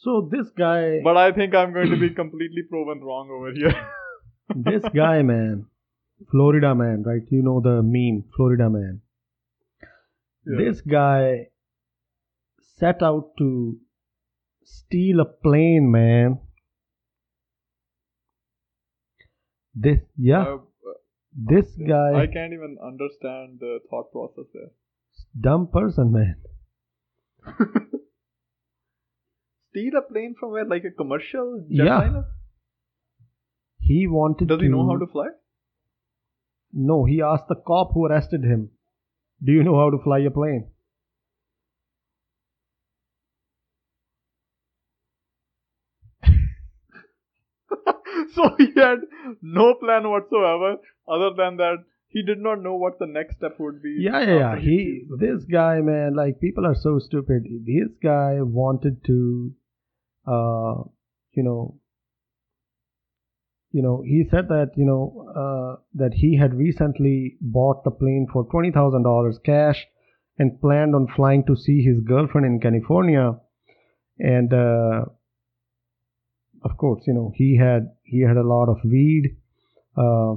So 0.00 0.28
this 0.30 0.48
guy, 0.56 1.00
But 1.04 1.18
I 1.18 1.32
think 1.32 1.54
I'm 1.54 1.72
going 1.72 1.90
to 1.90 1.98
be 1.98 2.10
completely 2.22 2.62
proven 2.68 3.02
wrong 3.02 3.28
over 3.30 3.52
here. 3.52 3.74
this 4.56 4.82
guy, 4.94 5.22
man, 5.22 5.66
Florida 6.30 6.74
man, 6.74 7.02
right? 7.02 7.22
You 7.30 7.42
know 7.42 7.60
the 7.60 7.82
meme, 7.82 8.24
Florida 8.34 8.70
man. 8.70 9.02
Yeah. 10.46 10.64
This 10.64 10.80
guy 10.80 11.48
set 12.78 13.02
out 13.02 13.32
to 13.38 13.78
steal 14.64 15.20
a 15.20 15.24
plane, 15.24 15.90
man. 15.90 16.38
This, 19.74 19.98
yeah, 20.16 20.42
Uh, 20.42 20.58
this 21.36 21.66
guy, 21.88 22.12
I 22.22 22.26
can't 22.28 22.52
even 22.52 22.76
understand 22.80 23.58
the 23.60 23.80
thought 23.90 24.12
process 24.12 24.44
there. 24.54 24.70
dumb 25.40 25.66
person, 25.68 26.12
man. 26.12 26.36
Steal 29.70 29.96
a 29.98 30.02
plane 30.02 30.34
from 30.38 30.52
where? 30.52 30.64
Like 30.64 30.84
a 30.84 30.90
commercial 30.92 31.64
Yeah. 31.68 31.84
jetliner? 32.00 32.24
He 33.80 34.06
wanted 34.06 34.46
Does 34.48 34.58
to. 34.60 34.64
he 34.64 34.70
know 34.70 34.86
how 34.86 34.96
to 34.98 35.06
fly? 35.08 35.26
No, 36.72 37.04
he 37.04 37.20
asked 37.22 37.48
the 37.48 37.56
cop 37.56 37.92
who 37.92 38.06
arrested 38.06 38.44
him, 38.44 38.70
Do 39.42 39.52
you 39.52 39.64
know 39.64 39.76
how 39.76 39.90
to 39.90 39.98
fly 40.04 40.20
a 40.20 40.30
plane? 40.30 40.70
So 48.34 48.54
he 48.58 48.72
had 48.76 48.98
no 49.42 49.74
plan 49.74 50.08
whatsoever 50.08 50.76
other 51.08 51.30
than 51.36 51.56
that 51.58 51.84
he 52.14 52.22
did 52.22 52.38
not 52.38 52.62
know 52.62 52.76
what 52.76 53.00
the 53.00 53.06
next 53.06 53.36
step 53.36 53.56
would 53.58 53.82
be. 53.82 53.96
Yeah, 53.98 54.20
yeah, 54.20 54.38
yeah. 54.38 54.56
He, 54.56 55.02
this 55.18 55.42
guy, 55.50 55.80
man, 55.80 56.14
like 56.14 56.40
people 56.40 56.64
are 56.64 56.76
so 56.76 57.00
stupid. 57.00 57.42
This 57.66 57.88
guy 58.00 58.36
wanted 58.40 59.04
to, 59.06 59.52
uh, 60.24 60.84
you 61.32 61.42
know, 61.42 61.80
you 63.72 63.82
know, 63.82 64.02
he 64.06 64.22
said 64.30 64.46
that 64.46 64.70
you 64.76 64.84
know 64.84 65.26
uh, 65.34 65.82
that 65.94 66.14
he 66.14 66.36
had 66.36 66.54
recently 66.54 67.36
bought 67.40 67.82
the 67.82 67.90
plane 67.90 68.28
for 68.32 68.44
twenty 68.44 68.70
thousand 68.70 69.02
dollars 69.02 69.40
cash 69.44 69.84
and 70.38 70.60
planned 70.60 70.94
on 70.94 71.08
flying 71.16 71.44
to 71.46 71.56
see 71.56 71.82
his 71.82 71.98
girlfriend 72.06 72.46
in 72.46 72.60
California, 72.60 73.32
and 74.20 74.54
uh, 74.54 75.06
of 76.64 76.76
course, 76.76 77.02
you 77.06 77.14
know, 77.14 77.32
he 77.34 77.56
had 77.56 77.90
he 78.02 78.20
had 78.20 78.36
a 78.36 78.42
lot 78.42 78.68
of 78.68 78.78
weed, 78.84 79.36
uh, 79.96 80.36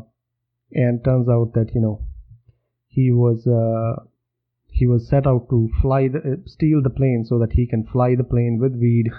and 0.71 1.03
turns 1.03 1.29
out 1.29 1.53
that 1.53 1.71
you 1.73 1.81
know 1.81 2.01
he 2.87 3.11
was 3.11 3.47
uh, 3.47 4.03
he 4.69 4.85
was 4.85 5.07
set 5.07 5.25
out 5.25 5.49
to 5.49 5.69
fly 5.81 6.07
the, 6.07 6.19
uh, 6.19 6.35
steal 6.45 6.81
the 6.83 6.89
plane 6.89 7.25
so 7.27 7.39
that 7.39 7.53
he 7.53 7.65
can 7.65 7.85
fly 7.85 8.15
the 8.15 8.23
plane 8.23 8.59
with 8.61 8.75
weed 8.75 9.09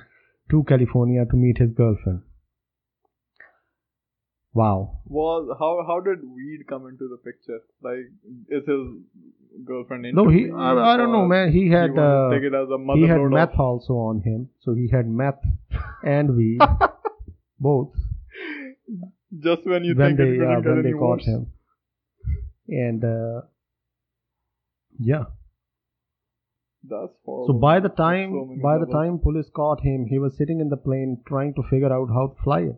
to 0.51 0.65
California 0.65 1.25
to 1.25 1.37
meet 1.37 1.59
his 1.59 1.71
girlfriend. 1.73 2.23
Wow. 4.55 5.01
was 5.07 5.57
how 5.59 5.85
how 5.87 6.01
did 6.01 6.19
weed 6.25 6.67
come 6.69 6.87
into 6.89 7.09
the 7.09 7.19
picture? 7.19 7.61
Like, 7.83 8.11
is 8.49 8.67
his 8.67 9.65
girlfriend 9.65 10.07
into 10.07 10.25
No, 10.25 10.31
he 10.31 10.51
I, 10.51 10.95
I 10.95 10.97
don't 10.97 11.13
know, 11.13 11.27
man. 11.27 11.53
He 11.53 11.65
he 11.65 11.71
had 11.71 11.93
wanted 11.95 12.27
uh, 12.27 12.31
take 12.31 12.43
it 12.43 12.55
as 12.55 12.69
a 12.69 12.79
he 12.97 13.07
had 13.07 13.21
meth 13.21 13.59
also 13.59 13.93
on 13.95 14.23
him, 14.23 14.49
so 14.61 14.75
he 14.75 14.89
had 14.91 15.07
meth 15.07 15.43
and 16.03 16.37
weed, 16.37 16.61
both. 17.59 17.93
just 19.47 19.67
when 19.67 19.85
you 19.85 19.95
when 19.95 20.17
think 20.17 20.21
it 20.21 20.25
they 20.25 20.39
couldn't 20.39 20.67
uh, 20.67 20.75
when 20.75 20.83
they 20.83 20.93
caught 20.93 21.19
worse. 21.19 21.27
him, 21.27 21.47
and 22.69 23.05
uh, 23.05 23.41
yeah. 24.99 25.25
That's 26.85 27.13
horrible. 27.25 27.47
So 27.49 27.53
by 27.59 27.81
the 27.81 27.89
time 27.91 28.31
so 28.33 28.57
by 28.63 28.75
the 28.79 28.87
levels. 28.87 28.95
time 28.95 29.19
police 29.19 29.51
caught 29.55 29.81
him, 29.81 30.07
he 30.09 30.19
was 30.19 30.37
sitting 30.39 30.61
in 30.61 30.69
the 30.69 30.77
plane 30.77 31.21
trying 31.27 31.55
to 31.55 31.63
figure 31.69 31.93
out 31.93 32.09
how 32.09 32.29
to 32.29 32.43
fly 32.43 32.61
it. 32.61 32.77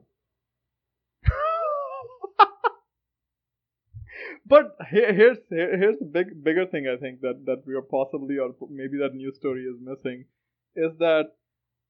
But 4.46 4.76
here, 4.90 5.12
here's 5.14 5.38
here, 5.48 5.76
here's 5.78 5.98
the 5.98 6.06
big 6.06 6.42
bigger 6.42 6.66
thing 6.66 6.86
I 6.92 6.96
think 7.00 7.20
that 7.20 7.44
that 7.46 7.62
we 7.66 7.74
are 7.74 7.82
possibly 7.82 8.38
or 8.38 8.54
maybe 8.68 8.98
that 8.98 9.14
news 9.14 9.36
story 9.36 9.62
is 9.62 9.76
missing 9.80 10.24
is 10.74 10.96
that 10.98 11.26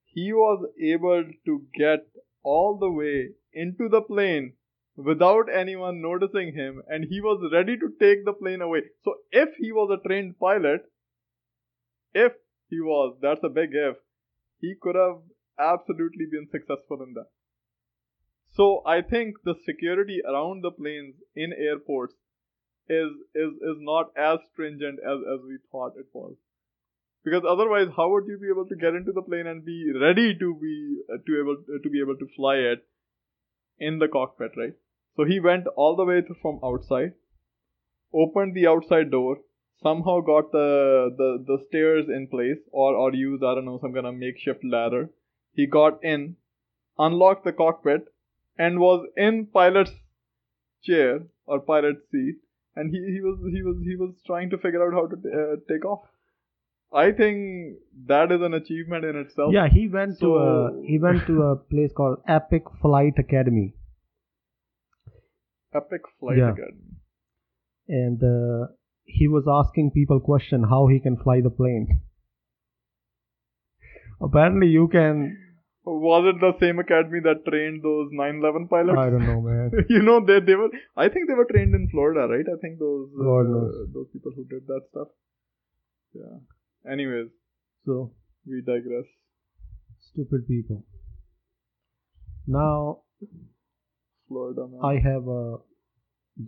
he 0.04 0.32
was 0.32 0.66
able 0.82 1.24
to 1.46 1.62
get 1.78 2.00
all 2.42 2.78
the 2.78 2.90
way 2.90 3.30
into 3.52 3.88
the 3.88 4.02
plane 4.02 4.54
without 4.96 5.52
anyone 5.52 6.02
noticing 6.02 6.52
him 6.54 6.82
and 6.88 7.04
he 7.08 7.20
was 7.20 7.50
ready 7.52 7.76
to 7.76 7.88
take 8.00 8.24
the 8.24 8.32
plane 8.32 8.60
away. 8.60 8.82
So 9.04 9.14
if 9.30 9.50
he 9.58 9.72
was 9.72 9.90
a 9.90 10.06
trained 10.06 10.38
pilot, 10.38 10.82
if 12.12 12.32
he 12.68 12.80
was, 12.80 13.16
that's 13.22 13.44
a 13.44 13.48
big 13.48 13.70
if, 13.72 13.96
he 14.60 14.74
could 14.80 14.94
have 14.94 15.18
absolutely 15.58 16.26
been 16.30 16.48
successful 16.50 17.02
in 17.02 17.14
that. 17.14 17.28
So 18.52 18.82
I 18.84 19.02
think 19.02 19.36
the 19.44 19.54
security 19.64 20.20
around 20.28 20.62
the 20.62 20.72
planes 20.72 21.14
in 21.34 21.52
airports 21.52 22.14
is 22.88 23.12
is 23.34 23.52
is 23.62 23.78
not 23.78 24.10
as 24.16 24.40
stringent 24.52 24.98
as 24.98 25.18
as 25.32 25.40
we 25.46 25.58
thought 25.70 25.92
it 25.96 26.06
was. 26.12 26.34
Because 27.24 27.42
otherwise, 27.46 27.88
how 27.96 28.08
would 28.10 28.26
you 28.26 28.38
be 28.38 28.48
able 28.48 28.66
to 28.66 28.76
get 28.76 28.94
into 28.94 29.12
the 29.12 29.22
plane 29.22 29.46
and 29.46 29.64
be 29.64 29.92
ready 30.00 30.34
to 30.38 30.54
be 30.60 31.02
uh, 31.12 31.18
to 31.26 31.40
able 31.40 31.56
to 31.82 31.90
be 31.90 32.00
able 32.00 32.16
to 32.16 32.26
fly 32.34 32.56
it 32.56 32.86
in 33.78 33.98
the 33.98 34.08
cockpit, 34.08 34.52
right? 34.56 34.74
So 35.16 35.24
he 35.24 35.40
went 35.40 35.66
all 35.76 35.96
the 35.96 36.04
way 36.04 36.22
from 36.40 36.60
outside, 36.64 37.12
opened 38.14 38.54
the 38.54 38.66
outside 38.68 39.10
door, 39.10 39.38
somehow 39.82 40.20
got 40.20 40.50
the, 40.52 41.14
the 41.16 41.44
the 41.46 41.58
stairs 41.68 42.06
in 42.08 42.26
place, 42.28 42.58
or 42.72 42.94
or 42.94 43.12
used 43.12 43.44
I 43.44 43.54
don't 43.54 43.66
know 43.66 43.78
some 43.82 43.92
kind 43.92 44.06
of 44.06 44.14
makeshift 44.14 44.64
ladder. 44.64 45.10
He 45.52 45.66
got 45.66 46.02
in, 46.02 46.36
unlocked 46.98 47.44
the 47.44 47.52
cockpit, 47.52 48.06
and 48.56 48.78
was 48.78 49.06
in 49.16 49.46
pilot's 49.46 49.92
chair 50.82 51.20
or 51.46 51.60
pilot's 51.60 52.08
seat, 52.10 52.36
and 52.76 52.90
he, 52.90 52.98
he 53.14 53.20
was 53.20 53.38
he 53.52 53.62
was 53.62 53.76
he 53.84 53.96
was 53.96 54.14
trying 54.26 54.50
to 54.50 54.58
figure 54.58 54.86
out 54.86 54.94
how 54.94 55.06
to 55.06 55.16
uh, 55.16 55.56
take 55.68 55.84
off. 55.84 56.09
I 56.92 57.12
think 57.12 57.76
that 58.08 58.32
is 58.32 58.40
an 58.42 58.52
achievement 58.54 59.04
in 59.04 59.16
itself. 59.16 59.52
Yeah, 59.54 59.68
he 59.68 59.86
went 59.88 60.18
to 60.20 60.36
a 60.36 60.82
he 60.86 60.98
went 60.98 61.26
to 61.28 61.42
a 61.42 61.56
place 61.72 61.92
called 61.96 62.18
Epic 62.26 62.64
Flight 62.82 63.14
Academy, 63.18 63.74
Epic 65.74 66.02
Flight 66.18 66.38
Yeah. 66.38 66.50
Academy. 66.50 66.96
and 67.88 68.22
uh, 68.22 68.66
he 69.04 69.28
was 69.28 69.44
asking 69.48 69.92
people 69.92 70.20
question 70.20 70.64
how 70.72 70.86
he 70.88 70.98
can 71.00 71.16
fly 71.16 71.40
the 71.40 71.50
plane. 71.50 72.00
Apparently, 74.20 74.66
you 74.68 74.88
can. 74.88 75.36
Was 75.84 76.26
it 76.34 76.40
the 76.40 76.52
same 76.60 76.78
academy 76.78 77.20
that 77.24 77.44
trained 77.48 77.82
those 77.82 78.10
9/11 78.12 78.68
pilots? 78.68 78.98
I 78.98 79.08
don't 79.10 79.26
know, 79.26 79.40
man. 79.40 79.70
you 79.88 80.02
know 80.02 80.20
they 80.24 80.38
they 80.40 80.54
were. 80.54 80.68
I 80.96 81.08
think 81.08 81.28
they 81.28 81.34
were 81.34 81.46
trained 81.50 81.74
in 81.74 81.88
Florida, 81.90 82.26
right? 82.32 82.44
I 82.54 82.58
think 82.60 82.78
those 82.78 83.08
uh, 83.18 83.24
God 83.24 83.48
knows. 83.54 83.78
those 83.94 84.08
people 84.12 84.32
who 84.36 84.44
did 84.44 84.66
that 84.66 84.82
stuff. 84.90 85.08
Yeah. 86.12 86.38
Anyways, 86.90 87.28
So 87.86 88.12
we 88.46 88.62
digress. 88.62 89.04
stupid 90.12 90.46
people. 90.48 90.84
Now 92.46 93.02
Florida, 94.28 94.66
man. 94.66 94.80
I 94.82 94.94
have 95.00 95.28
uh, 95.28 95.58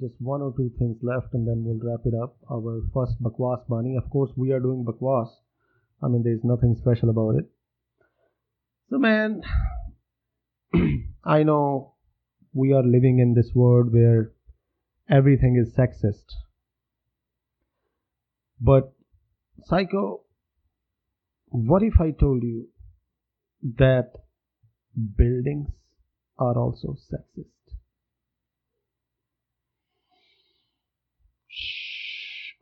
just 0.00 0.14
one 0.20 0.40
or 0.40 0.52
two 0.56 0.70
things 0.78 0.96
left, 1.02 1.34
and 1.34 1.46
then 1.46 1.64
we'll 1.64 1.78
wrap 1.82 2.06
it 2.06 2.14
up. 2.14 2.36
Our 2.50 2.80
first 2.94 3.20
Bakwas 3.22 3.66
Bani. 3.68 3.96
Of 3.96 4.08
course, 4.10 4.30
we 4.36 4.52
are 4.52 4.60
doing 4.60 4.84
Bakwas. 4.84 5.28
I 6.02 6.08
mean, 6.08 6.22
there's 6.22 6.44
nothing 6.44 6.74
special 6.76 7.10
about 7.10 7.36
it. 7.36 7.44
So, 8.90 8.98
man, 8.98 9.42
I 11.24 11.42
know 11.42 11.94
we 12.52 12.72
are 12.72 12.82
living 12.82 13.18
in 13.20 13.34
this 13.34 13.50
world 13.54 13.92
where 13.92 14.32
everything 15.08 15.56
is 15.56 15.74
sexist. 15.76 16.24
But, 18.60 18.92
Psycho, 19.64 20.22
what 21.48 21.82
if 21.82 22.00
I 22.00 22.10
told 22.10 22.42
you 22.42 22.68
that 23.78 24.12
buildings 25.16 25.68
are 26.38 26.58
also 26.58 26.96
sexist? 27.12 27.46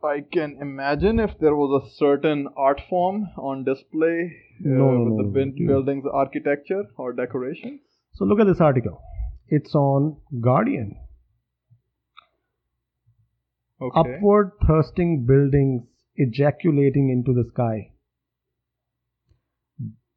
I 0.03 0.21
can 0.33 0.57
imagine 0.59 1.19
if 1.19 1.37
there 1.39 1.55
was 1.55 1.83
a 1.83 1.95
certain 1.95 2.47
art 2.57 2.81
form 2.89 3.29
on 3.37 3.63
display 3.63 4.33
uh, 4.59 4.69
No, 4.69 4.99
with 4.99 5.13
no, 5.13 5.31
the 5.31 5.45
no, 5.45 5.67
building's 5.67 6.05
architecture 6.11 6.85
or 6.97 7.13
decoration. 7.13 7.79
So 8.13 8.25
look 8.25 8.39
at 8.39 8.47
this 8.47 8.59
article. 8.59 8.99
It's 9.47 9.75
on 9.75 10.17
Guardian. 10.41 10.97
Okay. 13.79 14.15
Upward 14.15 14.51
thrusting 14.65 15.25
buildings 15.25 15.83
ejaculating 16.15 17.09
into 17.09 17.33
the 17.33 17.47
sky. 17.49 17.91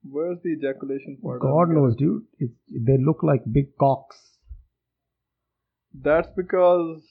Where's 0.06 0.38
the 0.42 0.50
ejaculation 0.50 1.18
part? 1.22 1.40
God 1.40 1.70
knows, 1.70 1.96
dude. 1.96 2.24
It, 2.38 2.50
they 2.68 2.98
look 2.98 3.22
like 3.22 3.40
big 3.50 3.76
cocks. 3.78 4.18
That's 5.94 6.28
because 6.36 7.02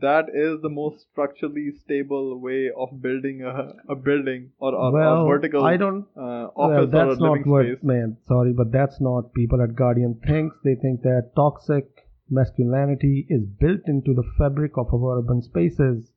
that 0.00 0.26
is 0.34 0.60
the 0.60 0.68
most 0.68 1.00
structurally 1.10 1.70
stable 1.84 2.38
way 2.40 2.70
of 2.76 3.00
building 3.00 3.42
a, 3.42 3.72
a 3.92 3.94
building 3.96 4.50
or, 4.58 4.74
or 4.74 4.92
well, 4.92 5.24
a 5.24 5.28
vertical 5.28 5.64
I 5.64 5.76
don't. 5.76 6.02
uh, 6.16 6.48
Well, 6.54 6.88
office 6.88 6.94
or 6.94 7.04
a 7.04 7.06
that's 7.08 7.20
not 7.20 7.30
living 7.38 7.50
what, 7.50 7.64
space. 7.66 7.78
man. 7.82 8.16
Sorry, 8.26 8.52
but 8.52 8.70
that's 8.70 9.00
not 9.00 9.32
people 9.34 9.62
at 9.62 9.74
Guardian 9.74 10.20
thinks. 10.26 10.56
They 10.62 10.74
think 10.74 11.02
that 11.02 11.32
toxic 11.34 11.86
masculinity 12.28 13.26
is 13.30 13.42
built 13.46 13.80
into 13.86 14.12
the 14.14 14.24
fabric 14.38 14.72
of 14.76 14.92
our 14.92 15.18
urban 15.18 15.40
spaces. 15.42 16.11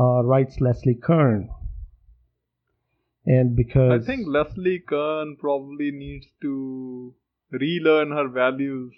Uh, 0.00 0.22
writes 0.24 0.62
Leslie 0.62 0.94
Kern. 0.94 1.50
And 3.26 3.54
because 3.54 4.02
I 4.02 4.06
think 4.06 4.26
Leslie 4.26 4.78
Kern 4.78 5.36
probably 5.38 5.90
needs 5.90 6.26
to 6.40 7.12
relearn 7.50 8.10
her 8.10 8.26
values 8.26 8.94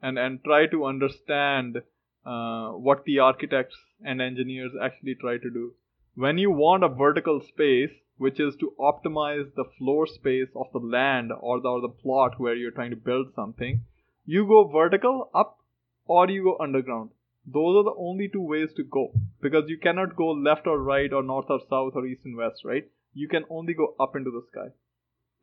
and, 0.00 0.16
and 0.16 0.38
try 0.44 0.66
to 0.66 0.84
understand 0.84 1.78
uh, 2.24 2.68
what 2.68 3.04
the 3.04 3.18
architects 3.18 3.76
and 4.04 4.22
engineers 4.22 4.70
actually 4.80 5.16
try 5.16 5.38
to 5.38 5.50
do. 5.50 5.72
When 6.14 6.38
you 6.38 6.52
want 6.52 6.84
a 6.84 6.88
vertical 6.88 7.40
space, 7.40 7.90
which 8.16 8.38
is 8.38 8.54
to 8.60 8.74
optimize 8.78 9.52
the 9.56 9.64
floor 9.76 10.06
space 10.06 10.50
of 10.54 10.66
the 10.72 10.78
land 10.78 11.32
or 11.40 11.60
the, 11.60 11.68
or 11.68 11.80
the 11.80 11.88
plot 11.88 12.38
where 12.38 12.54
you're 12.54 12.70
trying 12.70 12.90
to 12.90 12.96
build 12.96 13.34
something, 13.34 13.82
you 14.24 14.46
go 14.46 14.68
vertical 14.68 15.30
up 15.34 15.58
or 16.06 16.30
you 16.30 16.44
go 16.44 16.56
underground. 16.60 17.10
Those 17.52 17.76
are 17.76 17.84
the 17.84 17.94
only 17.98 18.28
two 18.28 18.42
ways 18.42 18.70
to 18.76 18.84
go 18.84 19.12
because 19.40 19.68
you 19.68 19.78
cannot 19.78 20.16
go 20.16 20.30
left 20.32 20.66
or 20.66 20.78
right 20.82 21.12
or 21.12 21.22
north 21.22 21.46
or 21.48 21.60
south 21.70 21.92
or 21.94 22.06
east 22.06 22.22
and 22.24 22.36
west, 22.36 22.62
right? 22.64 22.88
You 23.14 23.28
can 23.28 23.44
only 23.48 23.74
go 23.74 23.94
up 23.98 24.16
into 24.16 24.30
the 24.30 24.42
sky. 24.50 24.68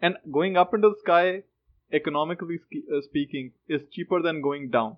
And 0.01 0.17
going 0.31 0.57
up 0.57 0.73
into 0.73 0.89
the 0.89 0.95
sky, 0.99 1.43
economically 1.91 2.59
uh, 2.73 3.01
speaking, 3.01 3.51
is 3.67 3.81
cheaper 3.91 4.21
than 4.21 4.41
going 4.41 4.69
down. 4.69 4.97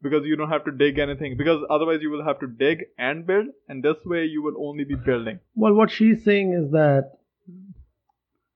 Because 0.00 0.24
you 0.24 0.36
don't 0.36 0.50
have 0.50 0.64
to 0.64 0.72
dig 0.72 0.98
anything. 0.98 1.36
Because 1.36 1.62
otherwise, 1.68 1.98
you 2.02 2.10
will 2.10 2.24
have 2.24 2.40
to 2.40 2.46
dig 2.46 2.84
and 2.98 3.26
build, 3.26 3.48
and 3.68 3.82
this 3.82 3.96
way, 4.04 4.24
you 4.24 4.42
will 4.42 4.54
only 4.68 4.84
be 4.84 4.94
building. 4.94 5.40
Well, 5.54 5.74
what 5.74 5.90
she's 5.90 6.24
saying 6.24 6.52
is 6.52 6.70
that 6.70 7.18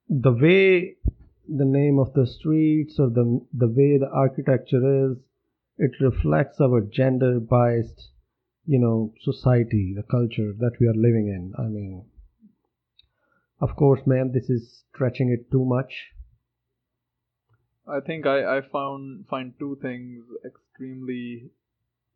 the 0.08 0.32
way 0.32 0.96
the 1.48 1.64
name 1.64 1.98
of 1.98 2.12
the 2.14 2.26
streets 2.26 2.98
or 2.98 3.08
the 3.10 3.40
the 3.52 3.66
way 3.66 3.98
the 3.98 4.08
architecture 4.12 5.10
is, 5.10 5.16
it 5.78 5.92
reflects 6.00 6.60
our 6.60 6.80
gender 6.80 7.40
biased, 7.40 8.10
you 8.66 8.78
know, 8.78 9.12
society, 9.20 9.94
the 9.96 10.02
culture 10.02 10.52
that 10.58 10.72
we 10.80 10.86
are 10.86 10.94
living 10.94 11.28
in. 11.28 11.52
I 11.58 11.68
mean, 11.68 12.04
of 13.60 13.76
course, 13.76 14.00
man, 14.06 14.32
this 14.32 14.50
is 14.50 14.84
stretching 14.92 15.30
it 15.30 15.50
too 15.50 15.64
much. 15.64 15.92
I 17.86 18.00
think 18.00 18.26
I, 18.26 18.58
I 18.58 18.60
found 18.60 19.26
find 19.28 19.54
two 19.58 19.78
things 19.82 20.24
extremely 20.44 21.50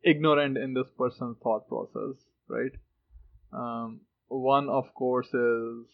ignorant 0.03 0.57
in 0.57 0.73
this 0.73 0.87
person's 0.97 1.37
thought 1.43 1.67
process, 1.67 2.15
right? 2.47 2.71
Um, 3.51 4.01
one, 4.27 4.69
of 4.69 4.93
course, 4.93 5.27
is 5.27 5.85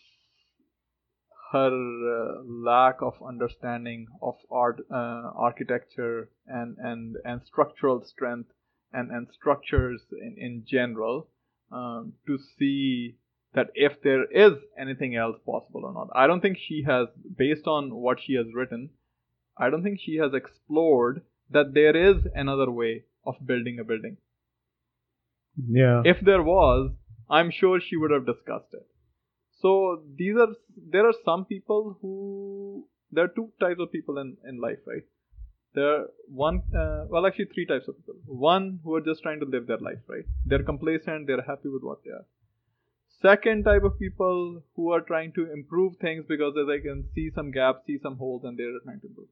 her 1.54 1.70
uh, 1.70 2.42
lack 2.46 3.02
of 3.02 3.14
understanding 3.26 4.08
of 4.22 4.36
art, 4.52 4.82
uh, 4.92 5.32
architecture, 5.36 6.30
and, 6.48 6.76
and, 6.80 7.16
and 7.24 7.42
structural 7.46 8.04
strength 8.04 8.50
and, 8.92 9.12
and 9.12 9.28
structures 9.32 10.02
in, 10.12 10.36
in 10.38 10.64
general 10.68 11.28
um, 11.72 12.14
to 12.28 12.40
see 12.58 13.16
that 13.54 13.68
if 13.76 14.02
there 14.04 14.26
is 14.26 14.54
anything 14.80 15.16
else 15.16 15.38
possible 15.46 15.86
or 15.86 15.94
not. 15.94 16.08
I 16.16 16.26
don't 16.26 16.42
think 16.42 16.58
she 16.58 16.84
has, 16.88 17.08
based 17.38 17.68
on 17.68 17.94
what 17.94 18.18
she 18.20 18.34
has 18.34 18.48
written, 18.54 18.90
I 19.56 19.70
don't 19.70 19.84
think 19.84 20.00
she 20.04 20.18
has 20.18 20.34
explored 20.34 21.22
that 21.52 21.76
there 21.76 21.96
is 21.96 22.24
another 22.34 22.72
way 22.72 23.04
of 23.26 23.36
building 23.46 23.78
a 23.80 23.84
building. 23.84 24.18
Yeah. 25.70 26.02
If 26.04 26.18
there 26.22 26.42
was, 26.42 26.92
I'm 27.30 27.52
sure 27.52 27.80
she 27.80 27.96
would 27.96 28.10
have 28.10 28.26
discussed 28.26 28.74
it. 28.74 28.88
So 29.64 29.72
these 30.22 30.36
are 30.44 30.50
there 30.94 31.08
are 31.08 31.18
some 31.26 31.46
people 31.46 31.98
who 32.02 32.14
there 33.12 33.26
are 33.26 33.34
two 33.40 33.50
types 33.66 33.80
of 33.80 33.92
people 33.92 34.18
in 34.24 34.38
in 34.52 34.62
life, 34.68 34.80
right? 34.94 35.06
There 35.76 35.90
are 35.92 36.02
one 36.46 36.62
uh, 36.84 37.06
well 37.10 37.28
actually 37.28 37.50
three 37.54 37.66
types 37.66 37.88
of 37.92 37.98
people. 38.00 38.16
One 38.48 38.80
who 38.84 38.96
are 38.96 39.04
just 39.10 39.24
trying 39.24 39.40
to 39.44 39.50
live 39.54 39.68
their 39.68 39.84
life, 39.90 40.02
right? 40.16 40.26
They're 40.46 40.66
complacent, 40.72 41.28
they're 41.28 41.46
happy 41.50 41.70
with 41.76 41.86
what 41.90 42.04
they 42.08 42.12
are. 42.18 42.26
Second 43.22 43.64
type 43.64 43.84
of 43.90 43.98
people 43.98 44.62
who 44.76 44.92
are 44.92 45.02
trying 45.10 45.32
to 45.38 45.46
improve 45.58 45.94
things 46.02 46.26
because 46.28 46.56
they 46.70 46.80
can 46.86 47.06
see 47.16 47.30
some 47.36 47.52
gaps, 47.52 47.86
see 47.88 47.98
some 48.06 48.18
holes, 48.18 48.44
and 48.44 48.58
they're 48.60 48.82
trying 48.84 49.00
to 49.02 49.08
improve. 49.08 49.30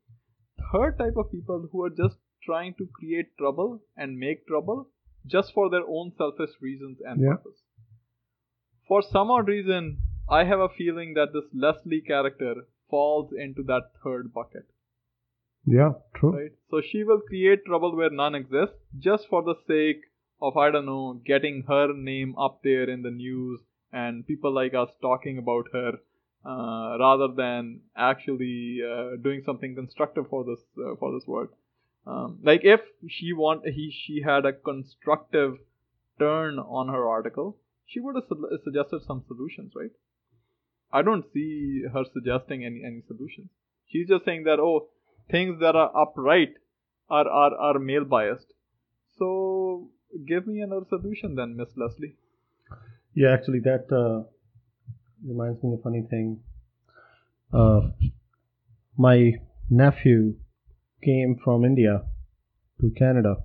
Third 0.72 0.98
type 0.98 1.18
of 1.24 1.32
people 1.32 1.68
who 1.72 1.84
are 1.88 1.90
just 1.90 2.16
trying 2.46 2.76
to 2.76 2.88
create 3.00 3.34
trouble 3.42 3.82
and 3.98 4.18
make 4.18 4.48
trouble 4.48 4.80
just 5.36 5.54
for 5.58 5.70
their 5.76 5.84
own 5.98 6.14
selfish 6.22 6.56
reasons 6.62 7.04
and 7.12 7.22
Yeah. 7.26 7.36
purpose. 7.36 7.60
For 8.88 9.02
some 9.10 9.36
odd 9.36 9.52
reason, 9.56 9.92
I 10.32 10.46
have 10.46 10.62
a 10.62 10.70
feeling 10.70 11.14
that 11.16 11.34
this 11.34 11.44
Leslie 11.54 12.02
character 12.02 12.56
falls 12.90 13.34
into 13.34 13.64
that 13.64 13.92
third 14.04 14.34
bucket, 14.34 14.66
Yeah. 15.66 15.94
True. 16.16 16.32
right? 16.38 16.52
So 16.70 16.82
she 16.82 17.04
will 17.04 17.20
create 17.20 17.66
trouble 17.66 17.96
where 17.96 18.10
none 18.10 18.34
exists 18.36 18.78
just 18.98 19.28
for 19.28 19.44
the 19.44 19.56
sake 19.68 20.04
of, 20.42 20.56
I 20.58 20.72
don't 20.72 20.86
know, 20.86 21.22
getting 21.26 21.64
her 21.68 21.94
name 21.94 22.36
up 22.38 22.62
there 22.64 22.90
in 22.90 23.02
the 23.02 23.12
news 23.12 23.60
and 23.92 24.26
people 24.26 24.54
like 24.54 24.74
us 24.74 24.90
talking 25.02 25.38
about 25.38 25.66
her 25.74 25.92
uh, 26.46 26.98
rather 27.00 27.28
than 27.28 27.82
actually 27.96 28.80
uh, 28.90 29.18
doing 29.22 29.44
something 29.46 29.76
constructive 29.76 30.30
for 30.30 30.44
this 30.46 30.60
uh, 30.78 30.96
for 30.96 31.12
this 31.14 31.28
world. 31.28 31.50
Um, 32.08 32.40
like 32.42 32.62
if 32.64 32.80
she 33.08 33.34
want 33.34 33.68
he 33.68 33.92
she 34.06 34.22
had 34.22 34.46
a 34.46 34.54
constructive 34.54 35.58
turn 36.20 36.58
on 36.58 36.88
her 36.88 37.08
article, 37.08 37.58
she 37.86 38.00
would 38.00 38.16
have 38.16 38.24
su- 38.30 38.60
suggested 38.64 39.02
some 39.06 39.24
solutions, 39.28 39.74
right? 39.76 39.92
I 40.94 41.02
don't 41.02 41.26
see 41.34 41.84
her 41.94 42.04
suggesting 42.14 42.66
any 42.66 42.84
any 42.86 43.02
solutions. 43.08 43.50
She's 43.88 44.08
just 44.08 44.26
saying 44.26 44.44
that 44.44 44.60
oh, 44.60 44.90
things 45.30 45.60
that 45.60 45.76
are 45.76 45.92
upright 45.96 46.56
are 47.10 47.28
are, 47.28 47.56
are 47.56 47.80
male 47.80 48.06
biased. 48.06 48.54
So 49.18 49.90
give 50.28 50.48
me 50.48 50.62
another 50.62 50.86
solution 50.90 51.36
then, 51.36 51.56
Miss 51.56 51.70
Leslie. 51.78 52.16
Yeah, 53.14 53.34
actually, 53.34 53.60
that 53.60 53.92
uh, 53.92 54.24
reminds 55.26 55.62
me 55.64 55.74
of 55.74 55.80
a 55.80 55.84
funny 55.84 56.04
thing. 56.10 56.40
Uh, 57.54 57.82
my 58.98 59.34
nephew 59.70 60.36
came 61.04 61.38
from 61.44 61.66
India 61.66 62.04
to 62.80 62.92
Canada, 62.98 63.38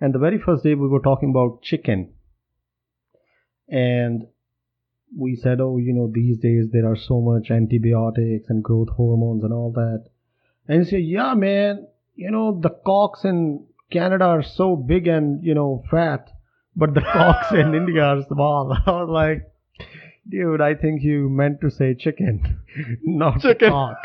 and 0.00 0.14
the 0.14 0.18
very 0.18 0.38
first 0.38 0.62
day 0.62 0.74
we 0.74 0.88
were 0.88 1.00
talking 1.00 1.30
about 1.30 1.62
chicken, 1.62 2.12
and 3.68 4.26
we 5.16 5.36
said, 5.36 5.60
oh, 5.60 5.76
you 5.78 5.92
know, 5.92 6.10
these 6.12 6.38
days 6.38 6.66
there 6.72 6.86
are 6.90 6.96
so 6.96 7.20
much 7.20 7.50
antibiotics 7.50 8.46
and 8.48 8.62
growth 8.62 8.88
hormones 8.90 9.42
and 9.44 9.52
all 9.52 9.72
that. 9.72 10.04
And 10.68 10.84
he 10.84 10.90
said, 10.90 11.02
yeah, 11.02 11.34
man, 11.34 11.86
you 12.14 12.30
know, 12.30 12.58
the 12.60 12.70
cocks 12.70 13.24
in 13.24 13.66
Canada 13.90 14.24
are 14.24 14.42
so 14.42 14.76
big 14.76 15.06
and, 15.08 15.42
you 15.42 15.54
know, 15.54 15.82
fat, 15.90 16.28
but 16.76 16.94
the 16.94 17.00
cocks 17.12 17.50
in 17.52 17.74
India 17.74 18.02
are 18.02 18.22
small. 18.28 18.72
I 18.86 18.90
was 18.90 19.08
like, 19.10 19.50
dude, 20.28 20.60
I 20.60 20.74
think 20.74 21.02
you 21.02 21.28
meant 21.28 21.60
to 21.62 21.70
say 21.70 21.94
chicken, 21.94 22.60
not 23.02 23.40
Chicken. 23.40 23.70
cock. 23.70 23.96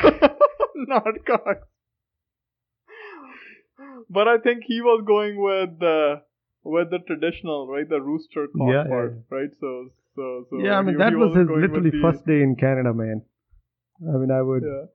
Not 0.74 1.04
cock. 1.26 1.68
But 4.08 4.28
I 4.28 4.38
think 4.38 4.62
he 4.66 4.80
was 4.80 5.02
going 5.06 5.40
with 5.42 5.78
the 5.80 6.22
with 6.64 6.90
the 6.90 6.98
traditional, 6.98 7.66
right? 7.68 7.88
The 7.88 8.00
rooster 8.00 8.46
cock 8.48 8.68
Yeah, 8.68 8.82
yeah, 8.84 8.88
part, 8.88 9.18
right? 9.30 9.50
So 9.60 9.90
so 10.16 10.46
so 10.50 10.58
yeah, 10.58 10.78
I 10.78 10.82
mean, 10.82 10.98
that 10.98 11.14
was 11.14 11.36
his 11.36 11.48
literally 11.48 11.90
the- 11.90 12.00
first 12.02 12.26
day 12.26 12.40
in 12.42 12.56
Canada, 12.56 12.92
man. 12.94 13.22
I 14.02 14.16
mean, 14.18 14.30
I 14.30 14.42
would. 14.42 14.62
Yeah. 14.62 14.86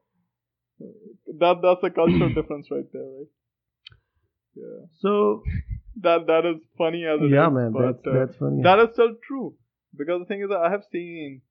That 1.39 1.61
that's 1.61 1.83
a 1.83 1.89
cultural 1.89 2.33
difference 2.39 2.67
right 2.71 2.89
there, 2.91 3.03
right? 3.17 3.31
Yeah. 4.55 4.85
So, 4.99 5.43
That 6.01 6.25
that 6.27 6.45
is 6.45 6.61
funny 6.77 7.05
as 7.05 7.21
it 7.21 7.25
is. 7.25 7.31
yeah, 7.31 7.49
man, 7.49 7.71
but, 7.71 7.85
that's, 8.03 8.07
uh, 8.07 8.13
that's 8.19 8.35
funny. 8.37 8.63
That 8.63 8.79
is 8.79 8.89
still 8.93 9.15
true. 9.27 9.55
Because 9.97 10.21
the 10.21 10.25
thing 10.25 10.41
is 10.41 10.49
that 10.49 10.57
I 10.67 10.71
have 10.71 10.83
seen 10.91 11.41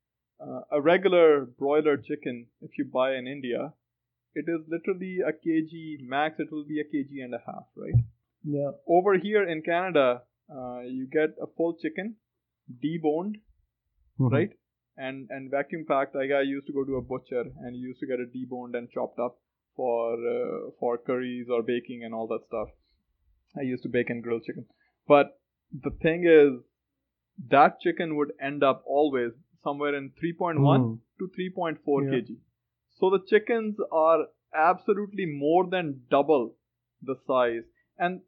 uh, 0.41 0.63
a 0.73 0.81
regular 0.81 1.45
broiler 1.45 1.97
chicken, 1.97 2.47
if 2.63 2.79
you 2.79 2.85
buy 2.87 3.15
in 3.17 3.27
India, 3.27 3.73
it 4.35 4.47
is 4.49 4.61
literally 4.69 5.19
a 5.27 5.33
kg 5.33 6.01
max, 6.15 6.41
it 6.41 6.51
will 6.51 6.65
be 6.65 6.81
a 6.81 6.85
kg 6.85 7.23
and 7.25 7.35
a 7.35 7.43
half, 7.47 7.67
right? 7.77 7.95
yeah. 8.45 8.71
Over 8.89 9.19
here 9.19 9.47
in 9.47 9.61
Canada, 9.63 10.23
uh, 10.51 10.81
you 10.81 11.07
get 11.07 11.31
a 11.43 11.47
full 11.57 11.75
chicken, 11.83 12.17
deboned, 12.85 13.37
Mhm. 14.21 14.33
right? 14.33 14.53
And 15.09 15.31
and 15.31 15.51
vacuum 15.51 15.85
packed. 15.91 16.15
Like 16.15 16.31
I 16.39 16.43
used 16.43 16.67
to 16.69 16.73
go 16.79 16.85
to 16.85 16.97
a 16.97 17.03
butcher 17.13 17.45
and 17.65 17.77
you 17.77 17.89
used 17.89 18.01
to 18.01 18.07
get 18.07 18.21
it 18.25 18.33
deboned 18.39 18.77
and 18.81 18.91
chopped 18.97 19.19
up 19.27 19.39
for 19.77 20.01
uh, 20.33 20.71
for 20.81 20.97
curries 21.11 21.49
or 21.59 21.63
baking 21.63 22.05
and 22.05 22.15
all 22.15 22.27
that 22.33 22.47
stuff. 22.49 22.69
I 23.61 23.63
used 23.69 23.83
to 23.85 23.89
bake 23.99 24.11
and 24.11 24.23
grill 24.23 24.41
chicken. 24.49 24.67
But 25.13 25.39
the 25.87 25.91
thing 26.03 26.27
is, 26.33 26.61
that 27.55 27.81
chicken 27.87 28.17
would 28.17 28.33
end 28.51 28.63
up 28.73 28.83
always 28.99 29.33
somewhere 29.65 29.95
in 30.01 30.11
3.1 30.21 30.85
Mm. 30.85 30.99
to 31.21 31.29
3.4 31.39 32.03
Yeah. 32.05 32.11
kg. 32.13 32.37
So 33.01 33.11
the 33.15 33.21
chickens 33.33 33.81
are 34.03 34.21
absolutely 34.69 35.27
more 35.27 35.67
than 35.75 35.93
double 36.11 36.45
the 37.11 37.17
size. 37.27 37.65
And 37.99 38.21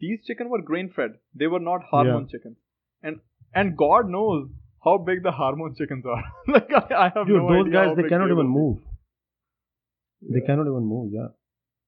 these 0.00 0.24
chicken 0.30 0.48
were 0.54 0.62
grain 0.70 0.88
fed. 0.96 1.18
They 1.42 1.46
were 1.54 1.64
not 1.68 1.84
hormone 1.92 2.28
chickens. 2.34 2.58
And 3.02 3.20
and 3.60 3.76
God 3.82 4.08
knows 4.14 4.48
how 4.84 4.98
big 4.98 5.22
the 5.22 5.32
hormone 5.32 5.74
chickens 5.76 6.04
are. 6.06 6.22
like 6.48 6.70
I, 6.72 6.94
I 7.06 7.12
have 7.14 7.26
Dude, 7.26 7.36
no 7.42 7.48
those 7.52 7.66
idea 7.66 7.78
how 7.78 7.86
guys, 7.94 7.96
they 8.02 8.08
cannot 8.08 8.26
even 8.26 8.36
will 8.36 8.44
be. 8.44 8.48
move. 8.48 8.78
They 10.30 10.40
cannot 10.40 10.62
even 10.66 10.84
move, 10.84 11.12
yeah. 11.12 11.28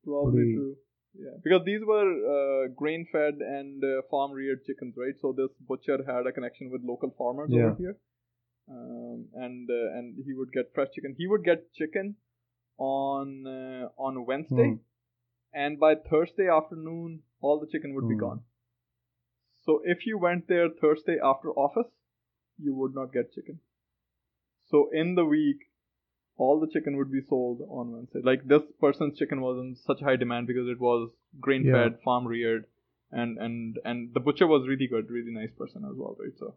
Probably 0.05 0.32
Pretty- 0.43 0.55
true. 0.55 0.76
Yeah, 1.12 1.34
because 1.43 1.62
these 1.66 1.80
were 1.84 2.07
uh, 2.07 2.68
grain-fed 2.76 3.34
and 3.41 3.82
uh, 3.82 4.03
farm-reared 4.12 4.64
chickens, 4.64 4.95
right? 4.97 5.14
So 5.20 5.32
this 5.36 5.51
butcher 5.68 5.99
had 6.07 6.24
a 6.28 6.30
connection 6.32 6.70
with 6.70 6.82
local 6.84 7.11
farmers 7.18 7.51
Yeah. 7.53 7.64
over 7.64 7.74
here, 7.78 7.97
um, 8.70 9.26
and 9.34 9.68
uh, 9.68 9.99
and 9.99 10.14
he 10.24 10.32
would 10.34 10.53
get 10.53 10.70
fresh 10.72 10.86
chicken. 10.95 11.16
He 11.18 11.26
would 11.26 11.43
get 11.43 11.72
chicken 11.74 12.14
on 12.78 13.45
uh, 13.45 13.88
on 13.99 14.24
Wednesday, 14.24 14.70
Hmm. 14.74 14.82
and 15.53 15.80
by 15.80 15.97
Thursday 15.97 16.49
afternoon, 16.49 17.22
all 17.41 17.59
the 17.59 17.66
chicken 17.66 17.93
would 17.97 18.09
be 18.09 18.14
Hmm. 18.14 18.20
gone. 18.26 18.41
So 19.66 19.80
if 19.84 20.07
you 20.07 20.16
went 20.16 20.47
there 20.47 20.68
Thursday 20.80 21.18
after 21.20 21.51
office, 21.51 21.91
you 22.63 22.75
would 22.75 22.95
not 22.95 23.13
get 23.13 23.35
chicken. 23.35 23.59
So 24.71 24.91
in 24.93 25.15
the 25.15 25.25
week, 25.25 25.59
all 26.37 26.61
the 26.61 26.69
chicken 26.69 26.97
would 26.97 27.13
be 27.13 27.21
sold 27.29 27.61
on 27.69 27.93
Wednesday. 27.93 28.21
Like 28.23 28.47
this 28.47 28.63
person's 28.81 29.19
chicken 29.19 29.41
was 29.41 29.59
in 29.59 29.77
such 29.87 30.01
high 30.01 30.17
demand 30.17 30.47
because 30.47 30.69
it 30.69 30.81
was 30.81 31.11
grain 31.41 31.65
fed, 31.65 31.93
yeah. 31.93 32.05
farm 32.05 32.27
reared, 32.27 32.67
and 33.13 33.39
and 33.39 33.79
and 33.85 34.15
the 34.15 34.21
butcher 34.21 34.47
was 34.47 34.67
really 34.67 34.87
good, 34.87 35.11
really 35.11 35.33
nice 35.33 35.51
person 35.59 35.85
as 35.85 35.97
well, 35.97 36.17
right? 36.19 36.33
So. 36.39 36.55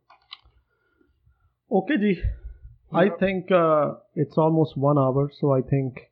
Okay, 1.72 1.98
G. 1.98 2.22
Yeah. 2.22 3.00
I 3.00 3.10
think 3.10 3.52
uh, 3.52 3.96
it's 4.16 4.38
almost 4.38 4.78
one 4.78 4.98
hour, 4.98 5.32
so 5.40 5.54
I 5.54 5.62
think. 5.62 6.12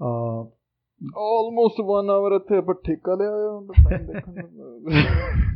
Uh, 0.00 0.44
almost 1.14 1.78
one 1.78 2.10
hour, 2.10 2.38
but 2.40 2.84
take 2.84 3.06
a 3.06 3.16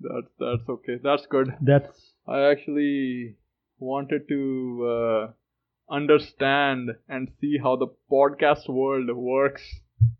that's 0.00 0.32
that's 0.38 0.68
okay. 0.68 0.98
That's 1.02 1.26
good. 1.26 1.54
that's 1.60 1.88
I 2.26 2.50
actually 2.50 3.36
wanted 3.78 4.28
to 4.28 4.86
uh, 4.86 5.92
understand 5.92 6.90
and 7.08 7.28
see 7.40 7.58
how 7.62 7.76
the 7.76 7.88
podcast 8.10 8.68
world 8.68 9.08
works, 9.16 9.62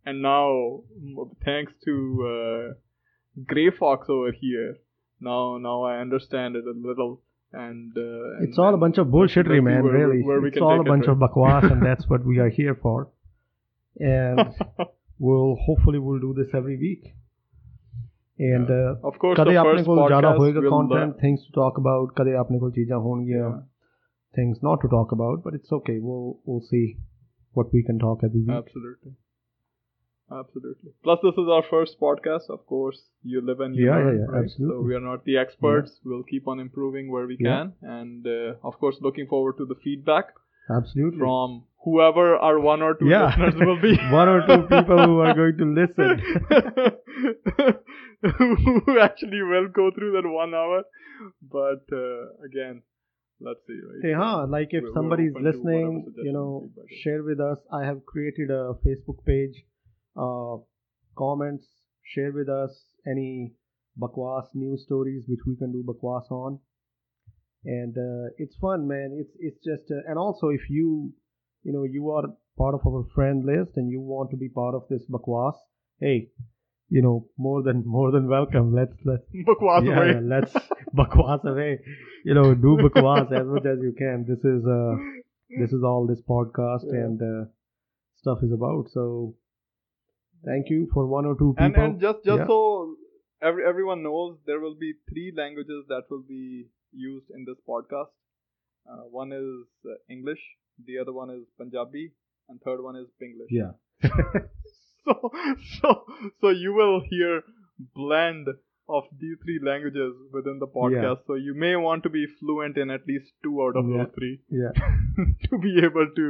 and 0.05 0.23
now 0.23 0.81
thanks 1.45 1.73
to 1.85 1.95
uh, 2.73 2.75
Grey 3.47 3.71
Fox 3.71 4.07
over 4.09 4.33
here, 4.33 4.77
now 5.21 5.59
now 5.59 5.83
I 5.83 5.99
understand 5.99 6.57
it 6.57 6.65
a 6.65 6.75
little. 6.89 7.21
And, 7.51 7.97
uh, 7.97 8.37
and 8.37 8.49
it's 8.49 8.59
all 8.59 8.75
a 8.75 8.77
bunch 8.77 8.99
of 8.99 9.07
bullshittery, 9.07 9.63
man. 9.65 9.83
where 9.83 9.93
really, 9.95 10.23
where 10.23 10.45
it's 10.45 10.59
all 10.59 10.75
a 10.75 10.85
take 10.85 10.87
it, 10.87 10.89
bunch 10.91 11.07
of 11.07 11.17
bakwas, 11.17 11.73
and 11.73 11.85
that's 11.85 12.07
what 12.07 12.23
we 12.25 12.39
are 12.39 12.51
here 12.51 12.75
for. 12.75 13.09
And 14.01 14.55
we'll 15.19 15.57
hopefully 15.57 15.99
we'll 15.99 16.21
do 16.21 16.33
this 16.37 16.55
every 16.55 16.77
week. 16.77 17.15
And 18.40 18.70
uh, 18.76 19.10
of 19.10 19.18
course, 19.24 19.38
ਕਦੇ 19.40 19.52
the 19.54 19.60
ਆਪਣੇ 19.62 19.82
first 19.82 19.86
ਕੋਲ 19.88 19.98
ਜ਼ਿਆਦਾ 20.08 20.30
podcast 20.30 20.40
ਹੋਏਗਾ 20.42 20.60
will, 20.60 20.70
uh, 20.70 20.76
content 20.76 21.20
things 21.24 21.44
to 21.48 21.52
talk 21.58 21.82
about 21.82 22.14
ਕਦੇ 22.20 22.36
ਆਪਣੇ 22.44 22.60
ਕੋਲ 22.60 22.72
ਚੀਜ਼ਾਂ 22.78 23.00
ਹੋਣਗੀਆਂ 23.08 23.50
yeah, 23.50 23.60
things 24.40 24.64
not 24.68 24.86
to 24.86 24.90
talk 24.94 25.12
about 25.18 25.44
but 25.48 25.58
it's 25.60 25.76
okay 25.80 25.98
we'll 26.08 26.32
we'll 26.50 26.64
see 26.72 26.86
what 27.60 27.76
we 27.78 27.84
can 27.90 28.00
talk 28.06 28.24
every 28.30 28.42
week 28.48 28.56
absolutely. 28.62 29.14
Absolutely. 30.36 30.92
Plus, 31.06 31.20
this 31.24 31.36
is 31.42 31.48
our 31.56 31.64
first 31.70 32.00
podcast. 32.04 32.50
Of 32.54 32.62
course, 32.66 33.00
you 33.32 33.42
live 33.50 33.60
and 33.66 33.76
you 33.80 33.84
Yeah, 33.88 33.98
learn, 33.98 34.06
yeah, 34.06 34.22
yeah, 34.22 34.36
right? 34.36 34.48
So 34.54 34.62
absolutely. 34.62 34.86
we 34.88 34.96
are 35.00 35.02
not 35.08 35.26
the 35.26 35.36
experts. 35.42 35.92
We'll 36.12 36.24
keep 36.30 36.48
on 36.54 36.62
improving 36.64 37.12
where 37.16 37.28
we 37.32 37.38
Yeah. 37.40 37.50
can, 37.50 37.74
and 37.98 38.30
uh, 38.36 38.70
of 38.70 38.80
course, 38.84 38.98
looking 39.08 39.28
forward 39.34 39.58
to 39.60 39.68
the 39.74 39.78
feedback 39.84 40.32
absolutely 40.78 41.20
from 41.26 41.54
whoever 41.86 42.26
our 42.50 42.58
one 42.66 42.82
or 42.90 42.92
two 43.00 43.08
yeah 43.14 43.24
listeners 43.26 43.56
will 43.70 43.80
be. 43.86 43.94
one 44.18 44.30
or 44.34 44.40
two 44.50 44.60
people 44.70 45.02
who 45.08 45.16
are 45.26 45.34
going 45.40 45.58
to 45.64 45.66
listen 45.80 46.14
who 48.39 48.99
actually 49.09 49.43
will 49.43 49.69
go 49.69 49.91
through 49.95 50.13
that 50.13 50.29
one 50.29 50.55
hour. 50.55 50.83
But 51.43 51.85
uh, 51.93 52.45
again, 52.47 52.83
let's 53.41 53.61
see, 53.67 53.79
right? 53.89 54.03
hey 54.03 54.13
huh 54.21 54.47
like 54.49 54.69
if 54.71 54.83
We're- 54.83 54.91
we're 54.91 54.95
somebody's 54.99 55.33
whatever 55.35 55.51
listening 55.51 56.13
you 56.27 56.33
know 56.33 56.61
and 56.63 56.71
feedback 56.75 56.93
is. 56.93 56.99
share 57.03 57.23
with 57.29 57.41
us 57.41 57.59
i 57.79 57.85
have 57.85 57.99
created 58.13 58.51
a 58.51 58.63
facebook 58.87 59.19
page 59.31 59.57
uh 60.25 60.57
comments 61.23 61.67
share 62.15 62.33
with 62.39 62.49
us 62.49 62.73
any 63.13 63.53
bakwas 64.05 64.49
news 64.63 64.83
stories 64.89 65.23
which 65.29 65.45
we 65.51 65.55
can 65.63 65.71
do 65.77 65.83
bakwas 65.91 66.31
on 66.31 66.59
and 67.65 67.97
uh, 67.99 68.27
it's 68.39 68.57
fun 68.57 68.87
man 68.87 69.17
it's 69.21 69.35
it's 69.41 69.63
just 69.71 69.91
uh, 69.91 70.03
and 70.09 70.19
also 70.19 70.49
if 70.59 70.69
you 70.71 71.13
you 71.65 71.73
know 71.73 71.85
you 71.85 72.11
are 72.11 72.25
part 72.57 72.75
of 72.75 72.87
our 72.87 73.05
friend 73.15 73.45
list 73.45 73.73
and 73.77 73.91
you 73.91 74.01
want 74.01 74.31
to 74.31 74.37
be 74.37 74.49
part 74.49 74.75
of 74.75 74.83
this 74.91 75.05
bakwas 75.17 75.55
hey 76.01 76.19
you 76.91 77.03
know 77.03 77.27
more 77.37 77.63
than 77.63 77.83
more 77.87 78.11
than 78.11 78.29
welcome. 78.29 78.75
Let's 78.75 78.97
let's 79.05 79.25
Bakwas 79.49 79.85
yeah, 79.87 79.97
away. 79.99 80.21
let's 80.23 80.55
bakwas 81.01 81.45
away. 81.45 81.81
You 82.25 82.35
know 82.35 82.55
do 82.55 82.77
bakwas 82.85 83.33
as 83.41 83.47
much 83.47 83.67
as 83.67 83.79
you 83.83 83.93
can. 83.99 84.25
This 84.29 84.43
is 84.53 84.65
uh 84.67 84.95
this 85.61 85.73
is 85.73 85.83
all 85.83 86.07
this 86.07 86.21
podcast 86.23 86.85
Yeah. 86.93 87.01
and 87.05 87.23
uh, 87.23 87.45
stuff 88.23 88.39
is 88.43 88.53
about. 88.53 88.91
So 88.93 89.35
thank 90.45 90.71
you 90.71 90.89
for 90.95 91.07
one 91.07 91.27
or 91.27 91.35
two 91.37 91.55
people 91.59 91.65
and 91.67 91.77
and 91.77 92.01
just 92.01 92.25
just 92.25 92.39
Yeah. 92.41 92.47
so 92.47 92.97
every 93.43 93.65
everyone 93.73 94.03
knows 94.03 94.39
there 94.47 94.61
will 94.61 94.77
be 94.87 94.93
three 95.11 95.33
languages 95.37 95.85
that 95.89 96.05
will 96.11 96.23
be 96.29 96.69
used 96.93 97.31
in 97.35 97.45
this 97.45 97.59
podcast. 97.69 98.13
Uh, 98.91 99.05
one 99.23 99.33
is 99.37 99.67
uh, 99.85 99.95
english 100.09 100.43
the 100.87 100.95
other 101.01 101.13
one 101.13 101.31
is 101.33 101.43
punjabi 101.59 102.05
and 102.49 102.61
third 102.67 102.81
one 102.85 102.97
is 103.01 103.09
english 103.27 103.51
yeah 103.57 103.73
so 105.09 105.31
so 105.81 105.93
so 106.41 106.51
you 106.63 106.73
will 106.79 106.97
hear 107.11 107.43
blend 108.01 108.49
of 108.97 109.05
these 109.21 109.37
three 109.45 109.59
languages 109.69 110.13
within 110.33 110.59
the 110.61 110.67
podcast 110.67 111.19
so 111.27 111.35
you 111.47 111.55
may 111.65 111.75
want 111.77 112.03
to 112.03 112.11
be 112.15 112.25
fluent 112.41 112.77
in 112.85 112.91
at 112.91 113.07
least 113.13 113.33
two 113.43 113.55
out 113.65 113.77
of 113.81 113.89
Yeah. 113.89 113.97
those 114.05 114.15
three 114.15 114.35
yeah 114.51 114.73
to 115.51 115.59
be 115.67 115.73
able 115.89 116.09
to 116.21 116.29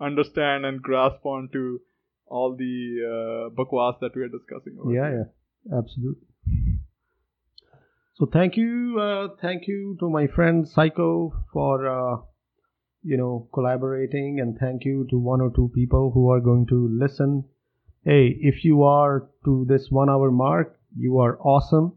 understand 0.00 0.64
and 0.70 0.80
grasp 0.90 1.26
onto 1.34 1.64
all 2.26 2.56
the 2.56 2.74
uh, 3.14 3.50
bakwas 3.60 3.98
that 4.00 4.16
we 4.16 4.22
are 4.22 4.28
discussing. 4.34 4.78
Over 4.80 4.94
yeah 4.94 5.08
here. 5.10 5.28
yeah 5.70 5.78
absolutely 5.78 6.26
so 8.14 8.26
thank 8.32 8.56
you 8.56 8.98
uh, 9.00 9.28
thank 9.40 9.68
you 9.68 9.96
to 10.00 10.08
my 10.10 10.26
friend 10.26 10.66
psycho 10.68 11.32
for 11.52 11.86
uh, 11.94 12.16
you 13.02 13.16
know 13.16 13.48
collaborating 13.52 14.40
and 14.40 14.58
thank 14.58 14.84
you 14.84 15.06
to 15.10 15.18
one 15.18 15.40
or 15.40 15.50
two 15.54 15.70
people 15.74 16.10
who 16.14 16.30
are 16.30 16.40
going 16.40 16.66
to 16.66 16.88
listen 17.04 17.44
hey 18.04 18.36
if 18.40 18.64
you 18.64 18.82
are 18.82 19.28
to 19.44 19.64
this 19.68 19.86
one 19.90 20.10
hour 20.10 20.30
mark 20.30 20.78
you 20.96 21.18
are 21.18 21.38
awesome 21.40 21.92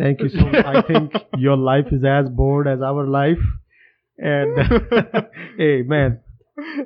Thank 0.00 0.20
you 0.20 0.30
so 0.30 0.40
much. 0.40 0.64
I 0.64 0.82
think 0.86 1.12
your 1.36 1.56
life 1.56 1.86
is 1.92 2.02
as 2.04 2.28
bored 2.28 2.66
as 2.66 2.80
our 2.80 3.06
life. 3.06 3.42
And 4.18 4.56
hey, 5.58 5.82
man, 5.82 6.20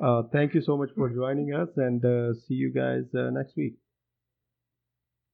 uh, 0.03 0.23
thank 0.31 0.53
you 0.53 0.61
so 0.61 0.77
much 0.77 0.89
for 0.95 1.09
joining 1.09 1.53
us 1.53 1.69
and 1.77 2.03
uh, 2.03 2.33
see 2.47 2.55
you 2.55 2.71
guys 2.73 3.03
uh, 3.15 3.29
next 3.29 3.55
week. 3.55 3.75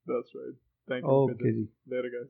That's 0.06 0.30
right. 0.36 0.56
Thank 0.89 1.06
you. 1.06 1.10
Okay. 1.10 1.68
Later, 1.89 2.10
guys. 2.10 2.30